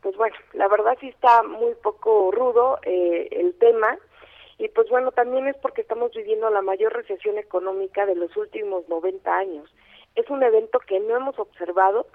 Pues 0.00 0.16
bueno, 0.16 0.36
la 0.52 0.68
verdad 0.68 0.96
sí 1.00 1.08
está 1.08 1.42
muy 1.42 1.74
poco 1.82 2.30
rudo 2.30 2.78
eh, 2.82 3.28
el 3.32 3.54
tema 3.58 3.98
y 4.60 4.68
pues 4.68 4.90
bueno, 4.90 5.10
también 5.10 5.46
es 5.48 5.56
porque 5.56 5.80
estamos 5.80 6.12
viviendo 6.12 6.50
la 6.50 6.60
mayor 6.60 6.92
recesión 6.92 7.38
económica 7.38 8.04
de 8.04 8.14
los 8.14 8.36
últimos 8.36 8.86
90 8.90 9.34
años. 9.34 9.74
Es 10.16 10.28
un 10.28 10.42
evento 10.42 10.78
que 10.80 11.00
no 11.00 11.16
hemos 11.16 11.38
observado 11.38 12.06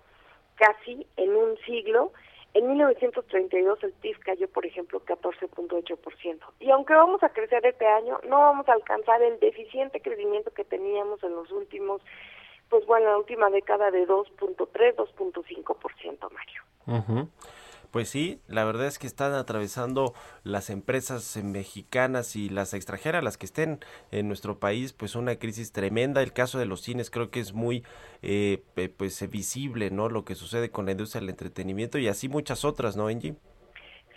casi 0.55 1.07
en 1.17 1.35
un 1.35 1.57
siglo 1.65 2.11
en 2.53 2.69
1932 2.69 3.83
el 3.83 3.91
PIB 3.93 4.19
cayó, 4.19 4.47
por 4.47 4.65
ejemplo, 4.65 5.01
14.8%. 5.03 6.39
Y 6.59 6.69
aunque 6.69 6.93
vamos 6.93 7.21
a 7.23 7.29
crecer 7.29 7.65
este 7.65 7.85
año, 7.85 8.19
no 8.29 8.39
vamos 8.39 8.69
a 8.69 8.73
alcanzar 8.73 9.21
el 9.23 9.39
deficiente 9.39 9.99
crecimiento 9.99 10.51
que 10.51 10.63
teníamos 10.63 11.21
en 11.23 11.35
los 11.35 11.51
últimos, 11.51 12.01
pues 12.69 12.85
bueno, 12.85 13.09
la 13.09 13.17
última 13.17 13.49
década 13.49 13.89
de 13.91 14.07
2.3, 14.07 14.95
2.5%, 14.95 16.31
Mario. 16.31 16.61
Ujú. 16.87 17.27
Pues 17.95 18.09
sí, 18.09 18.41
la 18.49 18.65
verdad 18.65 18.87
es 18.87 18.99
que 18.99 19.07
están 19.07 19.31
atravesando 19.31 20.13
las 20.43 20.69
empresas 20.69 21.37
eh, 21.37 21.43
mexicanas 21.43 22.35
y 22.35 22.49
las 22.49 22.73
extranjeras, 22.73 23.23
las 23.23 23.37
que 23.37 23.45
estén 23.45 23.79
en 24.11 24.27
nuestro 24.27 24.59
país, 24.59 24.91
pues 24.91 25.15
una 25.15 25.39
crisis 25.39 25.71
tremenda. 25.71 26.21
El 26.21 26.33
caso 26.33 26.59
de 26.59 26.65
los 26.65 26.81
cines 26.81 27.09
creo 27.09 27.31
que 27.31 27.39
es 27.39 27.53
muy 27.53 27.85
eh, 28.21 28.61
pues 28.97 29.21
eh, 29.21 29.27
visible, 29.27 29.91
¿no? 29.91 30.09
Lo 30.09 30.25
que 30.25 30.35
sucede 30.35 30.71
con 30.71 30.87
la 30.87 30.91
industria 30.91 31.21
del 31.21 31.29
entretenimiento 31.29 31.97
y 31.97 32.09
así 32.09 32.27
muchas 32.27 32.65
otras, 32.65 32.97
¿no, 32.97 33.07
Angie? 33.07 33.35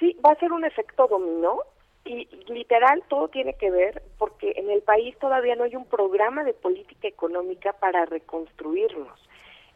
Sí, 0.01 0.17
va 0.27 0.33
a 0.33 0.41
ser 0.41 0.51
un 0.51 0.65
efecto 0.65 1.07
dominó 1.07 1.61
y 2.05 2.29
literal 2.49 3.05
todo 3.09 3.29
tiene 3.29 3.55
que 3.55 3.71
ver 3.71 4.03
porque 4.19 4.55
en 4.57 4.71
el 4.71 4.83
país 4.83 5.17
todavía 5.21 5.55
no 5.55 5.63
hay 5.63 5.77
un 5.77 5.85
programa 5.85 6.43
de 6.43 6.53
política 6.53 7.07
económica 7.07 7.75
para 7.75 8.07
reconstruirnos. 8.07 9.28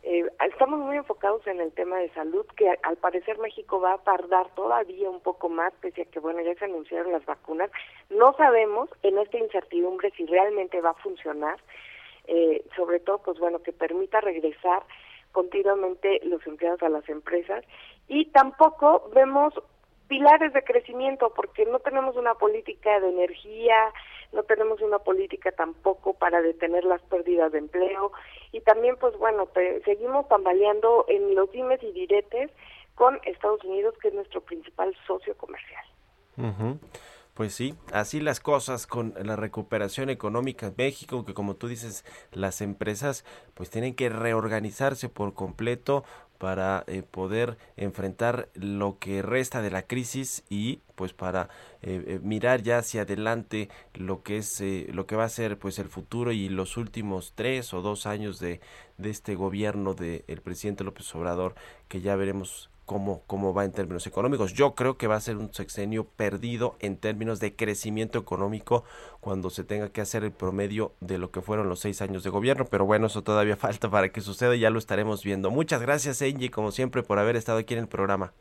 Eh, 0.05 0.27
estamos 0.51 0.81
muy 0.81 0.97
enfocados 0.97 1.47
en 1.47 1.61
el 1.61 1.73
tema 1.73 1.99
de 1.99 2.11
salud, 2.11 2.45
que 2.57 2.69
al 2.83 2.97
parecer 2.97 3.39
México 3.39 3.81
va 3.81 3.95
a 3.95 4.03
tardar 4.03 4.49
todavía 4.55 5.09
un 5.09 5.21
poco 5.21 5.49
más, 5.49 5.73
pese 5.81 6.03
a 6.03 6.05
que, 6.07 6.19
bueno, 6.19 6.41
ya 6.41 6.55
se 6.57 6.65
anunciaron 6.65 7.13
las 7.13 7.25
vacunas. 7.25 7.71
No 8.11 8.33
sabemos 8.35 8.91
en 9.05 9.19
esta 9.19 9.39
incertidumbre 9.39 10.11
si 10.17 10.27
realmente 10.27 10.81
va 10.81 10.91
a 10.91 10.95
funcionar, 10.95 11.61
eh, 12.27 12.65
sobre 12.75 12.99
todo, 12.99 13.19
pues 13.19 13.39
bueno, 13.39 13.63
que 13.63 13.73
permita 13.73 14.21
regresar 14.21 14.83
continuamente 15.31 16.21
los 16.25 16.45
empleados 16.47 16.83
a 16.83 16.89
las 16.89 17.09
empresas 17.09 17.65
y 18.07 18.27
tampoco 18.27 19.09
vemos 19.15 19.55
pilares 20.09 20.53
de 20.53 20.63
crecimiento 20.63 21.33
porque 21.35 21.65
no 21.65 21.79
tenemos 21.79 22.17
una 22.17 22.35
política 22.35 23.01
de 23.01 23.09
energía, 23.09 23.93
no 24.33 24.43
tenemos 24.45 24.81
una 24.81 24.99
política 24.99 25.53
tampoco 25.53 26.15
para 26.15 26.43
detener 26.43 26.85
las 26.85 27.03
pérdidas 27.03 27.53
de 27.53 27.59
empleo 27.59 28.13
y 28.51 28.61
también 28.61 28.97
pues 28.97 29.17
bueno, 29.19 29.49
seguimos 29.85 30.29
tambaleando 30.29 31.05
en 31.09 31.35
los 31.35 31.51
dimes 31.53 31.83
y 31.83 31.93
diretes 31.93 32.51
con 32.95 33.21
Estados 33.25 33.63
Unidos 33.65 33.95
que 34.01 34.09
es 34.09 34.15
nuestro 34.15 34.41
principal 34.41 34.95
socio 35.07 35.37
comercial. 35.37 35.85
Ujú. 36.37 36.79
Pues 37.35 37.55
sí, 37.55 37.75
así 37.93 38.21
las 38.21 38.41
cosas 38.41 38.87
con 38.87 39.15
la 39.23 39.37
recuperación 39.37 40.11
económica 40.11 40.67
en 40.67 40.75
México, 40.77 41.25
que 41.25 41.33
como 41.33 41.57
tú 41.57 41.67
dices, 41.67 42.05
las 42.31 42.61
empresas 42.61 43.25
pues 43.55 43.71
tienen 43.71 43.95
que 43.95 44.11
reorganizarse 44.11 45.09
por 45.09 45.33
completo 45.33 46.05
para 46.43 46.83
eh, 46.89 47.05
poder 47.09 47.57
enfrentar 47.77 48.49
lo 48.55 48.99
que 48.99 49.23
resta 49.23 49.63
de 49.63 49.71
la 49.71 49.83
crisis 49.83 50.43
y 50.51 50.81
pues 50.97 51.13
para 51.13 51.49
eh, 51.83 52.03
eh, 52.05 52.21
mirar 52.21 52.65
ya 52.65 52.79
hacia 52.79 53.03
adelante 53.03 53.69
lo 53.95 54.25
que 54.25 54.39
es 54.39 54.61
eh, 54.61 54.89
lo 54.93 55.07
que 55.07 55.15
va 55.15 55.23
a 55.23 55.29
ser 55.29 55.57
pues 55.57 55.79
el 55.79 55.87
futuro 55.87 56.33
y 56.33 56.49
los 56.49 56.77
últimos 56.77 57.35
tres 57.37 57.73
o 57.73 57.81
dos 57.81 58.07
años 58.07 58.41
de, 58.41 58.61
de 58.99 59.11
este 59.11 59.37
gobierno 59.37 59.95
del 59.95 60.41
presidente 60.43 60.83
López 60.83 61.15
Obrador 61.15 61.55
que 61.87 62.01
ya 62.01 62.17
veremos 62.17 62.72
cómo, 62.87 63.23
cómo 63.27 63.55
va 63.55 63.65
en 63.65 63.73
términos 63.73 64.07
económicos. 64.07 64.53
Yo 64.53 64.75
creo 64.75 64.97
que 64.97 65.07
va 65.07 65.17
a 65.17 65.21
ser 65.21 65.37
un 65.37 65.53
sexenio 65.53 66.05
perdido 66.05 66.77
en 66.81 66.97
términos 66.97 67.41
de 67.41 67.55
crecimiento 67.55 68.19
económico 68.19 68.85
cuando 69.21 69.51
se 69.51 69.65
tenga 69.65 69.91
que 69.91 70.01
hacer 70.01 70.25
el 70.25 70.33
promedio 70.33 70.93
de 71.01 71.19
lo 71.19 71.31
que 71.31 71.43
fueron 71.43 71.69
los 71.69 71.81
seis 71.81 72.03
años 72.03 72.23
de 72.25 72.31
gobierno, 72.31 72.67
pero 72.67 72.85
bueno, 72.85 73.07
eso 73.07 73.23
todavía 73.23 73.57
falta 73.59 73.91
para 73.91 74.11
que 74.11 74.21
suceda 74.21 74.55
y 74.57 74.61
ya 74.61 74.71
lo 74.71 74.79
estaremos 74.79 75.23
viendo. 75.23 75.51
Muchas 75.51 75.81
gracias, 75.81 76.23
Angie, 76.23 76.51
como 76.51 76.73
siempre, 76.73 77.03
por 77.03 77.19
haber 77.19 77.37
estado 77.37 77.59
aquí 77.59 77.75
en 77.75 77.81
el 77.81 77.89
programa. 77.89 78.33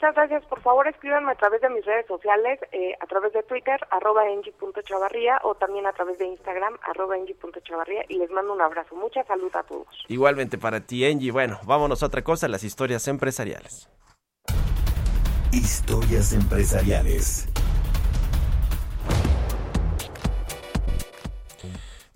Muchas 0.00 0.14
gracias. 0.14 0.44
Por 0.44 0.60
favor, 0.60 0.86
escríbanme 0.86 1.32
a 1.32 1.34
través 1.34 1.60
de 1.60 1.68
mis 1.70 1.84
redes 1.84 2.06
sociales, 2.06 2.60
eh, 2.70 2.94
a 3.00 3.06
través 3.06 3.32
de 3.32 3.42
Twitter, 3.42 3.80
arroba 3.90 4.28
engie.chavarría, 4.28 5.40
o 5.42 5.56
también 5.56 5.88
a 5.88 5.92
través 5.92 6.18
de 6.18 6.26
Instagram, 6.26 6.78
arroba 6.82 7.16
engie.chavarría, 7.16 8.04
y 8.08 8.16
les 8.18 8.30
mando 8.30 8.52
un 8.52 8.60
abrazo. 8.60 8.94
Mucha 8.94 9.24
salud 9.24 9.50
a 9.56 9.64
todos. 9.64 9.88
Igualmente 10.06 10.56
para 10.56 10.78
ti, 10.86 11.04
Angie. 11.04 11.32
Bueno, 11.32 11.58
vámonos 11.64 12.04
a 12.04 12.06
otra 12.06 12.22
cosa, 12.22 12.46
las 12.46 12.62
historias 12.62 13.08
empresariales. 13.08 13.90
Historias 15.50 16.32
empresariales. 16.32 17.48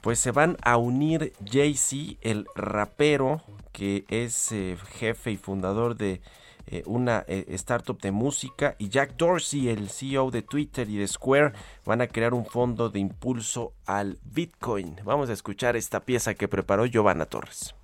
Pues 0.02 0.20
se 0.20 0.30
van 0.30 0.56
a 0.62 0.76
unir 0.76 1.32
Jay-Z, 1.44 2.20
el 2.20 2.46
rapero 2.54 3.40
que 3.72 4.04
es 4.08 4.52
eh, 4.52 4.76
jefe 5.00 5.32
y 5.32 5.36
fundador 5.36 5.96
de 5.96 6.20
eh, 6.72 6.82
una 6.86 7.24
eh, 7.28 7.44
startup 7.50 8.00
de 8.00 8.12
música, 8.12 8.76
y 8.78 8.88
Jack 8.88 9.16
Dorsey, 9.18 9.68
el 9.68 9.90
CEO 9.90 10.30
de 10.30 10.40
Twitter 10.40 10.88
y 10.88 10.96
de 10.96 11.06
Square, 11.06 11.52
van 11.84 12.00
a 12.00 12.06
crear 12.06 12.32
un 12.32 12.46
fondo 12.46 12.88
de 12.88 12.98
impulso 12.98 13.74
al 13.84 14.18
Bitcoin. 14.24 14.96
Vamos 15.04 15.28
a 15.28 15.34
escuchar 15.34 15.76
esta 15.76 16.00
pieza 16.00 16.32
que 16.32 16.48
preparó 16.48 16.86
Giovanna 16.86 17.26
Torres. 17.26 17.74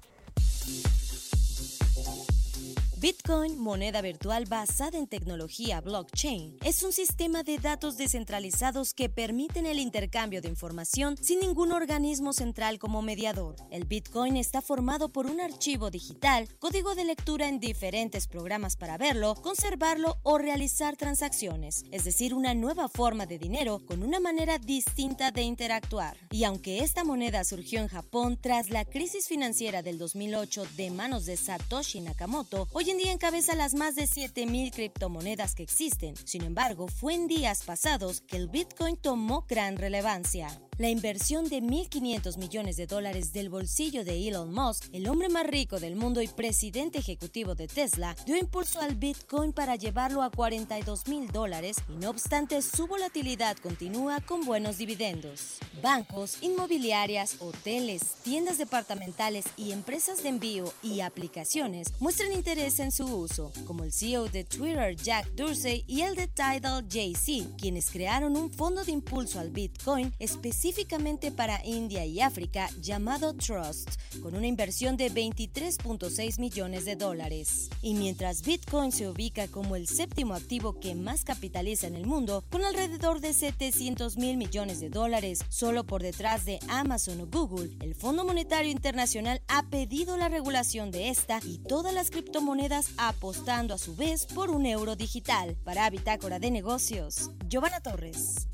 Bitcoin, 3.01 3.57
moneda 3.61 4.01
virtual 4.01 4.47
basada 4.47 4.99
en 4.99 5.07
tecnología 5.07 5.81
blockchain, 5.81 6.59
es 6.65 6.83
un 6.83 6.93
sistema 6.93 7.45
de 7.45 7.59
datos 7.59 7.97
descentralizados 7.97 8.93
que 8.93 9.09
permiten 9.09 9.67
el 9.67 9.79
intercambio 9.79 10.43
de 10.43 10.49
información 10.49 11.17
sin 11.17 11.39
ningún 11.39 11.71
organismo 11.71 12.33
central 12.33 12.81
como 12.81 13.01
mediador. 13.01 13.55
El 13.71 13.85
Bitcoin 13.85 14.37
está 14.37 14.63
formado 14.63 15.11
por 15.11 15.27
un 15.27 15.41
archivo 15.41 15.93
digital, 15.93 16.49
código 16.59 16.97
de 16.97 17.05
lectura 17.05 17.47
en 17.47 17.61
diferentes 17.61 18.27
programas 18.27 18.75
para 18.75 18.99
verlo, 18.99 19.37
conservarlo 19.37 20.17
o 20.25 20.39
realizar 20.39 20.97
transacciones, 20.97 21.85
es 21.93 22.03
decir, 22.03 22.35
una 22.35 22.55
nueva 22.55 22.89
forma 22.89 23.27
de 23.27 23.39
dinero 23.39 23.81
con 23.87 24.03
una 24.03 24.19
manera 24.19 24.59
distinta 24.59 25.31
de 25.31 25.43
interactuar. 25.43 26.17
Y 26.33 26.43
aunque 26.43 26.81
esta 26.81 27.05
moneda 27.05 27.45
surgió 27.45 27.81
en 27.81 27.87
Japón 27.87 28.37
tras 28.41 28.71
la 28.71 28.85
crisis 28.85 29.29
financiera 29.29 29.83
del 29.83 29.99
2008 29.99 30.67
de 30.77 30.91
manos 30.91 31.27
de 31.27 31.37
Satoshi 31.37 32.01
Nakamoto, 32.01 32.67
hoy 32.73 32.88
en 32.91 32.99
día 32.99 33.13
encabeza 33.13 33.55
las 33.55 33.75
más 33.75 33.95
de 33.95 34.07
7000 34.07 34.71
criptomonedas 34.71 35.55
que 35.55 35.63
existen. 35.63 36.15
Sin 36.17 36.45
embargo, 36.45 36.89
fue 36.89 37.15
en 37.15 37.27
días 37.27 37.65
pasados 37.65 38.21
que 38.21 38.37
el 38.37 38.49
Bitcoin 38.49 38.97
tomó 38.97 39.45
gran 39.49 39.77
relevancia. 39.77 40.49
La 40.79 40.89
inversión 40.89 41.49
de 41.49 41.61
1.500 41.61 42.39
millones 42.39 42.77
de 42.77 42.87
dólares 42.87 43.33
del 43.33 43.49
bolsillo 43.49 44.05
de 44.05 44.29
Elon 44.29 44.55
Musk, 44.55 44.85
el 44.93 45.09
hombre 45.09 45.29
más 45.29 45.45
rico 45.45 45.81
del 45.81 45.97
mundo 45.97 46.23
y 46.23 46.29
presidente 46.29 47.01
ejecutivo 47.01 47.57
de 47.57 47.67
Tesla, 47.67 48.15
dio 48.25 48.37
impulso 48.37 48.81
al 48.81 48.95
Bitcoin 48.95 49.53
para 49.53 49.75
llevarlo 49.75 50.23
a 50.23 50.31
42 50.31 51.09
mil 51.09 51.33
dólares 51.33 51.79
y 51.89 51.97
no 51.97 52.11
obstante 52.11 52.63
su 52.63 52.87
volatilidad 52.87 53.57
continúa 53.57 54.21
con 54.21 54.45
buenos 54.45 54.79
dividendos. 54.79 55.59
Bancos, 55.83 56.39
inmobiliarias, 56.43 57.39
hoteles, 57.41 58.15
tiendas 58.23 58.59
departamentales 58.59 59.47
y 59.57 59.73
empresas 59.73 60.23
de 60.23 60.29
envío 60.29 60.73
y 60.85 61.01
aplicaciones 61.01 61.89
muestran 61.99 62.33
interés 62.33 62.79
en 62.79 62.93
su 62.93 63.05
uso, 63.05 63.51
como 63.67 63.83
el 63.83 63.93
CEO 63.93 64.29
de 64.29 64.45
Twitter 64.45 64.95
Jack 64.95 65.27
Dorsey 65.33 65.83
y 65.89 66.03
el 66.03 66.15
de 66.15 66.29
Tidal 66.29 66.87
Jay-Z, 66.89 67.57
quienes 67.57 67.91
crearon 67.91 68.37
un 68.37 68.53
fondo 68.53 68.85
de 68.85 68.93
impulso 68.93 69.41
al 69.41 69.51
Bitcoin 69.51 70.15
específico 70.21 70.68
específicamente 70.69 71.33
para 71.33 71.65
India 71.65 72.05
y 72.05 72.21
África 72.21 72.69
llamado 72.79 73.33
Trust, 73.33 73.89
con 74.21 74.37
una 74.37 74.47
inversión 74.47 74.99
de 74.99 75.11
23.6 75.11 76.39
millones 76.39 76.85
de 76.85 76.95
dólares. 76.95 77.71
Y 77.81 77.95
mientras 77.95 78.43
Bitcoin 78.43 78.93
se 78.93 79.09
ubica 79.09 79.49
como 79.49 79.77
el 79.77 79.89
séptimo 79.89 80.35
activo 80.35 80.79
que 80.79 80.95
más 80.95 81.25
capitaliza 81.25 81.87
en 81.87 81.95
el 81.95 82.05
mundo, 82.05 82.45
con 82.51 82.67
alrededor 82.67 83.21
de 83.21 83.33
700 83.33 84.19
mil 84.19 84.37
millones 84.37 84.79
de 84.81 84.91
dólares, 84.91 85.41
solo 85.49 85.85
por 85.85 86.03
detrás 86.03 86.45
de 86.45 86.59
Amazon 86.69 87.23
o 87.23 87.27
Google, 87.27 87.71
el 87.81 87.95
Fondo 87.95 88.27
Monetario 88.27 88.71
Internacional 88.71 89.41
ha 89.49 89.63
pedido 89.71 90.19
la 90.19 90.29
regulación 90.29 90.91
de 90.91 91.09
esta 91.09 91.41
y 91.45 91.59
todas 91.59 91.95
las 91.95 92.11
criptomonedas 92.11 92.91
apostando 92.99 93.73
a 93.73 93.79
su 93.79 93.97
vez 93.97 94.27
por 94.27 94.51
un 94.51 94.67
euro 94.67 94.97
digital. 94.97 95.57
Para 95.65 95.89
Bitácora 95.89 96.39
de 96.39 96.51
Negocios, 96.51 97.31
Giovanna 97.49 97.81
Torres. 97.81 98.49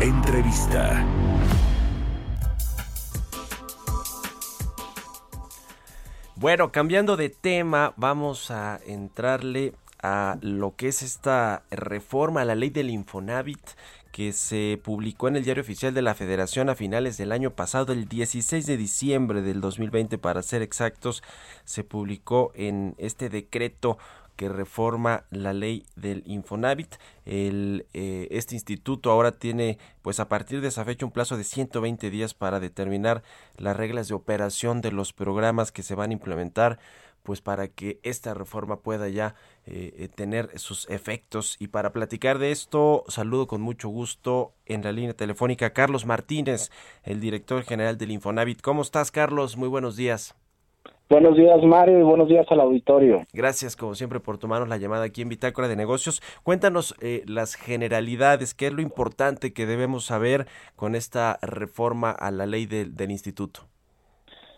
Entrevista. 0.00 1.06
Bueno, 6.34 6.70
cambiando 6.70 7.16
de 7.16 7.30
tema, 7.30 7.94
vamos 7.96 8.50
a 8.50 8.78
entrarle 8.86 9.72
a 10.02 10.36
lo 10.42 10.76
que 10.76 10.88
es 10.88 11.00
esta 11.00 11.62
reforma 11.70 12.42
a 12.42 12.44
la 12.44 12.54
ley 12.54 12.68
del 12.68 12.90
Infonavit 12.90 13.70
que 14.16 14.32
se 14.32 14.80
publicó 14.82 15.28
en 15.28 15.36
el 15.36 15.44
Diario 15.44 15.62
Oficial 15.62 15.92
de 15.92 16.00
la 16.00 16.14
Federación 16.14 16.70
a 16.70 16.74
finales 16.74 17.18
del 17.18 17.32
año 17.32 17.50
pasado, 17.50 17.92
el 17.92 18.08
16 18.08 18.64
de 18.64 18.78
diciembre 18.78 19.42
del 19.42 19.60
2020 19.60 20.16
para 20.16 20.42
ser 20.42 20.62
exactos, 20.62 21.22
se 21.64 21.84
publicó 21.84 22.50
en 22.54 22.94
este 22.96 23.28
decreto 23.28 23.98
que 24.36 24.48
reforma 24.48 25.24
la 25.30 25.52
ley 25.52 25.86
del 25.96 26.22
Infonavit. 26.26 26.96
El, 27.24 27.86
eh, 27.92 28.28
este 28.30 28.54
instituto 28.54 29.10
ahora 29.10 29.32
tiene, 29.32 29.78
pues 30.02 30.20
a 30.20 30.28
partir 30.28 30.60
de 30.60 30.68
esa 30.68 30.84
fecha, 30.84 31.06
un 31.06 31.12
plazo 31.12 31.36
de 31.36 31.44
120 31.44 32.10
días 32.10 32.34
para 32.34 32.60
determinar 32.60 33.22
las 33.56 33.76
reglas 33.76 34.08
de 34.08 34.14
operación 34.14 34.80
de 34.80 34.92
los 34.92 35.12
programas 35.12 35.72
que 35.72 35.82
se 35.82 35.94
van 35.94 36.10
a 36.10 36.14
implementar 36.14 36.78
pues 37.26 37.40
para 37.40 37.66
que 37.66 37.98
esta 38.04 38.34
reforma 38.34 38.82
pueda 38.82 39.08
ya 39.08 39.34
eh, 39.66 39.92
eh, 39.98 40.08
tener 40.08 40.56
sus 40.60 40.88
efectos. 40.88 41.56
Y 41.58 41.66
para 41.66 41.92
platicar 41.92 42.38
de 42.38 42.52
esto, 42.52 43.02
saludo 43.08 43.48
con 43.48 43.60
mucho 43.60 43.88
gusto 43.88 44.54
en 44.64 44.84
la 44.84 44.92
línea 44.92 45.12
telefónica 45.12 45.72
Carlos 45.72 46.06
Martínez, 46.06 46.70
el 47.02 47.20
director 47.20 47.64
general 47.64 47.98
del 47.98 48.12
Infonavit. 48.12 48.62
¿Cómo 48.62 48.80
estás, 48.80 49.10
Carlos? 49.10 49.56
Muy 49.56 49.68
buenos 49.68 49.96
días. 49.96 50.36
Buenos 51.08 51.36
días, 51.36 51.62
Mario, 51.62 52.00
y 52.00 52.02
buenos 52.02 52.26
días 52.26 52.46
al 52.50 52.58
auditorio. 52.58 53.22
Gracias, 53.32 53.76
como 53.76 53.94
siempre, 53.94 54.18
por 54.18 54.38
tomarnos 54.38 54.68
la 54.68 54.76
llamada 54.76 55.04
aquí 55.04 55.22
en 55.22 55.28
Bitácora 55.28 55.68
de 55.68 55.76
Negocios. 55.76 56.20
Cuéntanos 56.42 56.96
eh, 57.00 57.22
las 57.28 57.54
generalidades, 57.54 58.54
qué 58.54 58.66
es 58.66 58.72
lo 58.72 58.82
importante 58.82 59.52
que 59.52 59.66
debemos 59.66 60.04
saber 60.04 60.46
con 60.74 60.96
esta 60.96 61.38
reforma 61.42 62.10
a 62.10 62.32
la 62.32 62.46
ley 62.46 62.66
del, 62.66 62.96
del 62.96 63.12
instituto. 63.12 63.60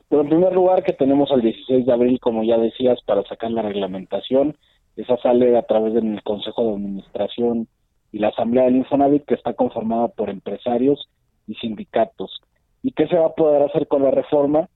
Pero 0.09 0.23
en 0.23 0.29
primer 0.31 0.55
lugar, 0.55 0.83
que 0.85 0.95
tenemos 0.95 1.31
al 1.31 1.43
16 1.43 1.85
de 1.85 1.93
abril, 1.93 2.19
como 2.19 2.43
ya 2.43 2.57
decías, 2.57 2.99
para 3.05 3.23
sacar 3.25 3.51
la 3.51 3.61
reglamentación. 3.61 4.57
Esa 4.97 5.19
sale 5.19 5.55
a 5.59 5.63
través 5.65 5.93
del 5.93 6.23
Consejo 6.23 6.65
de 6.65 6.77
Administración 6.77 7.69
y 8.11 8.21
la 8.21 8.29
Asamblea 8.29 8.65
del 8.65 8.77
Infonavit, 8.77 9.27
que 9.27 9.35
está 9.35 9.53
conformada 9.53 10.09
por 10.09 10.31
empresarios 10.31 11.11
y 11.47 11.57
sindicatos. 11.57 12.41
¿Y 12.83 12.93
qué 12.93 13.07
se 13.07 13.17
va 13.17 13.27
a 13.27 13.35
poder 13.35 13.65
hacer 13.65 13.87
con 13.87 14.03
la 14.03 14.11
reforma? 14.11 14.71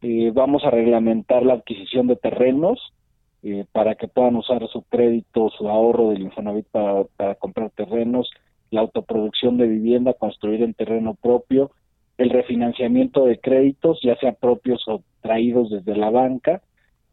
Eh, 0.00 0.30
vamos 0.32 0.64
a 0.64 0.70
reglamentar 0.70 1.44
la 1.44 1.54
adquisición 1.54 2.06
de 2.06 2.16
terrenos 2.16 2.92
eh, 3.42 3.64
para 3.72 3.96
que 3.96 4.08
puedan 4.08 4.36
usar 4.36 4.66
su 4.68 4.82
crédito, 4.82 5.50
su 5.50 5.68
ahorro 5.68 6.10
del 6.10 6.22
Infonavit 6.22 6.66
para, 6.68 7.04
para 7.16 7.34
comprar 7.34 7.70
terrenos, 7.70 8.30
la 8.70 8.80
autoproducción 8.82 9.56
de 9.56 9.66
vivienda, 9.66 10.12
construir 10.14 10.62
en 10.62 10.74
terreno 10.74 11.14
propio, 11.14 11.72
el 12.16 12.30
refinanciamiento 12.30 13.24
de 13.24 13.38
créditos, 13.38 14.00
ya 14.02 14.16
sea 14.16 14.32
propios 14.32 14.82
o 14.88 15.02
traídos 15.20 15.70
desde 15.70 15.96
la 15.96 16.10
banca, 16.10 16.62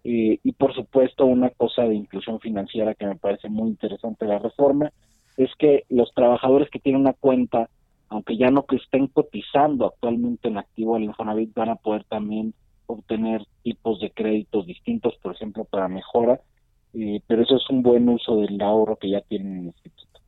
eh, 0.04 0.40
y 0.44 0.52
por 0.52 0.76
supuesto 0.76 1.26
una 1.26 1.50
cosa 1.50 1.84
de 1.84 1.96
inclusión 1.96 2.40
financiera 2.40 2.94
que 2.94 3.08
me 3.08 3.16
parece 3.16 3.50
muy 3.50 3.70
interesante 3.70 4.26
la 4.26 4.40
reforma, 4.40 4.92
es 5.38 5.50
que 5.58 5.84
los 5.90 6.14
trabajadores 6.14 6.70
que 6.70 6.80
tienen 6.80 7.02
una 7.02 7.14
cuenta, 7.14 7.70
aunque 8.10 8.38
ya 8.38 8.52
no 8.52 8.66
que 8.66 8.76
estén 8.76 9.08
cotizando 9.08 9.88
actualmente 9.88 10.48
en 10.48 10.58
activo 10.58 10.96
al 10.96 11.04
Infonavit, 11.04 11.54
van 11.56 11.70
a 11.70 11.76
poder 11.76 12.04
también 12.06 12.54
obtener 12.88 13.46
tipos 13.64 14.00
de 14.00 14.12
créditos 14.12 14.66
distintos, 14.66 15.16
por 15.22 15.36
ejemplo, 15.36 15.66
para 15.66 15.88
mejora, 15.88 16.42
eh, 16.94 17.22
pero 17.28 17.44
eso 17.44 17.58
es 17.58 17.70
un 17.70 17.82
buen 17.82 18.08
uso 18.08 18.38
del 18.38 18.62
ahorro 18.62 18.98
que 18.98 19.10
ya 19.10 19.22
tienen 19.22 19.54
en 19.54 19.60
el 19.60 19.66
instituto. 19.68 20.20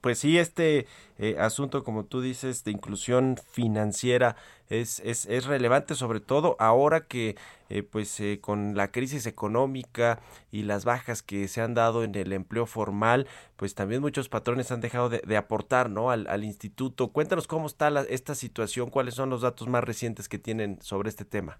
Pues 0.00 0.18
sí, 0.18 0.38
este 0.38 0.86
eh, 1.18 1.36
asunto, 1.38 1.84
como 1.84 2.04
tú 2.04 2.20
dices, 2.20 2.64
de 2.64 2.72
inclusión 2.72 3.36
financiera 3.52 4.34
es, 4.68 4.98
es, 5.04 5.24
es 5.26 5.46
relevante, 5.46 5.94
sobre 5.94 6.18
todo 6.18 6.56
ahora 6.58 7.06
que, 7.06 7.36
eh, 7.70 7.84
pues, 7.84 8.18
eh, 8.18 8.40
con 8.40 8.74
la 8.74 8.90
crisis 8.90 9.24
económica 9.26 10.18
y 10.50 10.64
las 10.64 10.84
bajas 10.84 11.22
que 11.22 11.46
se 11.46 11.60
han 11.60 11.74
dado 11.74 12.02
en 12.02 12.16
el 12.16 12.32
empleo 12.32 12.66
formal, 12.66 13.28
pues 13.56 13.76
también 13.76 14.00
muchos 14.00 14.28
patrones 14.28 14.72
han 14.72 14.80
dejado 14.80 15.08
de, 15.08 15.36
aportar, 15.36 15.90
¿no? 15.90 16.10
Al, 16.10 16.26
al 16.26 16.42
instituto. 16.42 17.12
Cuéntanos 17.12 17.46
cómo 17.46 17.66
está 17.68 17.88
la- 17.90 18.02
esta 18.02 18.34
situación, 18.34 18.90
cuáles 18.90 19.14
son 19.14 19.30
los 19.30 19.42
datos 19.42 19.68
más 19.68 19.84
recientes 19.84 20.28
que 20.28 20.40
tienen 20.40 20.82
sobre 20.82 21.08
este 21.08 21.24
tema. 21.24 21.58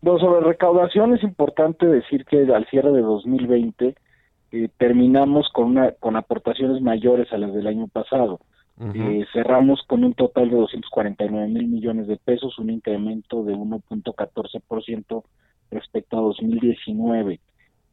Bueno, 0.00 0.18
sobre 0.18 0.40
recaudación 0.44 1.14
es 1.14 1.22
importante 1.22 1.86
decir 1.86 2.24
que 2.24 2.38
al 2.52 2.66
cierre 2.66 2.90
de 2.90 3.00
2020 3.02 3.94
eh, 4.56 4.70
terminamos 4.78 5.48
con 5.52 5.66
una 5.66 5.92
con 5.92 6.16
aportaciones 6.16 6.80
mayores 6.80 7.30
a 7.32 7.38
las 7.38 7.52
del 7.52 7.66
año 7.66 7.88
pasado. 7.88 8.40
Eh, 8.94 9.24
cerramos 9.32 9.82
con 9.86 10.04
un 10.04 10.12
total 10.12 10.50
de 10.50 10.56
249 10.56 11.48
mil 11.48 11.66
millones 11.66 12.06
de 12.08 12.18
pesos, 12.18 12.58
un 12.58 12.68
incremento 12.70 13.42
de 13.42 13.54
1.14% 13.54 15.24
respecto 15.70 16.18
a 16.18 16.20
2019. 16.20 17.34
Eh, 17.34 17.40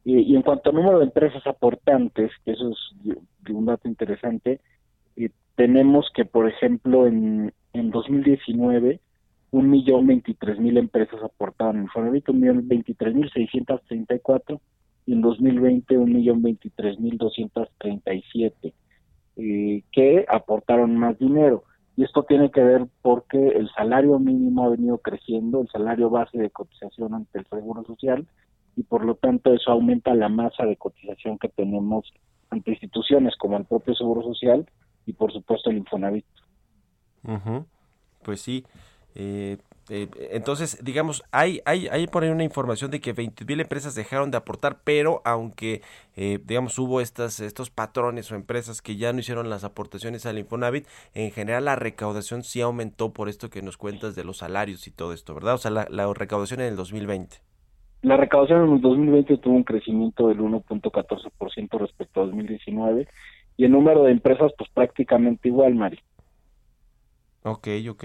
y 0.04 0.36
en 0.36 0.42
cuanto 0.42 0.70
al 0.70 0.76
número 0.76 0.98
de 0.98 1.06
empresas 1.06 1.46
aportantes, 1.46 2.30
que 2.44 2.52
eso 2.52 2.70
es 2.70 3.50
un 3.50 3.64
dato 3.64 3.88
interesante, 3.88 4.60
eh, 5.16 5.30
tenemos 5.56 6.10
que, 6.14 6.26
por 6.26 6.48
ejemplo, 6.48 7.06
en, 7.06 7.52
en 7.72 7.90
2019, 7.90 9.00
un 9.52 9.70
millón 9.70 10.06
veintitrés 10.06 10.58
mil 10.58 10.76
empresas 10.76 11.22
aportaban 11.22 11.76
en 11.76 11.82
Infonavit, 11.84 12.28
un 12.28 12.40
millón 12.40 12.68
veintitrés 12.68 13.14
mil 13.14 13.30
seiscientos 13.30 13.82
treinta 13.86 14.14
y 14.14 14.20
cuatro, 14.20 14.60
y 15.06 15.12
en 15.12 15.20
2020 15.20 15.98
un 15.98 16.12
millón 16.12 16.42
veintitrés 16.42 16.98
mil 16.98 17.18
doscientos 17.18 17.68
treinta 17.78 18.14
y 18.14 18.22
siete 18.32 18.74
eh, 19.36 19.82
que 19.92 20.24
aportaron 20.28 20.96
más 20.96 21.18
dinero. 21.18 21.64
Y 21.96 22.02
esto 22.02 22.24
tiene 22.24 22.50
que 22.50 22.62
ver 22.62 22.86
porque 23.02 23.48
el 23.48 23.70
salario 23.70 24.18
mínimo 24.18 24.64
ha 24.64 24.70
venido 24.70 24.98
creciendo, 24.98 25.60
el 25.60 25.68
salario 25.68 26.10
base 26.10 26.38
de 26.38 26.50
cotización 26.50 27.14
ante 27.14 27.38
el 27.38 27.46
Seguro 27.46 27.84
Social, 27.84 28.26
y 28.76 28.82
por 28.82 29.04
lo 29.04 29.14
tanto 29.14 29.52
eso 29.54 29.70
aumenta 29.70 30.14
la 30.14 30.28
masa 30.28 30.64
de 30.64 30.76
cotización 30.76 31.38
que 31.38 31.48
tenemos 31.48 32.12
ante 32.50 32.72
instituciones 32.72 33.36
como 33.36 33.56
el 33.56 33.64
propio 33.64 33.94
Seguro 33.94 34.22
Social 34.22 34.66
y 35.06 35.12
por 35.12 35.32
supuesto 35.32 35.70
el 35.70 35.78
Infonavit. 35.78 36.24
Ujú. 37.22 37.64
Pues 38.24 38.40
sí. 38.40 38.64
eh, 39.14 39.58
eh, 39.90 40.08
entonces, 40.30 40.82
digamos, 40.82 41.22
hay, 41.30 41.60
hay, 41.66 41.88
hay 41.88 42.06
por 42.06 42.22
ahí 42.22 42.30
una 42.30 42.44
información 42.44 42.90
de 42.90 43.00
que 43.00 43.12
20 43.12 43.44
mil 43.44 43.60
empresas 43.60 43.94
dejaron 43.94 44.30
de 44.30 44.38
aportar, 44.38 44.78
pero 44.82 45.20
aunque, 45.24 45.82
eh, 46.16 46.38
digamos, 46.44 46.78
hubo 46.78 47.00
estas, 47.00 47.40
estos 47.40 47.70
patrones 47.70 48.32
o 48.32 48.34
empresas 48.34 48.80
que 48.80 48.96
ya 48.96 49.12
no 49.12 49.20
hicieron 49.20 49.50
las 49.50 49.62
aportaciones 49.62 50.24
al 50.24 50.38
Infonavit, 50.38 50.86
en 51.12 51.30
general 51.32 51.66
la 51.66 51.76
recaudación 51.76 52.44
sí 52.44 52.62
aumentó 52.62 53.12
por 53.12 53.28
esto 53.28 53.50
que 53.50 53.60
nos 53.60 53.76
cuentas 53.76 54.14
de 54.14 54.24
los 54.24 54.38
salarios 54.38 54.86
y 54.86 54.90
todo 54.90 55.12
esto, 55.12 55.34
¿verdad? 55.34 55.54
O 55.54 55.58
sea, 55.58 55.70
la, 55.70 55.86
la 55.90 56.12
recaudación 56.12 56.60
en 56.60 56.68
el 56.68 56.76
2020. 56.76 57.36
La 58.02 58.16
recaudación 58.16 58.64
en 58.64 58.74
el 58.74 58.80
2020 58.80 59.38
tuvo 59.38 59.54
un 59.54 59.64
crecimiento 59.64 60.28
del 60.28 60.38
1.14% 60.38 61.78
respecto 61.78 62.22
a 62.22 62.26
2019 62.26 63.06
y 63.56 63.64
el 63.64 63.70
número 63.70 64.02
de 64.04 64.12
empresas 64.12 64.52
pues 64.56 64.70
prácticamente 64.70 65.48
igual, 65.48 65.74
Mari. 65.74 65.98
Ok, 67.44 67.68
ok. 67.90 68.04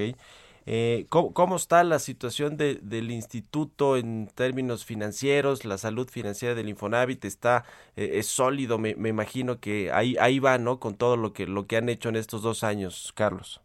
Eh, 0.72 1.08
¿cómo, 1.10 1.34
cómo 1.34 1.56
está 1.56 1.84
la 1.84 1.98
situación 2.00 2.56
de- 2.56 2.76
del 2.76 3.10
instituto 3.12 3.98
en 3.98 4.28
términos 4.28 4.86
financieros? 4.86 5.66
La 5.66 5.78
salud 5.80 6.08
financiera 6.10 6.54
del 6.56 6.70
Infonavit 6.70 7.26
está 7.26 7.66
eh, 7.96 8.12
es 8.20 8.28
sólido, 8.28 8.78
me, 8.78 8.94
me 8.96 9.10
imagino 9.10 9.60
que 9.60 9.92
ahí 9.92 10.16
ahí 10.20 10.38
va, 10.40 10.58
¿no? 10.60 10.80
Con 10.80 10.96
todo 10.96 11.18
lo 11.18 11.34
que 11.34 11.48
lo 11.48 11.66
que 11.68 11.78
han 11.78 11.90
hecho 11.90 12.10
en 12.10 12.18
estos 12.18 12.44
dos 12.44 12.64
años, 12.64 13.12
Carlos. 13.16 13.62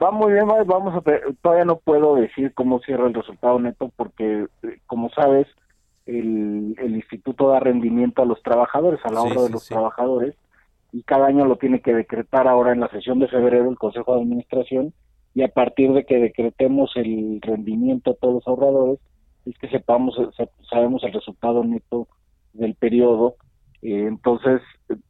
Va 0.00 0.12
muy 0.12 0.32
bien, 0.32 0.46
vamos 0.46 0.94
a 0.94 1.00
todavía 1.42 1.64
no 1.64 1.80
puedo 1.80 2.14
decir 2.14 2.54
cómo 2.54 2.78
cierra 2.80 3.08
el 3.08 3.14
resultado 3.14 3.58
neto 3.58 3.90
porque, 3.96 4.46
eh, 4.62 4.80
como 4.86 5.10
sabes, 5.10 5.48
el, 6.06 6.76
el 6.78 6.94
instituto 6.96 7.48
da 7.48 7.58
rendimiento 7.58 8.22
a 8.22 8.26
los 8.26 8.40
trabajadores, 8.42 9.00
al 9.04 9.16
Sí, 9.16 9.18
ahorro 9.18 9.42
de 9.44 9.50
los 9.50 9.66
sí. 9.66 9.68
trabajadores, 9.68 10.36
y 10.92 11.02
cada 11.04 11.26
año 11.26 11.46
lo 11.46 11.56
tiene 11.58 11.80
que 11.82 11.94
decretar 11.94 12.48
ahora 12.48 12.72
en 12.72 12.80
la 12.80 12.88
sesión 12.90 13.18
de 13.20 13.28
febrero 13.28 13.70
el 13.70 13.78
Consejo 13.78 14.14
de 14.14 14.22
Administración, 14.22 14.94
y 15.34 15.42
a 15.42 15.48
partir 15.48 15.92
de 15.92 16.04
que 16.04 16.18
decretemos 16.18 16.92
el 16.96 17.40
rendimiento 17.42 18.12
a 18.12 18.14
todos 18.16 18.34
los 18.34 18.48
ahorradores, 18.48 19.00
es 19.44 19.56
que 19.58 19.68
sepamos, 19.68 20.16
se- 20.36 20.50
sabemos 20.70 21.02
el 21.04 21.12
resultado 21.12 21.64
neto 21.64 22.08
del 22.52 22.74
periodo 22.76 23.36
Eh, 23.80 24.06
entonces, 24.08 24.60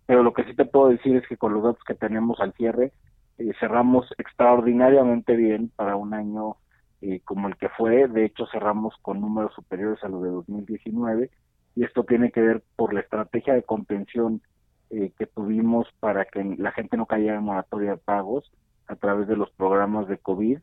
pero 0.06 0.22
lo 0.22 0.34
que 0.34 0.44
sí 0.44 0.54
te 0.54 0.66
puedo 0.66 0.88
decir 0.90 1.16
es 1.16 1.26
que 1.26 1.38
con 1.38 1.54
los 1.54 1.62
datos 1.62 1.82
que 1.86 1.94
tenemos 1.94 2.38
al 2.40 2.52
cierre, 2.52 2.92
eh, 3.38 3.52
cerramos 3.60 4.06
extraordinariamente 4.18 5.36
bien 5.36 5.70
para 5.76 5.96
un 5.96 6.12
año 6.14 6.56
eh, 7.00 7.20
como 7.24 7.48
el 7.48 7.56
que 7.56 7.68
fue. 7.70 8.08
De 8.08 8.24
hecho, 8.26 8.46
cerramos 8.52 8.94
con 9.02 9.20
números 9.22 9.54
superiores 9.54 10.02
a 10.04 10.08
los 10.08 10.22
de 10.22 10.28
2019 10.30 11.30
y 11.74 11.84
esto 11.84 12.04
tiene 12.04 12.30
que 12.30 12.40
ver 12.42 12.62
por 12.76 12.92
la 12.92 13.00
estrategia 13.00 13.54
de 13.54 13.62
contención 13.62 14.42
que 14.90 15.26
tuvimos 15.26 15.86
para 16.00 16.24
que 16.24 16.42
la 16.58 16.72
gente 16.72 16.96
no 16.96 17.04
cayera 17.06 17.36
en 17.36 17.42
moratoria 17.44 17.90
de 17.92 17.96
pagos 17.98 18.50
a 18.88 18.96
través 18.96 19.28
de 19.28 19.36
los 19.36 19.50
programas 19.50 20.08
de 20.08 20.18
COVID, 20.18 20.58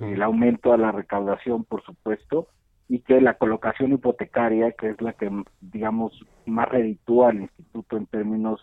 el 0.00 0.22
aumento 0.22 0.74
a 0.74 0.76
la 0.76 0.92
recaudación, 0.92 1.64
por 1.64 1.82
supuesto, 1.82 2.48
y 2.86 3.00
que 3.00 3.20
la 3.20 3.34
colocación 3.34 3.92
hipotecaria, 3.92 4.72
que 4.72 4.90
es 4.90 5.00
la 5.00 5.14
que, 5.14 5.30
digamos, 5.60 6.12
más 6.44 6.68
reditúa 6.68 7.30
al 7.30 7.42
instituto 7.42 7.96
en 7.96 8.06
términos 8.06 8.60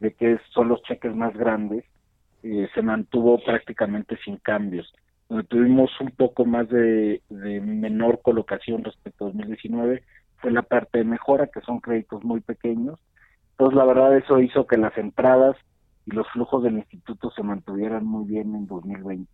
de 0.00 0.14
que 0.14 0.38
son 0.54 0.68
los 0.68 0.82
cheques 0.84 1.14
más 1.14 1.36
grandes, 1.36 1.84
eh, 2.42 2.68
se 2.74 2.82
mantuvo 2.82 3.42
prácticamente 3.44 4.16
sin 4.24 4.38
cambios. 4.38 4.90
Donde 5.28 5.44
tuvimos 5.44 5.90
un 6.00 6.12
poco 6.12 6.44
más 6.44 6.68
de, 6.68 7.20
de 7.28 7.60
menor 7.60 8.22
colocación 8.22 8.84
respecto 8.84 9.24
a 9.24 9.28
2019 9.28 10.02
fue 10.36 10.50
la 10.50 10.62
parte 10.62 10.98
de 10.98 11.04
mejora, 11.04 11.48
que 11.48 11.60
son 11.60 11.80
créditos 11.80 12.22
muy 12.24 12.40
pequeños. 12.40 13.00
Entonces, 13.52 13.76
la 13.76 13.84
verdad, 13.84 14.16
eso 14.16 14.40
hizo 14.40 14.66
que 14.66 14.76
las 14.76 14.96
entradas 14.96 15.56
y 16.06 16.12
los 16.12 16.26
flujos 16.32 16.62
del 16.62 16.76
instituto 16.78 17.30
se 17.30 17.42
mantuvieran 17.42 18.04
muy 18.04 18.24
bien 18.24 18.54
en 18.54 18.66
2020. 18.66 19.30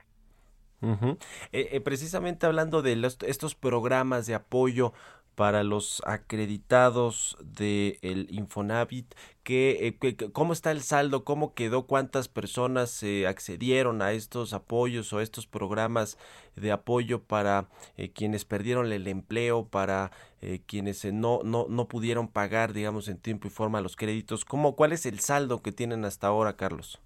Ujú. 0.83 1.19
Eh, 1.53 1.69
eh, 1.73 1.81
precisamente 1.81 2.47
hablando 2.47 2.81
de 2.81 2.97
los- 2.97 3.19
estos 3.27 3.55
programas 3.55 4.27
de 4.27 4.35
apoyo 4.35 4.93
para 5.35 5.63
los 5.65 6.03
acreditados 6.07 7.37
del 7.43 8.27
Infonavit, 8.31 9.15
¿qué, 9.43 9.87
eh, 9.89 9.97
qué- 9.99 10.17
qué- 10.17 10.31
¿cómo 10.33 10.53
está 10.53 10.71
el 10.73 10.83
saldo? 10.83 11.25
¿Cómo 11.25 11.55
quedó? 11.55 11.87
¿Cuántas 11.87 12.29
personas 12.29 13.03
eh, 13.03 13.27
accedieron 13.27 14.03
a 14.03 14.13
estos 14.13 14.53
apoyos 14.53 15.13
o 15.13 15.19
a 15.19 15.23
estos 15.23 15.47
programas 15.47 16.19
de 16.57 16.73
apoyo 16.73 17.23
para 17.23 17.69
eh, 17.97 18.11
quienes 18.13 18.45
perdieron 18.45 18.93
el 18.93 19.07
empleo, 19.09 19.67
para 19.69 20.11
eh, 20.43 20.61
quienes 20.67 21.05
eh, 21.05 21.13
no, 21.13 21.41
no, 21.45 21.67
no 21.69 21.89
pudieron 21.89 22.29
pagar, 22.29 22.73
digamos, 22.73 23.09
en 23.09 23.19
tiempo 23.19 23.47
y 23.49 23.51
forma 23.51 23.81
los 23.81 23.97
créditos? 23.97 24.45
¿Cómo, 24.45 24.77
¿Cuál 24.77 24.93
es 24.93 25.07
el 25.07 25.21
saldo 25.21 25.63
que 25.63 25.73
tienen 25.73 26.05
hasta 26.05 26.27
ahora, 26.29 26.57
Carlos? 26.57 27.01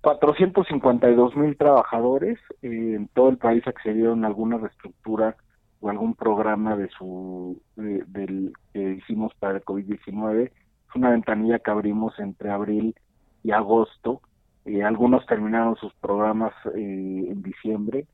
452 0.00 1.36
mil 1.36 1.56
trabajadores 1.56 2.38
en 2.62 3.08
todo 3.14 3.28
el 3.28 3.38
país 3.38 3.66
accedieron 3.66 4.24
a 4.24 4.28
alguna 4.28 4.58
reestructura 4.58 5.36
o 5.82 5.90
algún 5.90 6.14
programa 6.14 6.76
de 6.76 6.88
su 6.90 7.60
de- 7.76 8.04
del 8.06 8.52
que 8.72 8.92
hicimos 8.92 9.34
para 9.34 9.56
el 9.58 9.64
COVID-19. 9.64 10.44
Es 10.44 10.94
una 10.96 11.10
ventanilla 11.10 11.58
que 11.58 11.70
abrimos 11.70 12.18
entre 12.20 12.50
abril 12.50 12.94
y 13.42 13.50
agosto. 13.50 14.22
Eh, 14.64 14.84
algunos 14.84 15.26
terminaron 15.26 15.74
sus 15.76 15.92
programas 15.94 16.54
eh, 16.74 17.26
en 17.28 17.42
diciembre 17.42 18.06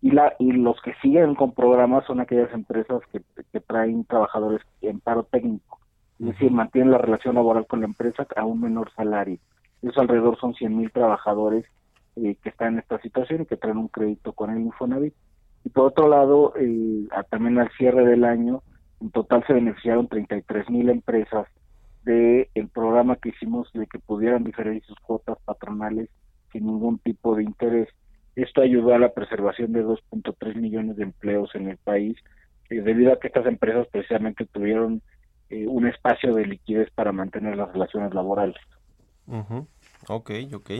y 0.00 0.12
la 0.12 0.32
y 0.38 0.52
los 0.52 0.80
que 0.82 0.94
siguen 1.02 1.34
con 1.34 1.52
programas 1.52 2.04
son 2.06 2.20
aquellas 2.20 2.52
empresas 2.54 3.00
que, 3.12 3.20
que 3.52 3.60
traen 3.60 4.04
trabajadores 4.04 4.62
en 4.80 5.00
paro 5.00 5.24
técnico, 5.24 5.80
es 6.20 6.26
decir, 6.26 6.52
mantienen 6.52 6.92
la 6.92 6.98
relación 6.98 7.34
laboral 7.34 7.66
con 7.66 7.80
la 7.80 7.86
empresa 7.86 8.24
a 8.36 8.44
un 8.44 8.60
menor 8.60 8.92
salario. 8.94 9.38
Eso 9.82 10.00
alrededor 10.00 10.38
son 10.38 10.54
100 10.54 10.76
mil 10.76 10.92
trabajadores 10.92 11.64
eh, 12.14 12.36
que 12.40 12.48
están 12.50 12.74
en 12.74 12.78
esta 12.80 13.00
situación 13.00 13.42
y 13.42 13.46
que 13.46 13.56
traen 13.56 13.78
un 13.78 13.88
crédito 13.88 14.32
con 14.34 14.50
el 14.50 14.60
Infonavit. 14.60 15.14
Y 15.68 15.70
por 15.70 15.88
otro 15.88 16.08
lado, 16.08 16.54
eh, 16.58 17.08
también 17.28 17.58
al 17.58 17.70
cierre 17.76 18.02
del 18.06 18.24
año, 18.24 18.62
en 19.02 19.10
total 19.10 19.44
se 19.46 19.52
beneficiaron 19.52 20.08
33 20.08 20.70
mil 20.70 20.88
empresas 20.88 21.46
de 22.04 22.48
el 22.54 22.68
programa 22.68 23.16
que 23.16 23.28
hicimos 23.28 23.70
de 23.74 23.86
que 23.86 23.98
pudieran 23.98 24.44
diferir 24.44 24.82
sus 24.86 24.98
cuotas 25.00 25.36
patronales 25.44 26.08
sin 26.52 26.64
ningún 26.64 26.98
tipo 27.00 27.36
de 27.36 27.42
interés. 27.42 27.90
Esto 28.34 28.62
ayudó 28.62 28.94
a 28.94 28.98
la 28.98 29.12
preservación 29.12 29.74
de 29.74 29.84
2.3 29.84 30.56
millones 30.56 30.96
de 30.96 31.02
empleos 31.02 31.54
en 31.54 31.68
el 31.68 31.76
país, 31.76 32.16
eh, 32.70 32.80
debido 32.80 33.12
a 33.12 33.20
que 33.20 33.26
estas 33.26 33.44
empresas 33.44 33.86
precisamente 33.92 34.46
tuvieron 34.46 35.02
eh, 35.50 35.66
un 35.66 35.86
espacio 35.86 36.34
de 36.34 36.46
liquidez 36.46 36.90
para 36.92 37.12
mantener 37.12 37.58
las 37.58 37.70
relaciones 37.74 38.14
laborales. 38.14 38.56
Ujú. 39.26 39.66
Ok, 40.06 40.30
ok. 40.54 40.70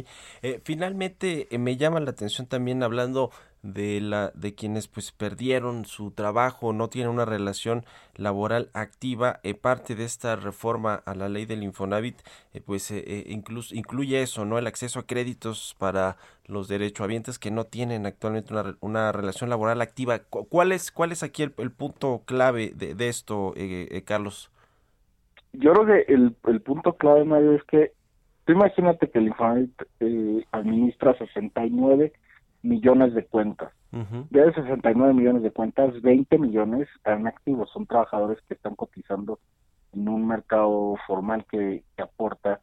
Eh, 0.42 0.60
finalmente 0.64 1.48
eh, 1.54 1.58
me 1.58 1.76
llama 1.76 2.00
la 2.00 2.10
atención 2.10 2.46
también 2.46 2.82
hablando 2.82 3.30
de 3.62 4.00
la 4.00 4.30
de 4.34 4.54
quienes 4.54 4.86
pues 4.86 5.10
perdieron 5.10 5.84
su 5.84 6.12
trabajo, 6.12 6.72
no 6.72 6.88
tienen 6.88 7.10
una 7.10 7.24
relación 7.24 7.84
laboral 8.14 8.70
activa. 8.74 9.40
eh, 9.42 9.54
parte 9.54 9.96
de 9.96 10.04
esta 10.04 10.36
reforma 10.36 10.94
a 11.04 11.14
la 11.16 11.28
ley 11.28 11.44
del 11.46 11.64
Infonavit, 11.64 12.16
pues 12.64 12.90
eh, 12.92 13.02
eh, 13.06 13.24
inclus- 13.28 13.72
incluye 13.76 14.22
eso, 14.22 14.44
no 14.44 14.56
el 14.58 14.66
acceso 14.68 15.00
a 15.00 15.06
créditos 15.06 15.74
para 15.78 16.16
los 16.46 16.68
derechohabientes 16.68 17.38
que 17.40 17.50
no 17.50 17.64
tienen 17.66 18.06
actualmente 18.06 18.52
una, 18.54 18.76
una 18.80 19.10
relación 19.12 19.50
laboral 19.50 19.80
activa. 19.82 20.20
Cu- 20.20 20.46
¿Cuál 20.48 20.70
es 20.72 20.92
cuál 20.92 21.10
es 21.12 21.22
aquí 21.24 21.42
el, 21.42 21.50
punto 21.72 22.22
clave 22.24 22.72
de, 22.74 22.94
de 22.94 23.08
esto, 23.08 23.54
Carlos? 24.04 24.50
Yo 25.52 25.72
creo 25.72 25.86
que 25.86 26.12
el, 26.12 26.36
el 26.46 26.62
punto 26.62 26.96
clave, 26.96 27.24
Mario, 27.24 27.52
es 27.54 27.64
que 27.64 27.92
tú 28.48 28.54
imagínate 28.54 29.10
que 29.10 29.18
el 29.18 29.26
Infonavit 29.26 29.82
eh, 30.00 30.42
administra 30.52 31.14
69 31.18 32.14
millones 32.62 33.12
de 33.12 33.26
cuentas. 33.26 33.74
Ujú. 33.92 34.26
De 34.30 34.40
esos 34.40 34.64
69 34.64 35.12
millones 35.12 35.42
de 35.42 35.50
cuentas, 35.50 36.00
20 36.00 36.38
millones 36.38 36.88
están 36.96 37.26
activos, 37.26 37.70
son 37.70 37.86
trabajadores 37.86 38.38
que 38.48 38.54
están 38.54 38.74
cotizando 38.74 39.38
en 39.92 40.08
un 40.08 40.26
mercado 40.26 40.96
formal 41.06 41.44
que, 41.50 41.84
que 41.94 42.02
aporta 42.02 42.60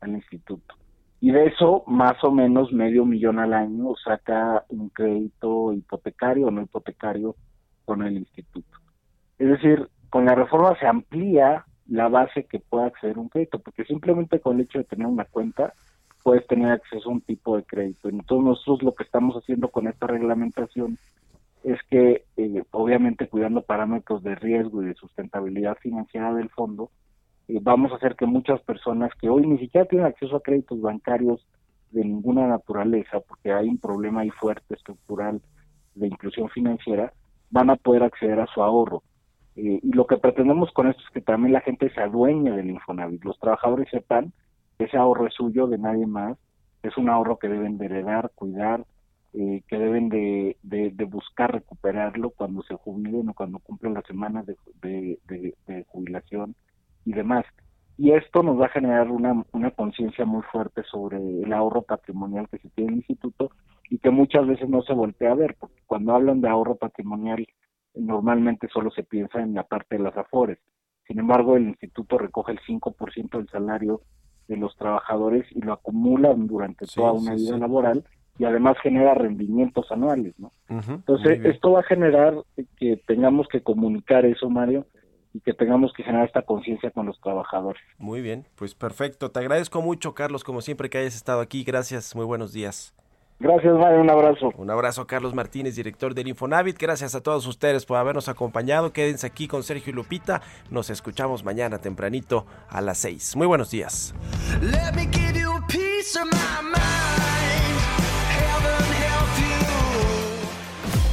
al 0.00 0.12
instituto. 0.12 0.74
Y 1.20 1.32
de 1.32 1.48
eso, 1.48 1.84
más 1.86 2.16
o 2.24 2.30
menos 2.30 2.72
medio 2.72 3.04
millón 3.04 3.38
al 3.38 3.52
año 3.52 3.94
saca 4.02 4.64
un 4.70 4.88
crédito 4.88 5.74
hipotecario 5.74 6.46
o 6.46 6.50
no 6.50 6.62
hipotecario 6.62 7.36
con 7.84 8.02
el 8.02 8.16
instituto. 8.16 8.78
Es 9.38 9.48
decir, 9.48 9.86
con 10.08 10.24
la 10.24 10.34
reforma 10.34 10.78
se 10.80 10.86
amplía 10.86 11.66
la 11.88 12.08
base 12.08 12.44
que 12.44 12.58
pueda 12.58 12.86
acceder 12.86 13.16
a 13.16 13.20
un 13.20 13.28
crédito, 13.28 13.58
porque 13.58 13.84
simplemente 13.84 14.40
con 14.40 14.56
el 14.56 14.62
hecho 14.64 14.78
de 14.78 14.84
tener 14.84 15.06
una 15.06 15.24
cuenta 15.24 15.72
puedes 16.22 16.46
tener 16.48 16.72
acceso 16.72 17.08
a 17.08 17.12
un 17.12 17.20
tipo 17.20 17.56
de 17.56 17.62
crédito. 17.62 18.08
Entonces 18.08 18.44
nosotros 18.44 18.82
lo 18.82 18.94
que 18.94 19.04
estamos 19.04 19.36
haciendo 19.36 19.68
con 19.68 19.86
esta 19.86 20.08
reglamentación 20.08 20.98
es 21.62 21.78
que, 21.88 22.24
eh, 22.36 22.62
obviamente 22.72 23.28
cuidando 23.28 23.62
parámetros 23.62 24.22
de 24.22 24.34
riesgo 24.34 24.82
y 24.82 24.86
de 24.86 24.94
sustentabilidad 24.94 25.76
financiera 25.78 26.34
del 26.34 26.48
fondo, 26.50 26.90
eh, 27.48 27.58
vamos 27.62 27.92
a 27.92 27.96
hacer 27.96 28.16
que 28.16 28.26
muchas 28.26 28.60
personas 28.62 29.12
que 29.20 29.28
hoy 29.28 29.46
ni 29.46 29.58
siquiera 29.58 29.86
tienen 29.86 30.06
acceso 30.06 30.36
a 30.36 30.42
créditos 30.42 30.80
bancarios 30.80 31.46
de 31.92 32.04
ninguna 32.04 32.46
naturaleza, 32.48 33.20
porque 33.20 33.52
hay 33.52 33.68
un 33.68 33.78
problema 33.78 34.22
ahí 34.22 34.30
fuerte 34.30 34.74
estructural 34.74 35.40
de 35.94 36.06
inclusión 36.08 36.48
financiera, 36.50 37.12
van 37.50 37.70
a 37.70 37.76
poder 37.76 38.02
acceder 38.02 38.40
a 38.40 38.46
su 38.46 38.62
ahorro. 38.62 39.02
Eh, 39.56 39.80
y 39.82 39.92
lo 39.92 40.06
que 40.06 40.18
pretendemos 40.18 40.70
con 40.72 40.88
esto 40.88 41.02
es 41.02 41.10
que 41.10 41.20
también 41.20 41.52
la 41.54 41.60
gente 41.62 41.90
se 41.90 42.00
adueñe 42.00 42.50
del 42.50 42.70
Infonavit, 42.70 43.24
los 43.24 43.38
trabajadores 43.38 43.88
sepan 43.90 44.32
que 44.78 44.84
ese 44.84 44.96
ahorro 44.98 45.26
es 45.26 45.34
suyo, 45.34 45.66
de 45.66 45.78
nadie 45.78 46.06
más, 46.06 46.36
es 46.82 46.96
un 46.98 47.08
ahorro 47.08 47.38
que 47.38 47.48
deben 47.48 47.78
de 47.78 47.86
heredar, 47.86 48.30
cuidar, 48.34 48.84
eh, 49.32 49.62
que 49.68 49.78
deben 49.78 50.08
de, 50.08 50.56
de, 50.62 50.90
de 50.90 51.04
buscar 51.04 51.52
recuperarlo 51.52 52.30
cuando 52.30 52.62
se 52.62 52.74
jubilen 52.74 53.28
o 53.30 53.34
cuando 53.34 53.58
cumplen 53.58 53.94
las 53.94 54.04
semanas 54.06 54.46
de- 54.46 54.56
de 55.66 55.84
jubilación 55.88 56.54
y 57.04 57.12
demás. 57.12 57.44
Y 57.98 58.12
esto 58.12 58.42
nos 58.42 58.60
va 58.60 58.66
a 58.66 58.70
generar 58.70 59.10
una, 59.10 59.42
una 59.52 59.70
conciencia 59.70 60.26
muy 60.26 60.42
fuerte 60.52 60.82
sobre 60.84 61.16
el 61.16 61.50
ahorro 61.52 61.82
patrimonial 61.82 62.46
que 62.50 62.58
se 62.58 62.68
tiene 62.70 62.88
en 62.88 62.94
el 62.94 62.98
instituto 63.00 63.50
y 63.88 63.98
que 63.98 64.10
muchas 64.10 64.46
veces 64.46 64.68
no 64.68 64.82
se 64.82 64.92
voltea 64.92 65.32
a 65.32 65.36
ver, 65.36 65.56
porque 65.58 65.80
cuando 65.86 66.14
hablan 66.14 66.40
de 66.42 66.48
ahorro 66.48 66.76
patrimonial 66.76 67.46
normalmente 67.96 68.68
solo 68.72 68.90
se 68.90 69.02
piensa 69.02 69.40
en 69.40 69.54
la 69.54 69.64
parte 69.64 69.96
de 69.96 70.02
las 70.04 70.16
afores. 70.16 70.58
Sin 71.06 71.18
embargo, 71.18 71.56
el 71.56 71.68
instituto 71.68 72.18
recoge 72.18 72.52
el 72.52 72.60
5% 72.60 73.38
del 73.38 73.48
salario 73.48 74.02
de 74.48 74.56
los 74.56 74.76
trabajadores 74.76 75.44
y 75.50 75.60
lo 75.60 75.72
acumulan 75.72 76.46
durante 76.46 76.86
Sí, 76.86 76.96
toda 76.96 77.12
una 77.12 77.36
sí, 77.36 77.44
vida 77.44 77.54
sí. 77.54 77.60
laboral 77.60 78.04
y 78.38 78.44
además 78.44 78.76
genera 78.82 79.14
rendimientos 79.14 79.90
anuales, 79.90 80.34
¿no? 80.38 80.52
Entonces, 80.68 81.44
esto 81.44 81.72
va 81.72 81.80
a 81.80 81.84
generar 81.84 82.34
que 82.76 82.96
tengamos 83.06 83.48
que 83.48 83.62
comunicar 83.62 84.26
eso, 84.26 84.50
Mario, 84.50 84.86
y 85.32 85.40
que 85.40 85.52
tengamos 85.54 85.92
que 85.92 86.02
generar 86.02 86.26
esta 86.26 86.42
conciencia 86.42 86.90
con 86.90 87.06
los 87.06 87.20
trabajadores. 87.20 87.82
Muy 87.98 88.20
bien, 88.22 88.46
pues 88.56 88.74
perfecto. 88.74 89.30
Te 89.30 89.40
agradezco 89.40 89.82
mucho, 89.82 90.14
Carlos, 90.14 90.44
como 90.44 90.60
siempre 90.60 90.90
que 90.90 90.98
hayas 90.98 91.14
estado 91.14 91.40
aquí. 91.40 91.62
Gracias, 91.62 92.16
muy 92.16 92.24
buenos 92.24 92.52
días. 92.52 92.95
Gracias, 93.38 93.74
Mario, 93.74 94.00
un 94.00 94.08
abrazo. 94.10 94.50
Un 94.56 94.70
abrazo 94.70 95.02
a 95.02 95.06
Carlos 95.06 95.34
Martínez, 95.34 95.76
director 95.76 96.14
del 96.14 96.28
Infonavit. 96.28 96.78
Gracias 96.78 97.14
a 97.14 97.20
todos 97.20 97.46
ustedes 97.46 97.84
por 97.84 97.98
habernos 97.98 98.30
acompañado. 98.30 98.92
Quédense 98.92 99.26
aquí 99.26 99.46
con 99.46 99.62
Sergio 99.62 99.90
y 99.92 99.94
Lupita. 99.94 100.40
Nos 100.70 100.88
escuchamos 100.88 101.44
mañana 101.44 101.78
tempranito 101.78 102.46
a 102.68 102.80
las 102.80 102.96
6. 102.98 103.36
Muy 103.36 103.46
buenos 103.46 103.70
días. 103.70 104.14
Let 104.62 104.94
me 104.94 105.06
give 105.12 105.38
you 105.38 105.52
a 105.52 105.66
piece 105.66 106.18
of 106.18 106.24
my 106.32 106.62
mind. 106.62 106.76
Heaven 108.30 108.86
help 109.02 109.28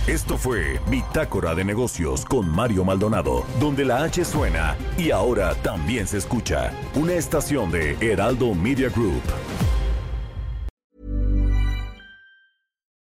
you. 0.08 0.12
Esto 0.14 0.38
fue 0.38 0.80
Bitácora 0.90 1.54
de 1.56 1.66
Negocios 1.66 2.24
con 2.24 2.48
Mario 2.48 2.86
Maldonado, 2.86 3.44
donde 3.60 3.84
la 3.84 4.04
H 4.04 4.24
suena 4.24 4.78
y 4.98 5.12
ahora 5.12 5.56
también 5.56 6.08
se 6.08 6.20
escucha. 6.20 6.72
Una 6.96 7.16
estación 7.16 7.70
de 7.70 7.98
Heraldo 8.00 8.56
Media 8.56 8.88
Group. 8.88 9.24